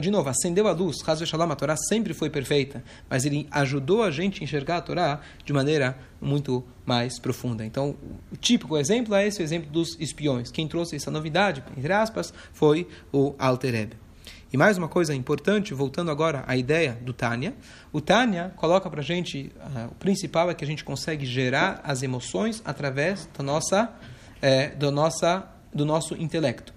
de 0.00 0.10
novo, 0.10 0.28
acendeu 0.28 0.66
a 0.66 0.72
luz, 0.72 0.96
Hazu 1.06 1.26
Shalom, 1.26 1.50
a 1.50 1.56
Torá 1.56 1.76
sempre 1.76 2.12
foi 2.12 2.28
perfeita, 2.30 2.82
mas 3.08 3.24
ele 3.24 3.46
ajudou 3.50 4.02
a 4.02 4.10
gente 4.10 4.40
a 4.40 4.44
enxergar 4.44 4.78
a 4.78 4.80
Torá 4.80 5.20
de 5.44 5.52
maneira 5.52 5.96
muito 6.20 6.64
mais 6.84 7.18
profunda. 7.18 7.64
Então, 7.64 7.96
o 8.32 8.36
típico 8.36 8.76
exemplo 8.76 9.14
é 9.14 9.26
esse 9.26 9.40
o 9.40 9.44
exemplo 9.44 9.70
dos 9.70 9.96
espiões. 10.00 10.50
Quem 10.50 10.66
trouxe 10.66 10.96
essa 10.96 11.10
novidade, 11.10 11.62
entre 11.76 11.92
aspas, 11.92 12.32
foi 12.52 12.88
o 13.12 13.34
Alter 13.38 13.90
E 14.52 14.56
mais 14.56 14.78
uma 14.78 14.88
coisa 14.88 15.14
importante, 15.14 15.74
voltando 15.74 16.10
agora 16.10 16.44
à 16.46 16.56
ideia 16.56 16.98
do 17.00 17.12
Tânia, 17.12 17.54
o 17.92 18.00
Tânia 18.00 18.52
coloca 18.56 18.88
para 18.88 19.00
a 19.00 19.04
gente, 19.04 19.52
uh, 19.56 19.90
o 19.90 19.94
principal 19.96 20.50
é 20.50 20.54
que 20.54 20.64
a 20.64 20.66
gente 20.66 20.84
consegue 20.84 21.26
gerar 21.26 21.80
as 21.84 22.02
emoções 22.02 22.62
através 22.64 23.28
da 23.36 23.42
nossa, 23.42 23.92
é, 24.40 24.68
do, 24.70 24.90
nossa, 24.90 25.46
do 25.74 25.84
nosso 25.84 26.14
intelecto. 26.14 26.74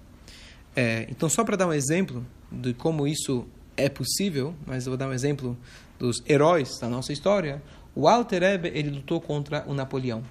É, 0.74 1.06
então, 1.10 1.28
só 1.28 1.44
para 1.44 1.56
dar 1.56 1.66
um 1.66 1.72
exemplo, 1.72 2.24
de 2.50 2.74
como 2.74 3.06
isso 3.06 3.46
é 3.76 3.88
possível, 3.88 4.54
mas 4.66 4.86
eu 4.86 4.90
vou 4.90 4.96
dar 4.96 5.08
um 5.08 5.12
exemplo 5.12 5.56
dos 5.98 6.22
heróis 6.28 6.78
da 6.78 6.88
nossa 6.88 7.12
história. 7.12 7.62
O 7.94 8.02
Walter 8.02 8.42
Ebe, 8.42 8.68
ele 8.68 8.90
lutou 8.90 9.20
contra 9.20 9.64
o 9.66 9.74
Napoleão. 9.74 10.22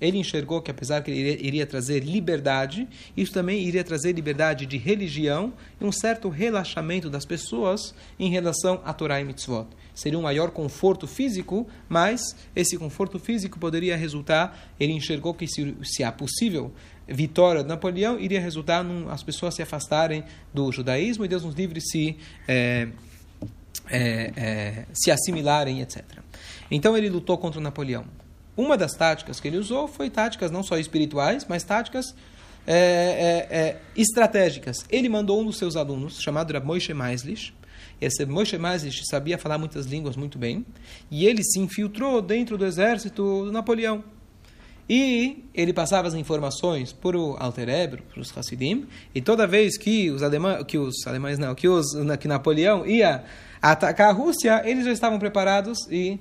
Ele 0.00 0.18
enxergou 0.18 0.60
que 0.60 0.70
apesar 0.70 1.02
que 1.02 1.10
ele 1.10 1.20
iria, 1.20 1.46
iria, 1.46 1.66
trazer 1.66 2.00
liberdade, 2.00 2.88
isso 3.16 3.32
também 3.32 3.62
iria 3.62 3.84
trazer 3.84 4.12
liberdade 4.12 4.66
de 4.66 4.76
religião 4.76 5.52
e 5.80 5.84
um 5.84 5.92
certo 5.92 6.28
relaxamento 6.28 7.08
das 7.08 7.24
pessoas 7.24 7.94
em 8.18 8.28
relação 8.28 8.80
a 8.84 8.92
Torá 8.92 9.20
e 9.20 9.24
Mitzvot. 9.24 9.68
Seria 9.94 10.18
um 10.18 10.22
maior 10.22 10.50
conforto 10.50 11.06
físico, 11.06 11.66
mas 11.88 12.34
esse 12.56 12.76
conforto 12.76 13.18
físico 13.18 13.58
poderia 13.58 13.96
resultar, 13.96 14.74
ele 14.78 14.92
enxergou 14.92 15.32
que 15.32 15.46
se, 15.46 15.74
se 15.84 16.02
há 16.02 16.10
possível 16.10 16.72
vitória 17.06 17.62
de 17.62 17.68
Napoleão 17.68 18.18
iria 18.18 18.40
resultar 18.40 18.84
em 18.84 19.08
as 19.10 19.22
pessoas 19.22 19.54
se 19.54 19.62
afastarem 19.62 20.24
do 20.52 20.70
judaísmo 20.72 21.24
e 21.24 21.28
Deus 21.28 21.44
nos 21.44 21.54
livre 21.54 21.80
se 21.80 22.16
é, 22.48 22.88
é, 23.90 24.32
é, 24.36 24.86
se 24.92 25.10
assimilarem, 25.10 25.80
etc. 25.80 26.02
Então 26.70 26.96
ele 26.96 27.10
lutou 27.10 27.36
contra 27.36 27.60
Napoleão. 27.60 28.04
Uma 28.56 28.76
das 28.76 28.92
táticas 28.92 29.40
que 29.40 29.48
ele 29.48 29.56
usou 29.56 29.88
foi 29.88 30.08
táticas 30.08 30.50
não 30.50 30.62
só 30.62 30.78
espirituais, 30.78 31.44
mas 31.48 31.64
táticas 31.64 32.14
é, 32.66 32.76
é, 32.76 33.56
é, 33.56 33.80
estratégicas. 33.96 34.84
Ele 34.88 35.08
mandou 35.08 35.40
um 35.40 35.44
dos 35.44 35.58
seus 35.58 35.76
alunos, 35.76 36.20
chamado 36.20 36.58
Moshe 36.62 36.94
Maislish, 36.94 37.52
esse 38.00 38.24
Moshe 38.26 38.56
Maislish 38.58 39.02
sabia 39.08 39.38
falar 39.38 39.58
muitas 39.58 39.86
línguas 39.86 40.16
muito 40.16 40.38
bem, 40.38 40.64
e 41.10 41.26
ele 41.26 41.42
se 41.42 41.58
infiltrou 41.58 42.20
dentro 42.22 42.56
do 42.56 42.64
exército 42.64 43.44
do 43.44 43.52
Napoleão. 43.52 44.04
E 44.88 45.44
ele 45.54 45.72
passava 45.72 46.06
as 46.08 46.14
informações 46.14 46.92
para 46.92 47.16
o 47.16 47.36
Alterebro, 47.38 48.02
para 48.02 48.20
os 48.20 48.36
Hassidim, 48.36 48.86
e 49.14 49.22
toda 49.22 49.46
vez 49.46 49.78
que 49.78 50.10
os 50.10 50.22
alemães, 50.22 50.64
que 50.64 50.76
os 50.76 51.06
alemães 51.06 51.38
não, 51.38 51.54
que, 51.54 51.66
os, 51.66 51.86
que 52.20 52.28
Napoleão 52.28 52.86
ia 52.86 53.24
atacar 53.62 54.10
a 54.10 54.12
Rússia, 54.12 54.62
eles 54.64 54.84
já 54.84 54.92
estavam 54.92 55.18
preparados 55.18 55.78
e 55.90 56.20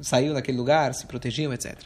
saíram 0.00 0.32
daquele 0.32 0.56
lugar, 0.56 0.94
se 0.94 1.06
protegiam, 1.06 1.52
etc. 1.52 1.76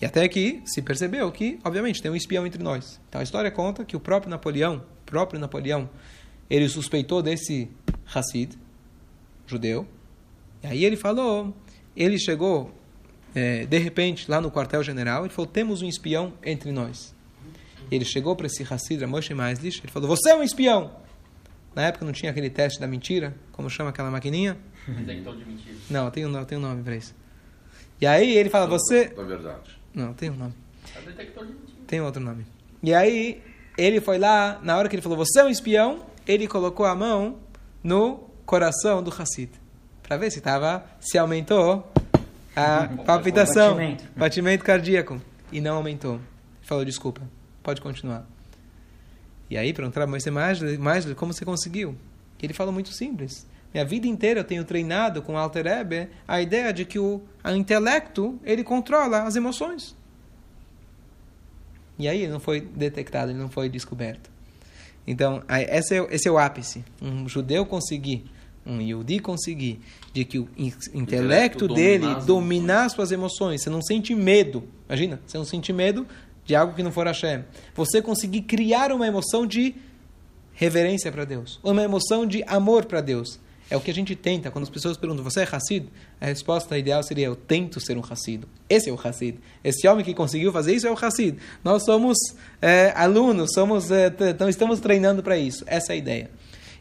E 0.00 0.06
até 0.06 0.26
que 0.28 0.62
se 0.64 0.80
percebeu 0.80 1.30
que, 1.30 1.58
obviamente, 1.62 2.00
tem 2.00 2.10
um 2.10 2.16
espião 2.16 2.46
entre 2.46 2.62
nós. 2.62 2.98
Então 3.08 3.20
a 3.20 3.24
história 3.24 3.50
conta 3.50 3.84
que 3.84 3.94
o 3.94 4.00
próprio 4.00 4.30
Napoleão, 4.30 4.82
próprio 5.04 5.38
Napoleão, 5.38 5.90
ele 6.48 6.68
suspeitou 6.70 7.22
desse 7.22 7.70
Hassid, 8.14 8.56
judeu, 9.46 9.86
e 10.62 10.66
aí 10.66 10.84
ele 10.84 10.96
falou, 10.96 11.54
ele 11.94 12.18
chegou 12.18 12.72
é, 13.34 13.64
de 13.64 13.78
repente, 13.78 14.30
lá 14.30 14.40
no 14.40 14.50
quartel-general, 14.50 15.24
ele 15.24 15.32
falou: 15.32 15.50
temos 15.50 15.82
um 15.82 15.88
espião 15.88 16.32
entre 16.44 16.72
nós. 16.72 17.14
E 17.90 17.94
ele 17.94 18.04
chegou 18.04 18.34
para 18.36 18.46
esse 18.46 18.62
Hassidra 18.62 19.06
Moshe 19.06 19.34
Maislish, 19.34 19.80
ele 19.82 19.92
falou: 19.92 20.08
você 20.08 20.30
é 20.30 20.36
um 20.36 20.42
espião! 20.42 20.90
Na 21.74 21.82
época 21.82 22.04
não 22.04 22.12
tinha 22.12 22.30
aquele 22.30 22.50
teste 22.50 22.80
da 22.80 22.86
mentira, 22.86 23.34
como 23.52 23.70
chama 23.70 23.90
aquela 23.90 24.10
maquininha? 24.10 24.56
Detector 24.88 25.36
de 25.36 25.44
mentira. 25.44 25.76
Não, 25.88 26.10
tem 26.10 26.26
um, 26.26 26.44
tem 26.44 26.58
um 26.58 26.60
nome 26.60 26.82
para 26.82 26.96
isso. 26.96 27.14
E 28.00 28.06
aí 28.06 28.36
ele 28.36 28.50
fala: 28.50 28.66
você. 28.66 29.12
Na 29.16 29.22
verdade. 29.22 29.78
Não, 29.94 30.12
tem 30.12 30.30
um 30.30 30.36
nome. 30.36 30.54
É 30.96 31.00
detector 31.00 31.46
de 31.46 31.52
mentira. 31.52 31.78
Tem 31.86 32.00
outro 32.00 32.20
nome. 32.20 32.46
E 32.82 32.92
aí 32.94 33.42
ele 33.76 34.00
foi 34.00 34.18
lá, 34.18 34.58
na 34.62 34.76
hora 34.76 34.88
que 34.88 34.96
ele 34.96 35.02
falou: 35.02 35.18
você 35.18 35.40
é 35.40 35.44
um 35.44 35.48
espião, 35.48 36.04
ele 36.26 36.48
colocou 36.48 36.86
a 36.86 36.94
mão 36.94 37.38
no 37.82 38.28
coração 38.44 39.02
do 39.02 39.10
Hassid. 39.10 39.50
Para 40.02 40.16
ver 40.16 40.30
se, 40.30 40.40
tava, 40.40 40.84
se 40.98 41.16
aumentou 41.16 41.88
a 42.54 42.88
palpitação, 43.04 43.74
batimento. 43.74 44.04
batimento 44.16 44.64
cardíaco. 44.64 45.20
E 45.52 45.60
não 45.60 45.76
aumentou. 45.76 46.14
Ele 46.14 46.22
falou, 46.62 46.84
desculpa, 46.84 47.22
pode 47.62 47.80
continuar. 47.80 48.26
E 49.48 49.56
aí 49.56 49.72
perguntaram, 49.72 50.06
mas 50.06 50.22
você 50.22 50.30
mais, 50.30 50.78
mais 50.78 51.12
como 51.14 51.32
você 51.32 51.44
conseguiu? 51.44 51.96
E 52.40 52.46
ele 52.46 52.54
falou 52.54 52.72
muito 52.72 52.90
simples. 52.90 53.46
Minha 53.72 53.84
vida 53.84 54.06
inteira 54.06 54.40
eu 54.40 54.44
tenho 54.44 54.64
treinado 54.64 55.22
com 55.22 55.34
o 55.34 55.36
Alter 55.36 55.66
Ebe 55.66 56.08
a 56.26 56.40
ideia 56.40 56.72
de 56.72 56.84
que 56.84 56.98
o, 56.98 57.22
o 57.44 57.50
intelecto 57.50 58.38
ele 58.44 58.64
controla 58.64 59.22
as 59.22 59.36
emoções. 59.36 59.96
E 61.98 62.08
aí 62.08 62.22
ele 62.22 62.32
não 62.32 62.40
foi 62.40 62.60
detectado, 62.60 63.30
ele 63.30 63.38
não 63.38 63.50
foi 63.50 63.68
descoberto. 63.68 64.30
Então, 65.06 65.42
esse 65.68 65.98
é, 65.98 66.06
esse 66.10 66.28
é 66.28 66.30
o 66.30 66.38
ápice. 66.38 66.84
Um 67.00 67.28
judeu 67.28 67.66
conseguir 67.66 68.24
um 68.70 68.80
Yudi 68.80 69.18
conseguir 69.18 69.80
de 70.12 70.24
que 70.24 70.38
o 70.38 70.48
intelecto, 70.94 71.66
dele 71.68 72.14
dominar 72.26 72.88
suas 72.88 73.10
emoções, 73.10 73.62
você 73.62 73.70
não 73.70 73.82
sente 73.82 74.14
medo, 74.14 74.64
imagina, 74.88 75.20
você 75.26 75.36
não 75.36 75.44
sente 75.44 75.72
medo 75.72 76.06
de 76.44 76.54
algo 76.54 76.74
que 76.74 76.82
não 76.82 76.92
for 76.92 77.06
Hashem. 77.06 77.44
Você 77.74 78.00
conseguir 78.00 78.42
criar 78.42 78.92
uma 78.92 79.06
emoção 79.06 79.46
de 79.46 79.74
reverência 80.54 81.10
para 81.10 81.24
Deus, 81.24 81.58
uma 81.62 81.82
emoção 81.82 82.26
de 82.26 82.42
amor 82.44 82.86
para 82.86 83.00
Deus. 83.00 83.38
É 83.70 83.76
o 83.76 83.80
que 83.80 83.90
a 83.90 83.94
gente 83.94 84.16
tenta. 84.16 84.50
Quando 84.50 84.64
as 84.64 84.68
pessoas 84.68 84.96
perguntam, 84.96 85.22
você 85.22 85.42
é 85.42 85.48
Hassid? 85.48 85.86
A 86.20 86.26
resposta 86.26 86.76
ideal 86.76 87.04
seria, 87.04 87.26
eu 87.26 87.36
tento 87.36 87.78
ser 87.78 87.96
um 87.96 88.02
Hassid. 88.02 88.42
Esse 88.68 88.90
é 88.90 88.92
o 88.92 88.98
Hassid. 89.00 89.38
Esse 89.62 89.86
homem 89.86 90.04
que 90.04 90.12
conseguiu 90.12 90.50
fazer 90.50 90.74
isso 90.74 90.88
é 90.88 90.90
o 90.90 90.98
Hassid. 91.00 91.38
Nós 91.62 91.84
somos 91.84 92.18
é, 92.60 92.92
alunos, 92.96 93.52
somos, 93.54 93.92
é, 93.92 94.12
estamos 94.48 94.80
treinando 94.80 95.22
para 95.22 95.38
isso. 95.38 95.62
Essa 95.68 95.92
é 95.92 95.94
a 95.94 95.96
ideia. 95.96 96.30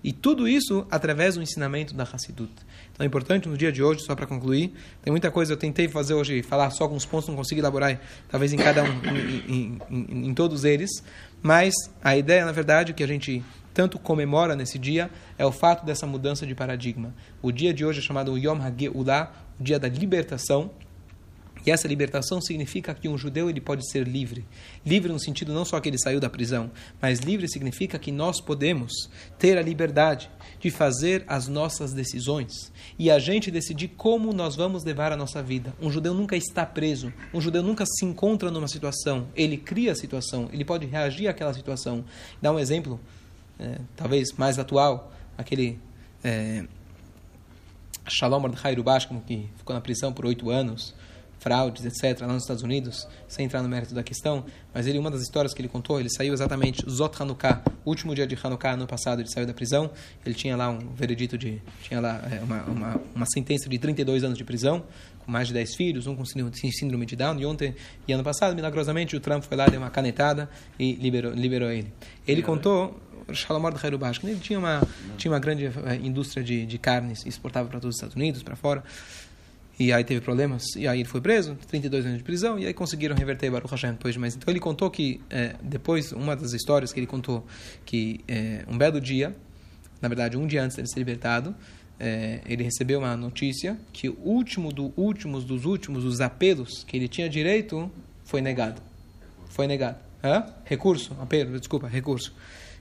E 0.03 0.13
tudo 0.13 0.47
isso 0.47 0.85
através 0.89 1.35
do 1.35 1.41
ensinamento 1.41 1.93
da 1.93 2.03
Hassidut. 2.03 2.51
Então 2.91 3.03
é 3.03 3.07
importante 3.07 3.49
no 3.49 3.57
dia 3.57 3.71
de 3.71 3.83
hoje, 3.83 4.01
só 4.01 4.15
para 4.15 4.25
concluir, 4.25 4.73
tem 5.01 5.11
muita 5.11 5.29
coisa 5.29 5.53
eu 5.53 5.57
tentei 5.57 5.87
fazer 5.87 6.13
hoje, 6.13 6.41
falar 6.41 6.69
só 6.71 6.85
alguns 6.85 7.05
pontos, 7.05 7.27
não 7.27 7.35
consigo 7.35 7.59
elaborar, 7.59 7.99
talvez 8.29 8.53
em 8.53 8.57
cada 8.57 8.83
um, 8.83 8.87
em, 8.87 9.53
em, 9.53 9.79
em, 9.89 10.27
em 10.29 10.33
todos 10.33 10.63
eles, 10.63 10.89
mas 11.41 11.73
a 12.03 12.15
ideia, 12.15 12.45
na 12.45 12.51
verdade, 12.51 12.93
que 12.93 13.03
a 13.03 13.07
gente 13.07 13.43
tanto 13.73 13.97
comemora 13.99 14.55
nesse 14.55 14.77
dia 14.77 15.09
é 15.37 15.45
o 15.45 15.51
fato 15.51 15.85
dessa 15.85 16.05
mudança 16.05 16.45
de 16.45 16.53
paradigma. 16.55 17.13
O 17.41 17.51
dia 17.51 17.73
de 17.73 17.85
hoje 17.85 17.99
é 17.99 18.01
chamado 18.01 18.37
Yom 18.37 18.61
HaGeulah, 18.61 19.31
o 19.59 19.63
dia 19.63 19.79
da 19.79 19.87
libertação, 19.87 20.71
e 21.65 21.71
essa 21.71 21.87
libertação 21.87 22.41
significa 22.41 22.93
que 22.93 23.07
um 23.07 23.17
judeu 23.17 23.49
ele 23.49 23.61
pode 23.61 23.89
ser 23.89 24.07
livre. 24.07 24.45
Livre 24.85 25.11
no 25.11 25.19
sentido 25.19 25.53
não 25.53 25.65
só 25.65 25.79
que 25.79 25.89
ele 25.89 25.97
saiu 25.97 26.19
da 26.19 26.29
prisão, 26.29 26.71
mas 27.01 27.19
livre 27.19 27.49
significa 27.49 27.99
que 27.99 28.11
nós 28.11 28.39
podemos 28.41 29.09
ter 29.37 29.57
a 29.57 29.61
liberdade 29.61 30.29
de 30.59 30.69
fazer 30.69 31.23
as 31.27 31.47
nossas 31.47 31.93
decisões 31.93 32.71
e 32.97 33.09
a 33.09 33.19
gente 33.19 33.51
decidir 33.51 33.89
como 33.89 34.33
nós 34.33 34.55
vamos 34.55 34.83
levar 34.83 35.11
a 35.11 35.17
nossa 35.17 35.41
vida. 35.41 35.73
Um 35.81 35.91
judeu 35.91 36.13
nunca 36.13 36.35
está 36.35 36.65
preso, 36.65 37.13
um 37.33 37.41
judeu 37.41 37.63
nunca 37.63 37.85
se 37.85 38.05
encontra 38.05 38.51
numa 38.51 38.67
situação, 38.67 39.27
ele 39.35 39.57
cria 39.57 39.91
a 39.91 39.95
situação, 39.95 40.49
ele 40.51 40.65
pode 40.65 40.85
reagir 40.85 41.27
àquela 41.27 41.53
situação. 41.53 42.03
Dá 42.41 42.51
um 42.51 42.59
exemplo, 42.59 42.99
é, 43.59 43.79
talvez 43.95 44.33
mais 44.33 44.57
atual, 44.57 45.13
aquele 45.37 45.79
é, 46.23 46.65
Shalom 48.07 48.39
Mordechai 48.39 48.75
que 49.27 49.49
ficou 49.57 49.73
na 49.73 49.81
prisão 49.81 50.11
por 50.11 50.25
oito 50.25 50.49
anos 50.49 50.95
fraudes, 51.39 51.85
etc., 51.85 52.21
lá 52.21 52.33
nos 52.33 52.43
Estados 52.43 52.63
Unidos, 52.63 53.07
sem 53.27 53.45
entrar 53.45 53.61
no 53.63 53.69
mérito 53.69 53.93
da 53.93 54.03
questão, 54.03 54.45
mas 54.73 54.85
ele, 54.85 54.99
uma 54.99 55.09
das 55.09 55.21
histórias 55.21 55.53
que 55.53 55.61
ele 55.61 55.69
contou, 55.69 55.99
ele 55.99 56.09
saiu 56.09 56.33
exatamente 56.33 56.83
Zot 56.89 57.21
Hanukkah, 57.21 57.63
último 57.85 58.13
dia 58.13 58.27
de 58.27 58.37
Hanukkah, 58.41 58.73
ano 58.73 58.85
passado, 58.85 59.21
ele 59.21 59.29
saiu 59.29 59.47
da 59.47 59.53
prisão, 59.53 59.89
ele 60.25 60.35
tinha 60.35 60.55
lá 60.55 60.69
um 60.69 60.93
veredito 60.93 61.37
de, 61.37 61.61
tinha 61.81 61.99
lá 61.99 62.21
é, 62.29 62.41
uma, 62.41 62.63
uma, 62.63 63.01
uma 63.15 63.25
sentença 63.25 63.67
de 63.69 63.79
32 63.79 64.23
anos 64.23 64.37
de 64.37 64.43
prisão, 64.43 64.83
com 65.25 65.31
mais 65.31 65.47
de 65.47 65.53
10 65.53 65.75
filhos, 65.75 66.07
um 66.07 66.15
com 66.15 66.23
síndrome 66.25 67.05
de 67.05 67.15
Down, 67.15 67.39
e 67.39 67.45
ontem, 67.45 67.75
e 68.07 68.13
ano 68.13 68.23
passado, 68.23 68.55
milagrosamente, 68.55 69.15
o 69.15 69.19
Trump 69.19 69.43
foi 69.43 69.55
lá, 69.55 69.67
deu 69.67 69.79
uma 69.79 69.89
canetada 69.89 70.49
e 70.77 70.93
liberou, 70.93 71.33
liberou 71.33 71.71
ele. 71.71 71.91
Ele 72.27 72.41
contou, 72.41 72.99
Shalom 73.33 73.61
Mordechai 73.61 73.91
Rubashkin, 73.91 74.27
ele 74.27 74.39
tinha 74.39 74.59
uma, 74.59 74.81
tinha 75.17 75.31
uma 75.31 75.39
grande 75.39 75.65
eh, 75.65 75.99
indústria 76.01 76.43
de, 76.43 76.65
de 76.65 76.77
carnes, 76.77 77.25
exportava 77.25 77.69
para 77.69 77.79
todos 77.79 77.95
os 77.95 77.97
Estados 77.97 78.15
Unidos, 78.15 78.43
para 78.43 78.55
fora, 78.55 78.83
e 79.79 79.93
aí 79.93 80.03
teve 80.03 80.19
problemas, 80.19 80.75
e 80.75 80.85
aí 80.87 80.99
ele 80.99 81.07
foi 81.07 81.21
preso, 81.21 81.55
32 81.67 82.05
anos 82.05 82.17
de 82.17 82.23
prisão, 82.23 82.59
e 82.59 82.65
aí 82.65 82.73
conseguiram 82.73 83.15
reverter 83.15 83.49
Baruch 83.49 83.71
Hashem 83.71 83.91
depois 83.93 84.13
de 84.13 84.19
mais. 84.19 84.35
Então 84.35 84.51
ele 84.51 84.59
contou 84.59 84.91
que, 84.91 85.21
é, 85.29 85.55
depois, 85.63 86.11
uma 86.11 86.35
das 86.35 86.51
histórias 86.51 86.91
que 86.91 86.99
ele 86.99 87.07
contou, 87.07 87.47
que 87.85 88.19
é, 88.27 88.65
um 88.67 88.77
belo 88.77 88.99
dia, 88.99 89.33
na 90.01 90.09
verdade 90.09 90.37
um 90.37 90.45
dia 90.45 90.63
antes 90.63 90.75
de 90.75 90.81
ele 90.81 90.89
ser 90.89 90.99
libertado, 90.99 91.55
é, 91.97 92.41
ele 92.45 92.63
recebeu 92.63 92.99
uma 92.99 93.15
notícia 93.15 93.77
que 93.93 94.09
o 94.09 94.17
último 94.21 94.71
do 94.73 94.93
últimos 94.97 95.45
dos 95.45 95.63
últimos, 95.65 96.03
os 96.03 96.19
apelos 96.19 96.83
que 96.83 96.97
ele 96.97 97.07
tinha 97.07 97.29
direito, 97.29 97.89
foi 98.25 98.41
negado. 98.41 98.81
Foi 99.49 99.65
negado. 99.65 99.97
Hã? 100.21 100.45
Recurso, 100.65 101.15
apelo, 101.21 101.57
desculpa, 101.57 101.87
recurso. 101.87 102.33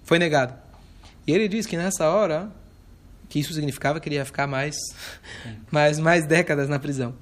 Foi 0.02 0.18
negado. 0.18 0.54
E 1.26 1.32
ele 1.32 1.46
diz 1.46 1.66
que 1.66 1.76
nessa 1.76 2.08
hora 2.08 2.50
que 3.28 3.38
isso 3.38 3.52
significava 3.52 4.00
que 4.00 4.08
ele 4.08 4.16
ia 4.16 4.24
ficar 4.24 4.46
mais, 4.46 4.76
mais, 5.70 5.98
mais 5.98 6.26
décadas 6.26 6.68
na 6.68 6.78
prisão. 6.78 7.14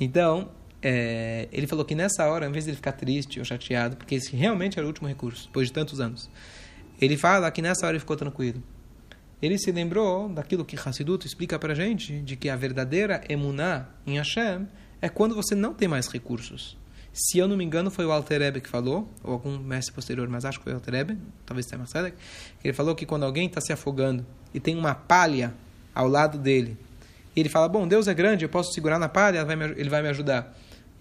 Então, 0.00 0.50
é, 0.82 1.48
ele 1.50 1.66
falou 1.66 1.84
que 1.84 1.94
nessa 1.94 2.26
hora, 2.28 2.46
em 2.46 2.52
vez 2.52 2.64
de 2.64 2.70
ele 2.70 2.76
ficar 2.76 2.92
triste 2.92 3.38
ou 3.38 3.44
chateado, 3.44 3.96
porque 3.96 4.14
esse 4.14 4.36
realmente 4.36 4.78
era 4.78 4.86
o 4.86 4.88
último 4.88 5.08
recurso, 5.08 5.46
depois 5.46 5.68
de 5.68 5.72
tantos 5.72 6.00
anos, 6.00 6.30
ele 7.00 7.16
fala 7.16 7.50
que 7.50 7.62
nessa 7.62 7.86
hora 7.86 7.94
ele 7.94 8.00
ficou 8.00 8.16
tranquilo. 8.16 8.62
Ele 9.42 9.58
se 9.58 9.70
lembrou 9.72 10.28
daquilo 10.28 10.64
que 10.64 10.76
Hassidut 10.76 11.26
explica 11.26 11.58
para 11.58 11.74
gente, 11.74 12.20
de 12.20 12.36
que 12.36 12.48
a 12.48 12.56
verdadeira 12.56 13.22
emuná 13.28 13.88
em 14.06 14.16
Hashem 14.16 14.66
é 15.02 15.08
quando 15.08 15.34
você 15.34 15.54
não 15.54 15.74
tem 15.74 15.88
mais 15.88 16.06
recursos. 16.08 16.78
Se 17.14 17.38
eu 17.38 17.46
não 17.46 17.56
me 17.56 17.64
engano, 17.64 17.92
foi 17.92 18.04
o 18.04 18.10
Alter 18.10 18.42
Ebe 18.42 18.60
que 18.60 18.68
falou, 18.68 19.08
ou 19.22 19.34
algum 19.34 19.56
mestre 19.56 19.94
posterior, 19.94 20.28
mas 20.28 20.44
acho 20.44 20.58
que 20.58 20.64
foi 20.64 20.72
o 20.72 20.76
Alter 20.76 20.94
Ebe, 20.94 21.18
talvez 21.46 21.64
tenha 21.64 21.78
Marcelo, 21.78 22.12
ele 22.62 22.74
falou 22.74 22.92
que 22.92 23.06
quando 23.06 23.22
alguém 23.22 23.46
está 23.46 23.60
se 23.60 23.72
afogando 23.72 24.26
e 24.52 24.58
tem 24.58 24.76
uma 24.76 24.96
palha 24.96 25.54
ao 25.94 26.08
lado 26.08 26.36
dele, 26.36 26.76
e 27.36 27.38
ele 27.38 27.48
fala, 27.48 27.68
bom, 27.68 27.86
Deus 27.86 28.08
é 28.08 28.14
grande, 28.14 28.44
eu 28.44 28.48
posso 28.48 28.72
segurar 28.72 28.98
na 28.98 29.08
palha, 29.08 29.46
ele 29.76 29.88
vai 29.88 30.02
me 30.02 30.08
ajudar. 30.08 30.56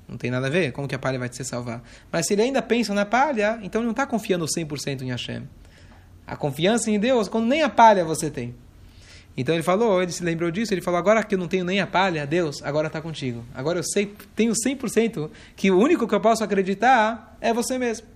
Não 0.08 0.16
tem 0.16 0.30
nada 0.30 0.46
a 0.46 0.50
ver, 0.52 0.72
como 0.72 0.88
que 0.88 0.94
a 0.94 1.00
palha 1.00 1.18
vai 1.18 1.30
te 1.30 1.44
salvar? 1.44 1.82
Mas 2.12 2.28
se 2.28 2.34
ele 2.34 2.44
ainda 2.44 2.62
pensa 2.62 2.94
na 2.94 3.06
palha, 3.06 3.60
então 3.64 3.82
ele 3.82 3.88
não 3.88 3.92
está 3.92 4.06
confiando 4.06 4.46
100% 4.46 5.02
em 5.02 5.10
Hashem. 5.10 5.48
A 6.28 6.36
confiança 6.36 6.92
em 6.92 7.00
Deus, 7.00 7.28
quando 7.28 7.48
nem 7.48 7.64
a 7.64 7.70
palha 7.70 8.06
você 8.06 8.30
tem. 8.30 8.54
Então 9.36 9.56
ele 9.56 9.64
falou, 9.64 10.02
ele 10.02 10.12
se 10.12 10.24
lembrou 10.24 10.52
disso, 10.52 10.74
ele 10.74 10.82
falou, 10.82 11.00
agora 11.00 11.24
que 11.24 11.34
eu 11.34 11.40
não 11.40 11.48
tenho 11.48 11.66
nem 11.66 11.80
a 11.80 11.88
palha, 11.88 12.26
Deus, 12.26 12.62
agora 12.62 12.88
está 12.88 13.02
contigo. 13.02 13.44
Agora 13.54 13.80
eu 13.80 13.84
sei, 13.84 14.14
tenho 14.36 14.54
100% 14.54 15.30
que 15.56 15.72
o 15.72 15.80
único 15.80 16.08
que 16.08 16.14
eu 16.14 16.20
posso 16.20 16.44
acreditar 16.44 17.36
é 17.42 17.52
você 17.52 17.80
mesmo. 17.80 18.08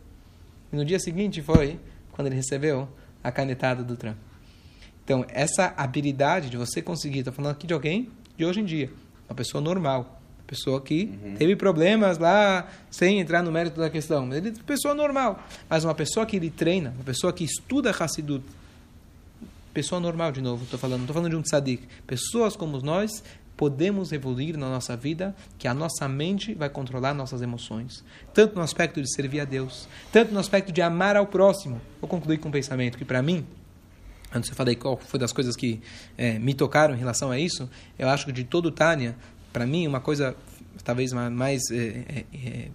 E 0.72 0.76
no 0.76 0.86
dia 0.86 1.00
seguinte 1.00 1.42
foi 1.42 1.80
quando 2.12 2.28
ele 2.28 2.36
recebeu 2.36 2.88
a 3.24 3.32
canetada 3.32 3.84
do 3.84 3.96
Trump. 3.96 4.18
Então, 5.04 5.26
essa 5.30 5.74
habilidade 5.78 6.50
de 6.50 6.58
você 6.58 6.82
conseguir, 6.82 7.20
estou 7.20 7.34
falando 7.34 7.54
aqui 7.54 7.66
de 7.66 7.74
alguém 7.74 8.10
de 8.36 8.46
hoje 8.46 8.60
em 8.60 8.66
dia, 8.66 8.92
uma 9.28 9.36
pessoa 9.36 9.62
normal, 9.62 10.22
pessoa 10.48 10.82
que 10.82 11.18
uhum. 11.24 11.36
teve 11.36 11.56
problemas 11.56 12.18
lá, 12.18 12.68
sem 12.90 13.20
entrar 13.20 13.44
no 13.44 13.52
mérito 13.52 13.80
da 13.80 13.90
questão, 13.90 14.26
mas 14.26 14.38
ele 14.38 14.50
é 14.50 14.52
uma 14.52 14.64
pessoa 14.64 14.94
normal. 14.94 15.44
Mas 15.70 15.84
uma 15.84 15.94
pessoa 15.94 16.26
que 16.26 16.38
ele 16.38 16.50
treina, 16.50 16.94
uma 16.96 17.04
pessoa 17.04 17.34
que 17.34 17.44
estuda 17.44 17.92
Hassidut, 17.92 18.44
pessoa 19.78 20.02
normal 20.02 20.32
de 20.32 20.42
novo, 20.42 20.64
estou 20.64 20.80
falando, 20.80 21.02
não 21.02 21.04
estou 21.04 21.14
falando 21.14 21.30
de 21.30 21.36
um 21.36 21.42
tzadik. 21.44 21.88
Pessoas 22.08 22.56
como 22.56 22.82
nós 22.82 23.24
podemos 23.56 24.12
evoluir 24.12 24.58
na 24.58 24.68
nossa 24.68 24.98
vida, 24.98 25.36
que 25.56 25.68
a 25.68 25.74
nossa 25.74 26.10
mente 26.10 26.56
vai 26.56 26.68
controlar 26.68 27.14
nossas 27.14 27.44
emoções. 27.44 28.04
Tanto 28.34 28.56
no 28.56 28.62
aspecto 28.62 29.00
de 29.00 29.14
servir 29.14 29.40
a 29.40 29.46
Deus, 29.46 29.88
tanto 30.12 30.34
no 30.34 30.40
aspecto 30.40 30.72
de 30.72 30.82
amar 30.82 31.16
ao 31.16 31.28
próximo. 31.28 31.80
Vou 32.02 32.10
concluir 32.10 32.40
com 32.40 32.50
um 32.50 32.52
pensamento 32.52 32.98
que, 32.98 33.06
para 33.06 33.22
mim, 33.22 33.46
antes 34.34 34.50
eu 34.50 34.56
falei 34.56 34.76
qual 34.76 34.98
foi 34.98 35.20
das 35.20 35.32
coisas 35.32 35.56
que 35.56 35.80
é, 36.18 36.40
me 36.40 36.56
tocaram 36.56 36.96
em 36.96 36.98
relação 36.98 37.30
a 37.30 37.40
isso, 37.40 37.70
eu 38.00 38.10
acho 38.10 38.26
que 38.26 38.32
de 38.32 38.46
todo 38.46 38.72
Tânia, 38.72 39.16
para 39.54 39.68
mim, 39.68 39.86
uma 39.86 40.02
coisa 40.02 40.36
talvez 40.84 41.14
mais 41.14 41.62
é, 41.70 41.76
é, 41.78 42.26
é 42.34 42.68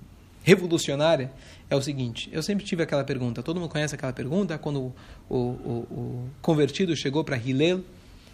revolucionária 0.42 1.30
é 1.68 1.76
o 1.76 1.82
seguinte: 1.82 2.28
eu 2.32 2.42
sempre 2.42 2.64
tive 2.64 2.82
aquela 2.82 3.04
pergunta, 3.04 3.42
todo 3.42 3.60
mundo 3.60 3.70
conhece 3.70 3.94
aquela 3.94 4.12
pergunta, 4.12 4.58
quando 4.58 4.92
o, 5.28 5.36
o, 5.36 5.86
o 5.90 6.30
convertido 6.40 6.94
chegou 6.96 7.24
para 7.24 7.36
Hillel 7.36 7.82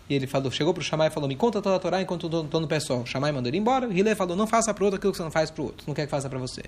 e 0.09 0.15
ele 0.15 0.27
falou, 0.27 0.51
chegou 0.51 0.73
para 0.73 0.81
o 0.81 0.85
Shammai 0.85 1.09
e 1.09 1.11
falou, 1.11 1.29
me 1.29 1.37
conta 1.37 1.61
toda 1.61 1.77
a 1.77 1.79
Torá 1.79 2.01
enquanto 2.01 2.29
eu 2.31 2.45
estou 2.45 2.61
no 2.61 2.67
pé 2.67 2.81
só. 2.81 2.99
O 2.99 3.07
Shammai 3.07 3.31
mandou 3.31 3.51
ele 3.51 3.59
embora, 3.59 3.87
o 3.87 3.93
Hillel 3.93 4.17
falou, 4.17 4.35
não 4.37 4.47
faça 4.47 4.73
para 4.73 4.83
o 4.83 4.87
outro 4.87 4.97
aquilo 4.97 5.13
que 5.13 5.19
você 5.19 5.23
não 5.23 5.31
faz 5.31 5.51
para 5.51 5.63
o 5.63 5.67
outro, 5.67 5.85
não 5.87 5.95
quer 5.95 6.07
que 6.07 6.11
faça 6.11 6.29
para 6.29 6.39
você. 6.39 6.63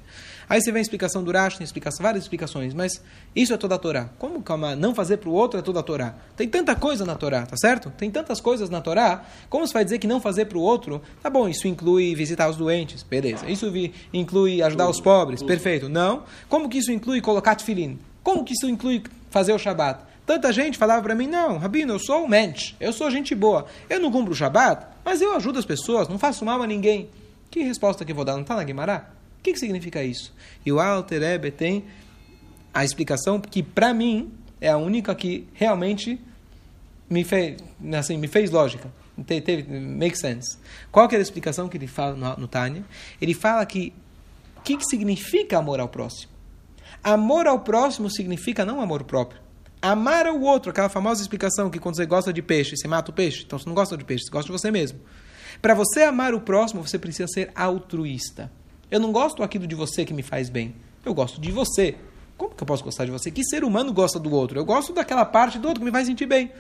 Aí 0.49 0.61
você 0.61 0.70
vem 0.70 0.80
a 0.80 0.82
explicação 0.82 1.24
do 1.24 1.32
Rashi, 1.32 1.59
tem 1.59 1.64
explicação, 1.64 2.03
várias 2.03 2.24
explicações, 2.24 2.74
mas 2.74 3.03
isso 3.34 3.53
é 3.53 3.57
toda 3.57 3.74
a 3.74 3.78
Torá. 3.78 4.11
Como 4.18 4.43
calma, 4.43 4.76
não 4.76 4.95
fazer 4.95 5.16
para 5.16 5.28
o 5.28 5.32
outro 5.32 5.59
é 5.59 5.62
toda 5.62 5.80
a 5.80 5.82
Torá? 5.82 6.14
Tem 6.36 6.49
tanta 6.49 6.76
coisa 6.76 7.05
na 7.05 7.14
Torá, 7.14 7.47
tá 7.47 7.57
certo? 7.57 7.91
Tem 7.97 8.11
tantas 8.11 8.41
coisas 8.41 8.68
na 8.68 8.80
Torá, 8.80 9.24
como 9.49 9.66
você 9.66 9.72
vai 9.72 9.84
dizer 9.84 9.99
que 9.99 10.07
não 10.07 10.20
fazer 10.20 10.45
para 10.45 10.59
o 10.59 10.61
outro? 10.61 11.01
Tá 11.22 11.30
bom, 11.30 11.49
isso 11.49 11.66
inclui 11.66 12.14
visitar 12.14 12.49
os 12.49 12.57
doentes, 12.57 13.03
beleza. 13.03 13.49
Isso 13.49 13.72
inclui 14.12 14.62
ajudar 14.62 14.88
os 14.88 15.01
pobres, 15.01 15.43
perfeito. 15.43 15.88
Não. 15.88 16.24
Como 16.49 16.68
que 16.68 16.78
isso 16.78 16.93
inclui 16.93 17.20
colocar 17.20 17.55
tefilim? 17.55 17.99
Como 18.22 18.45
que 18.45 18.53
isso 18.53 18.68
inclui 18.68 19.03
fazer 19.30 19.53
o 19.53 19.59
Shabat? 19.59 20.10
Tanta 20.31 20.53
gente 20.53 20.78
falava 20.78 21.03
para 21.03 21.12
mim, 21.12 21.26
não, 21.26 21.59
Rabino, 21.59 21.95
eu 21.95 21.99
sou 21.99 22.22
um 22.22 22.28
mente, 22.28 22.76
eu 22.78 22.93
sou 22.93 23.11
gente 23.11 23.35
boa. 23.35 23.66
Eu 23.89 23.99
não 23.99 24.12
cumpro 24.12 24.33
o 24.33 24.37
Shabat, 24.37 24.87
mas 25.05 25.20
eu 25.20 25.35
ajudo 25.35 25.59
as 25.59 25.64
pessoas, 25.64 26.07
não 26.07 26.20
faço 26.20 26.45
mal 26.45 26.62
a 26.62 26.68
ninguém. 26.68 27.11
Que 27.51 27.64
resposta 27.64 28.05
que 28.05 28.12
eu 28.12 28.14
vou 28.14 28.24
dar? 28.24 28.35
Não 28.35 28.43
está 28.43 28.55
na 28.55 28.62
Guimará? 28.62 29.11
O 29.41 29.43
que, 29.43 29.53
que 29.53 29.59
significa 29.59 30.05
isso? 30.05 30.33
E 30.64 30.70
o 30.70 30.78
Alter 30.78 31.20
Ebe 31.20 31.51
tem 31.51 31.85
a 32.72 32.85
explicação 32.85 33.41
que, 33.41 33.61
para 33.61 33.93
mim, 33.93 34.31
é 34.61 34.68
a 34.68 34.76
única 34.76 35.12
que 35.16 35.49
realmente 35.53 36.20
me 37.11 37.24
fez, 37.24 37.57
assim, 37.99 38.16
me 38.16 38.28
fez 38.28 38.53
lógica. 38.53 38.89
Teve, 39.26 39.64
make 39.64 40.16
sense. 40.16 40.57
Qual 40.93 41.09
que 41.09 41.16
é 41.16 41.18
a 41.18 41.22
explicação 41.22 41.68
que 41.68 41.76
ele 41.76 41.89
fala 41.89 42.14
no, 42.14 42.43
no 42.43 42.47
Tânia? 42.47 42.85
Ele 43.20 43.35
fala 43.35 43.66
que 43.66 43.93
o 44.59 44.61
que, 44.61 44.76
que 44.76 44.85
significa 44.85 45.59
amor 45.59 45.81
ao 45.81 45.89
próximo? 45.89 46.31
Amor 47.03 47.49
ao 47.49 47.59
próximo 47.59 48.09
significa 48.09 48.64
não 48.64 48.81
amor 48.81 49.03
próprio. 49.03 49.50
Amar 49.83 50.26
o 50.26 50.43
outro, 50.43 50.70
aquela 50.70 50.89
famosa 50.89 51.22
explicação 51.22 51.70
que 51.70 51.78
quando 51.78 51.97
você 51.97 52.05
gosta 52.05 52.33
de 52.33 52.43
peixe, 52.43 52.76
você 52.76 52.87
mata 52.87 53.11
o 53.11 53.14
peixe. 53.14 53.45
Então 53.47 53.59
você 53.59 53.66
não 53.66 53.74
gosta 53.74 53.97
de 53.97 54.05
peixe, 54.05 54.24
você 54.24 54.31
gosta 54.31 54.47
de 54.47 54.53
você 54.53 54.70
mesmo. 54.70 55.01
Para 55.62 55.74
você 55.74 56.03
amar 56.03 56.35
o 56.35 56.41
próximo, 56.41 56.87
você 56.87 56.99
precisa 56.99 57.28
ser 57.28 57.51
altruísta. 57.55 58.51
Eu 58.91 59.01
não 59.01 59.12
gosto 59.12 59.43
aquilo 59.43 59.66
de 59.66 59.74
você 59.74 60.05
que 60.05 60.12
me 60.12 60.22
faz 60.22 60.51
bem. 60.51 60.74
Eu 61.05 61.14
gosto 61.14 61.41
de 61.41 61.51
você. 61.51 61.97
Como 62.37 62.55
que 62.55 62.62
eu 62.62 62.66
posso 62.66 62.83
gostar 62.83 63.05
de 63.05 63.11
você? 63.11 63.31
Que 63.31 63.45
ser 63.45 63.64
humano 63.64 63.93
gosta 63.93 64.18
do 64.18 64.33
outro? 64.33 64.59
Eu 64.59 64.64
gosto 64.64 64.93
daquela 64.93 65.24
parte 65.24 65.59
do 65.59 65.68
outro 65.68 65.81
que 65.81 65.85
me 65.85 65.93
faz 65.93 66.07
sentir 66.07 66.26
bem. 66.26 66.51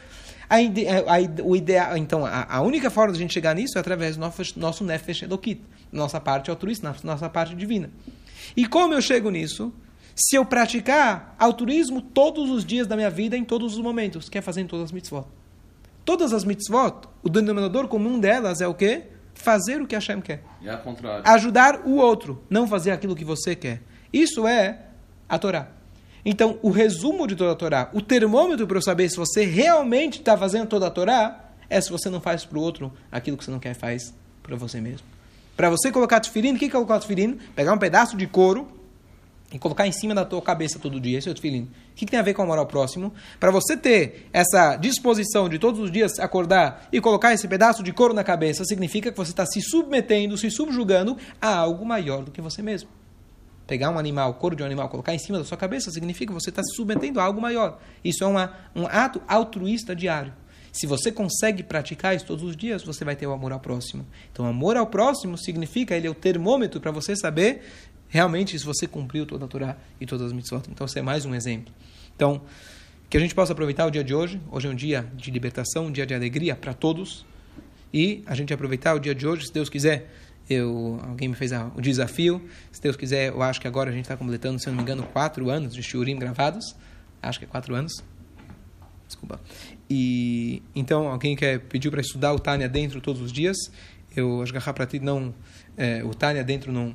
A, 0.48 0.56
a, 0.56 1.42
o 1.44 1.54
ideal, 1.54 1.96
então, 1.96 2.26
a, 2.26 2.46
a, 2.56 2.60
única 2.60 2.90
forma 2.90 3.12
de 3.12 3.18
a 3.18 3.22
gente 3.22 3.32
chegar 3.32 3.54
nisso 3.54 3.78
é 3.78 3.80
através 3.80 4.16
do 4.16 4.20
nosso, 4.20 4.42
nosso 4.58 4.84
nefesh 4.84 5.22
elokit, 5.22 5.62
nossa 5.92 6.20
parte 6.20 6.50
altruísta, 6.50 6.94
nossa 7.04 7.28
parte 7.28 7.54
divina. 7.54 7.90
E 8.56 8.66
como 8.66 8.92
eu 8.92 9.00
chego 9.00 9.30
nisso? 9.30 9.72
Se 10.14 10.36
eu 10.36 10.44
praticar 10.44 11.34
altruísmo 11.38 12.00
todos 12.00 12.50
os 12.50 12.64
dias 12.64 12.86
da 12.86 12.96
minha 12.96 13.10
vida, 13.10 13.36
em 13.36 13.44
todos 13.44 13.74
os 13.74 13.80
momentos, 13.80 14.28
que 14.28 14.38
é 14.38 14.42
fazer 14.42 14.60
em 14.62 14.66
todas 14.66 14.86
as 14.86 14.92
mitzvot. 14.92 15.26
Todas 16.04 16.32
as 16.32 16.44
mitzvot, 16.44 17.08
o 17.22 17.28
denominador 17.28 17.88
comum 17.88 18.18
delas 18.18 18.60
é 18.60 18.66
o 18.66 18.74
quê? 18.74 19.04
Fazer 19.34 19.80
o 19.80 19.86
que 19.86 19.94
Hashem 19.94 20.20
quer. 20.20 20.42
E 20.60 20.68
é 20.68 20.76
contrário. 20.76 21.22
Ajudar 21.26 21.86
o 21.86 21.96
outro, 21.96 22.42
não 22.50 22.66
fazer 22.66 22.90
aquilo 22.90 23.16
que 23.16 23.24
você 23.24 23.54
quer. 23.54 23.82
Isso 24.12 24.46
é 24.46 24.86
a 25.28 25.38
Torá. 25.38 25.68
Então, 26.24 26.58
o 26.62 26.70
resumo 26.70 27.26
de 27.26 27.34
toda 27.34 27.52
a 27.52 27.54
Torá, 27.54 27.88
o 27.92 28.02
termômetro 28.02 28.66
para 28.66 28.76
eu 28.76 28.82
saber 28.82 29.08
se 29.08 29.16
você 29.16 29.44
realmente 29.44 30.18
está 30.18 30.36
fazendo 30.36 30.66
toda 30.66 30.86
a 30.86 30.90
Torá, 30.90 31.50
é 31.68 31.80
se 31.80 31.90
você 31.90 32.10
não 32.10 32.20
faz 32.20 32.44
para 32.44 32.58
o 32.58 32.60
outro 32.60 32.92
aquilo 33.10 33.36
que 33.36 33.44
você 33.44 33.50
não 33.50 33.60
quer 33.60 33.74
faz 33.74 34.12
para 34.42 34.56
você 34.56 34.80
mesmo. 34.80 35.06
Para 35.56 35.70
você 35.70 35.92
colocar 35.92 36.20
tefilim, 36.20 36.54
o 36.54 36.58
que 36.58 36.66
é 36.66 36.70
colocar 36.70 36.98
tefilim? 36.98 37.38
Pegar 37.54 37.72
um 37.72 37.78
pedaço 37.78 38.16
de 38.16 38.26
couro, 38.26 38.68
e 39.52 39.58
colocar 39.58 39.86
em 39.86 39.92
cima 39.92 40.14
da 40.14 40.24
tua 40.24 40.40
cabeça 40.40 40.78
todo 40.78 41.00
dia, 41.00 41.18
esse 41.18 41.28
é 41.28 41.32
o. 41.32 41.34
O 41.34 41.38
que, 41.38 42.06
que 42.06 42.10
tem 42.10 42.20
a 42.20 42.22
ver 42.22 42.34
com 42.34 42.42
amor 42.42 42.58
ao 42.58 42.66
próximo? 42.66 43.12
Para 43.38 43.50
você 43.50 43.76
ter 43.76 44.28
essa 44.32 44.76
disposição 44.76 45.48
de 45.48 45.58
todos 45.58 45.80
os 45.80 45.90
dias 45.90 46.18
acordar 46.18 46.88
e 46.92 47.00
colocar 47.00 47.34
esse 47.34 47.46
pedaço 47.48 47.82
de 47.82 47.92
couro 47.92 48.14
na 48.14 48.22
cabeça, 48.22 48.64
significa 48.64 49.10
que 49.10 49.16
você 49.16 49.32
está 49.32 49.44
se 49.44 49.60
submetendo, 49.60 50.38
se 50.38 50.50
subjugando 50.50 51.16
a 51.40 51.54
algo 51.54 51.84
maior 51.84 52.22
do 52.22 52.30
que 52.30 52.40
você 52.40 52.62
mesmo. 52.62 52.88
Pegar 53.66 53.90
um 53.90 53.98
animal, 53.98 54.34
couro 54.34 54.56
de 54.56 54.62
um 54.62 54.66
animal, 54.66 54.88
colocar 54.88 55.14
em 55.14 55.18
cima 55.18 55.38
da 55.38 55.44
sua 55.44 55.56
cabeça, 55.56 55.90
significa 55.90 56.32
que 56.32 56.40
você 56.40 56.50
está 56.50 56.62
se 56.62 56.74
submetendo 56.74 57.20
a 57.20 57.24
algo 57.24 57.40
maior. 57.40 57.78
Isso 58.04 58.22
é 58.24 58.26
uma, 58.26 58.52
um 58.74 58.86
ato 58.86 59.20
altruísta 59.28 59.94
diário. 59.94 60.32
Se 60.72 60.86
você 60.86 61.10
consegue 61.10 61.62
praticar 61.62 62.14
isso 62.14 62.24
todos 62.24 62.44
os 62.44 62.56
dias, 62.56 62.82
você 62.84 63.04
vai 63.04 63.16
ter 63.16 63.26
o 63.26 63.32
amor 63.32 63.52
ao 63.52 63.58
próximo. 63.58 64.06
Então, 64.32 64.46
amor 64.46 64.76
ao 64.76 64.86
próximo 64.86 65.36
significa, 65.36 65.96
ele 65.96 66.06
é 66.06 66.10
o 66.10 66.14
termômetro 66.14 66.80
para 66.80 66.92
você 66.92 67.16
saber 67.16 67.62
realmente 68.10 68.58
se 68.58 68.64
você 68.64 68.86
cumpriu 68.86 69.24
toda 69.24 69.46
a 69.46 69.48
Torá 69.48 69.76
e 69.98 70.04
todas 70.04 70.26
as 70.26 70.32
mitzvot. 70.32 70.64
Então, 70.70 70.84
esse 70.84 70.98
é 70.98 71.02
mais 71.02 71.24
um 71.24 71.34
exemplo. 71.34 71.72
Então, 72.14 72.42
que 73.08 73.16
a 73.16 73.20
gente 73.20 73.34
possa 73.34 73.52
aproveitar 73.52 73.86
o 73.86 73.90
dia 73.90 74.04
de 74.04 74.14
hoje. 74.14 74.40
Hoje 74.50 74.68
é 74.68 74.70
um 74.70 74.74
dia 74.74 75.10
de 75.14 75.30
libertação, 75.30 75.86
um 75.86 75.92
dia 75.92 76.04
de 76.04 76.14
alegria 76.14 76.54
para 76.54 76.74
todos. 76.74 77.24
E 77.94 78.22
a 78.26 78.34
gente 78.34 78.52
aproveitar 78.52 78.94
o 78.94 79.00
dia 79.00 79.14
de 79.14 79.26
hoje, 79.26 79.46
se 79.46 79.52
Deus 79.52 79.68
quiser. 79.68 80.12
Eu, 80.48 81.00
alguém 81.02 81.28
me 81.28 81.34
fez 81.34 81.52
o 81.76 81.80
desafio. 81.80 82.44
Se 82.70 82.82
Deus 82.82 82.96
quiser, 82.96 83.28
eu 83.28 83.42
acho 83.42 83.60
que 83.60 83.68
agora 83.68 83.90
a 83.90 83.92
gente 83.92 84.04
está 84.04 84.16
completando, 84.16 84.60
se 84.60 84.68
eu 84.68 84.72
não 84.72 84.78
me 84.78 84.82
engano, 84.82 85.04
quatro 85.04 85.48
anos 85.48 85.74
de 85.74 85.82
Shurim 85.82 86.18
gravados. 86.18 86.76
Acho 87.22 87.38
que 87.38 87.44
é 87.44 87.48
quatro 87.48 87.74
anos. 87.74 87.92
Desculpa. 89.06 89.40
E 89.88 90.62
então, 90.74 91.08
alguém 91.08 91.34
quer 91.34 91.58
pediu 91.60 91.90
para 91.90 92.00
estudar 92.00 92.32
o 92.32 92.38
Tânia 92.38 92.68
dentro 92.68 93.00
todos 93.00 93.20
os 93.20 93.32
dias. 93.32 93.56
Eu, 94.14 94.42
acho 94.42 94.52
que 94.52 94.72
Pratit 94.72 95.04
não, 95.04 95.34
é, 95.76 96.02
o 96.04 96.14
Tânia 96.14 96.42
dentro 96.42 96.72
não, 96.72 96.94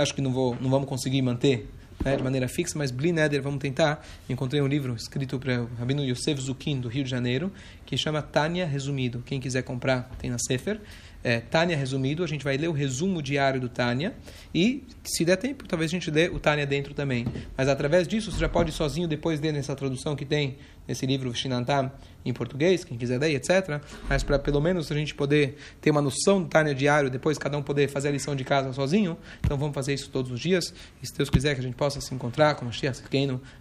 acho 0.00 0.14
que 0.14 0.20
não, 0.20 0.32
vou, 0.32 0.56
não 0.60 0.70
vamos 0.70 0.88
conseguir 0.88 1.22
manter 1.22 1.68
né, 2.04 2.16
de 2.16 2.22
maneira 2.22 2.48
fixa, 2.48 2.78
mas 2.78 2.90
Bli 2.90 3.12
Neder, 3.12 3.42
vamos 3.42 3.60
tentar. 3.60 4.06
Encontrei 4.28 4.60
um 4.60 4.66
livro 4.66 4.94
escrito 4.94 5.38
para 5.38 5.62
o 5.62 5.70
Rabino 5.78 6.02
Yosef 6.04 6.40
Zukin, 6.40 6.80
do 6.80 6.88
Rio 6.88 7.04
de 7.04 7.10
Janeiro, 7.10 7.52
que 7.84 7.96
chama 7.96 8.22
Tânia 8.22 8.66
Resumido. 8.66 9.22
Quem 9.24 9.40
quiser 9.40 9.62
comprar, 9.62 10.10
tem 10.18 10.30
na 10.30 10.38
Sefer 10.38 10.80
é, 11.22 11.40
Tânia 11.40 11.76
resumido, 11.76 12.24
a 12.24 12.26
gente 12.26 12.42
vai 12.42 12.56
ler 12.56 12.68
o 12.68 12.72
resumo 12.72 13.22
diário 13.22 13.60
do 13.60 13.68
Tânia 13.68 14.14
e, 14.54 14.82
se 15.04 15.24
der 15.24 15.36
tempo, 15.36 15.66
talvez 15.68 15.90
a 15.90 15.92
gente 15.92 16.10
dê 16.10 16.28
o 16.28 16.38
Tânia 16.38 16.66
dentro 16.66 16.94
também. 16.94 17.26
Mas 17.56 17.68
através 17.68 18.08
disso, 18.08 18.32
você 18.32 18.38
já 18.38 18.48
pode 18.48 18.72
sozinho 18.72 19.06
depois 19.06 19.40
ler 19.40 19.52
nessa 19.52 19.76
tradução 19.76 20.16
que 20.16 20.24
tem 20.24 20.56
nesse 20.90 21.06
livro 21.06 21.32
Shinantam 21.32 21.90
em 22.24 22.32
português, 22.32 22.84
quem 22.84 22.98
quiser 22.98 23.18
ler, 23.18 23.34
etc. 23.34 23.80
Mas 24.08 24.22
para 24.22 24.38
pelo 24.38 24.60
menos 24.60 24.90
a 24.90 24.94
gente 24.94 25.14
poder 25.14 25.56
ter 25.80 25.90
uma 25.90 26.02
noção 26.02 26.42
do 26.42 26.48
Tânia 26.48 26.74
diário, 26.74 27.08
depois 27.08 27.38
cada 27.38 27.56
um 27.56 27.62
poder 27.62 27.88
fazer 27.88 28.08
a 28.08 28.10
lição 28.10 28.34
de 28.34 28.44
casa 28.44 28.72
sozinho. 28.72 29.16
Então 29.40 29.56
vamos 29.56 29.74
fazer 29.74 29.94
isso 29.94 30.10
todos 30.10 30.30
os 30.30 30.40
dias. 30.40 30.74
E 31.00 31.06
se 31.06 31.16
Deus 31.16 31.30
quiser 31.30 31.54
que 31.54 31.60
a 31.60 31.62
gente 31.62 31.76
possa 31.76 32.00
se 32.00 32.12
encontrar 32.12 32.56
com 32.56 32.62
o 32.62 32.66
Mashiach 32.66 33.00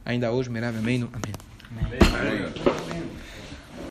ainda 0.03 0.32
hoje, 0.32 0.49
Merav 0.49 0.75
Amém. 0.75 1.07
Amém. 1.13 1.34
Amém. 1.71 3.18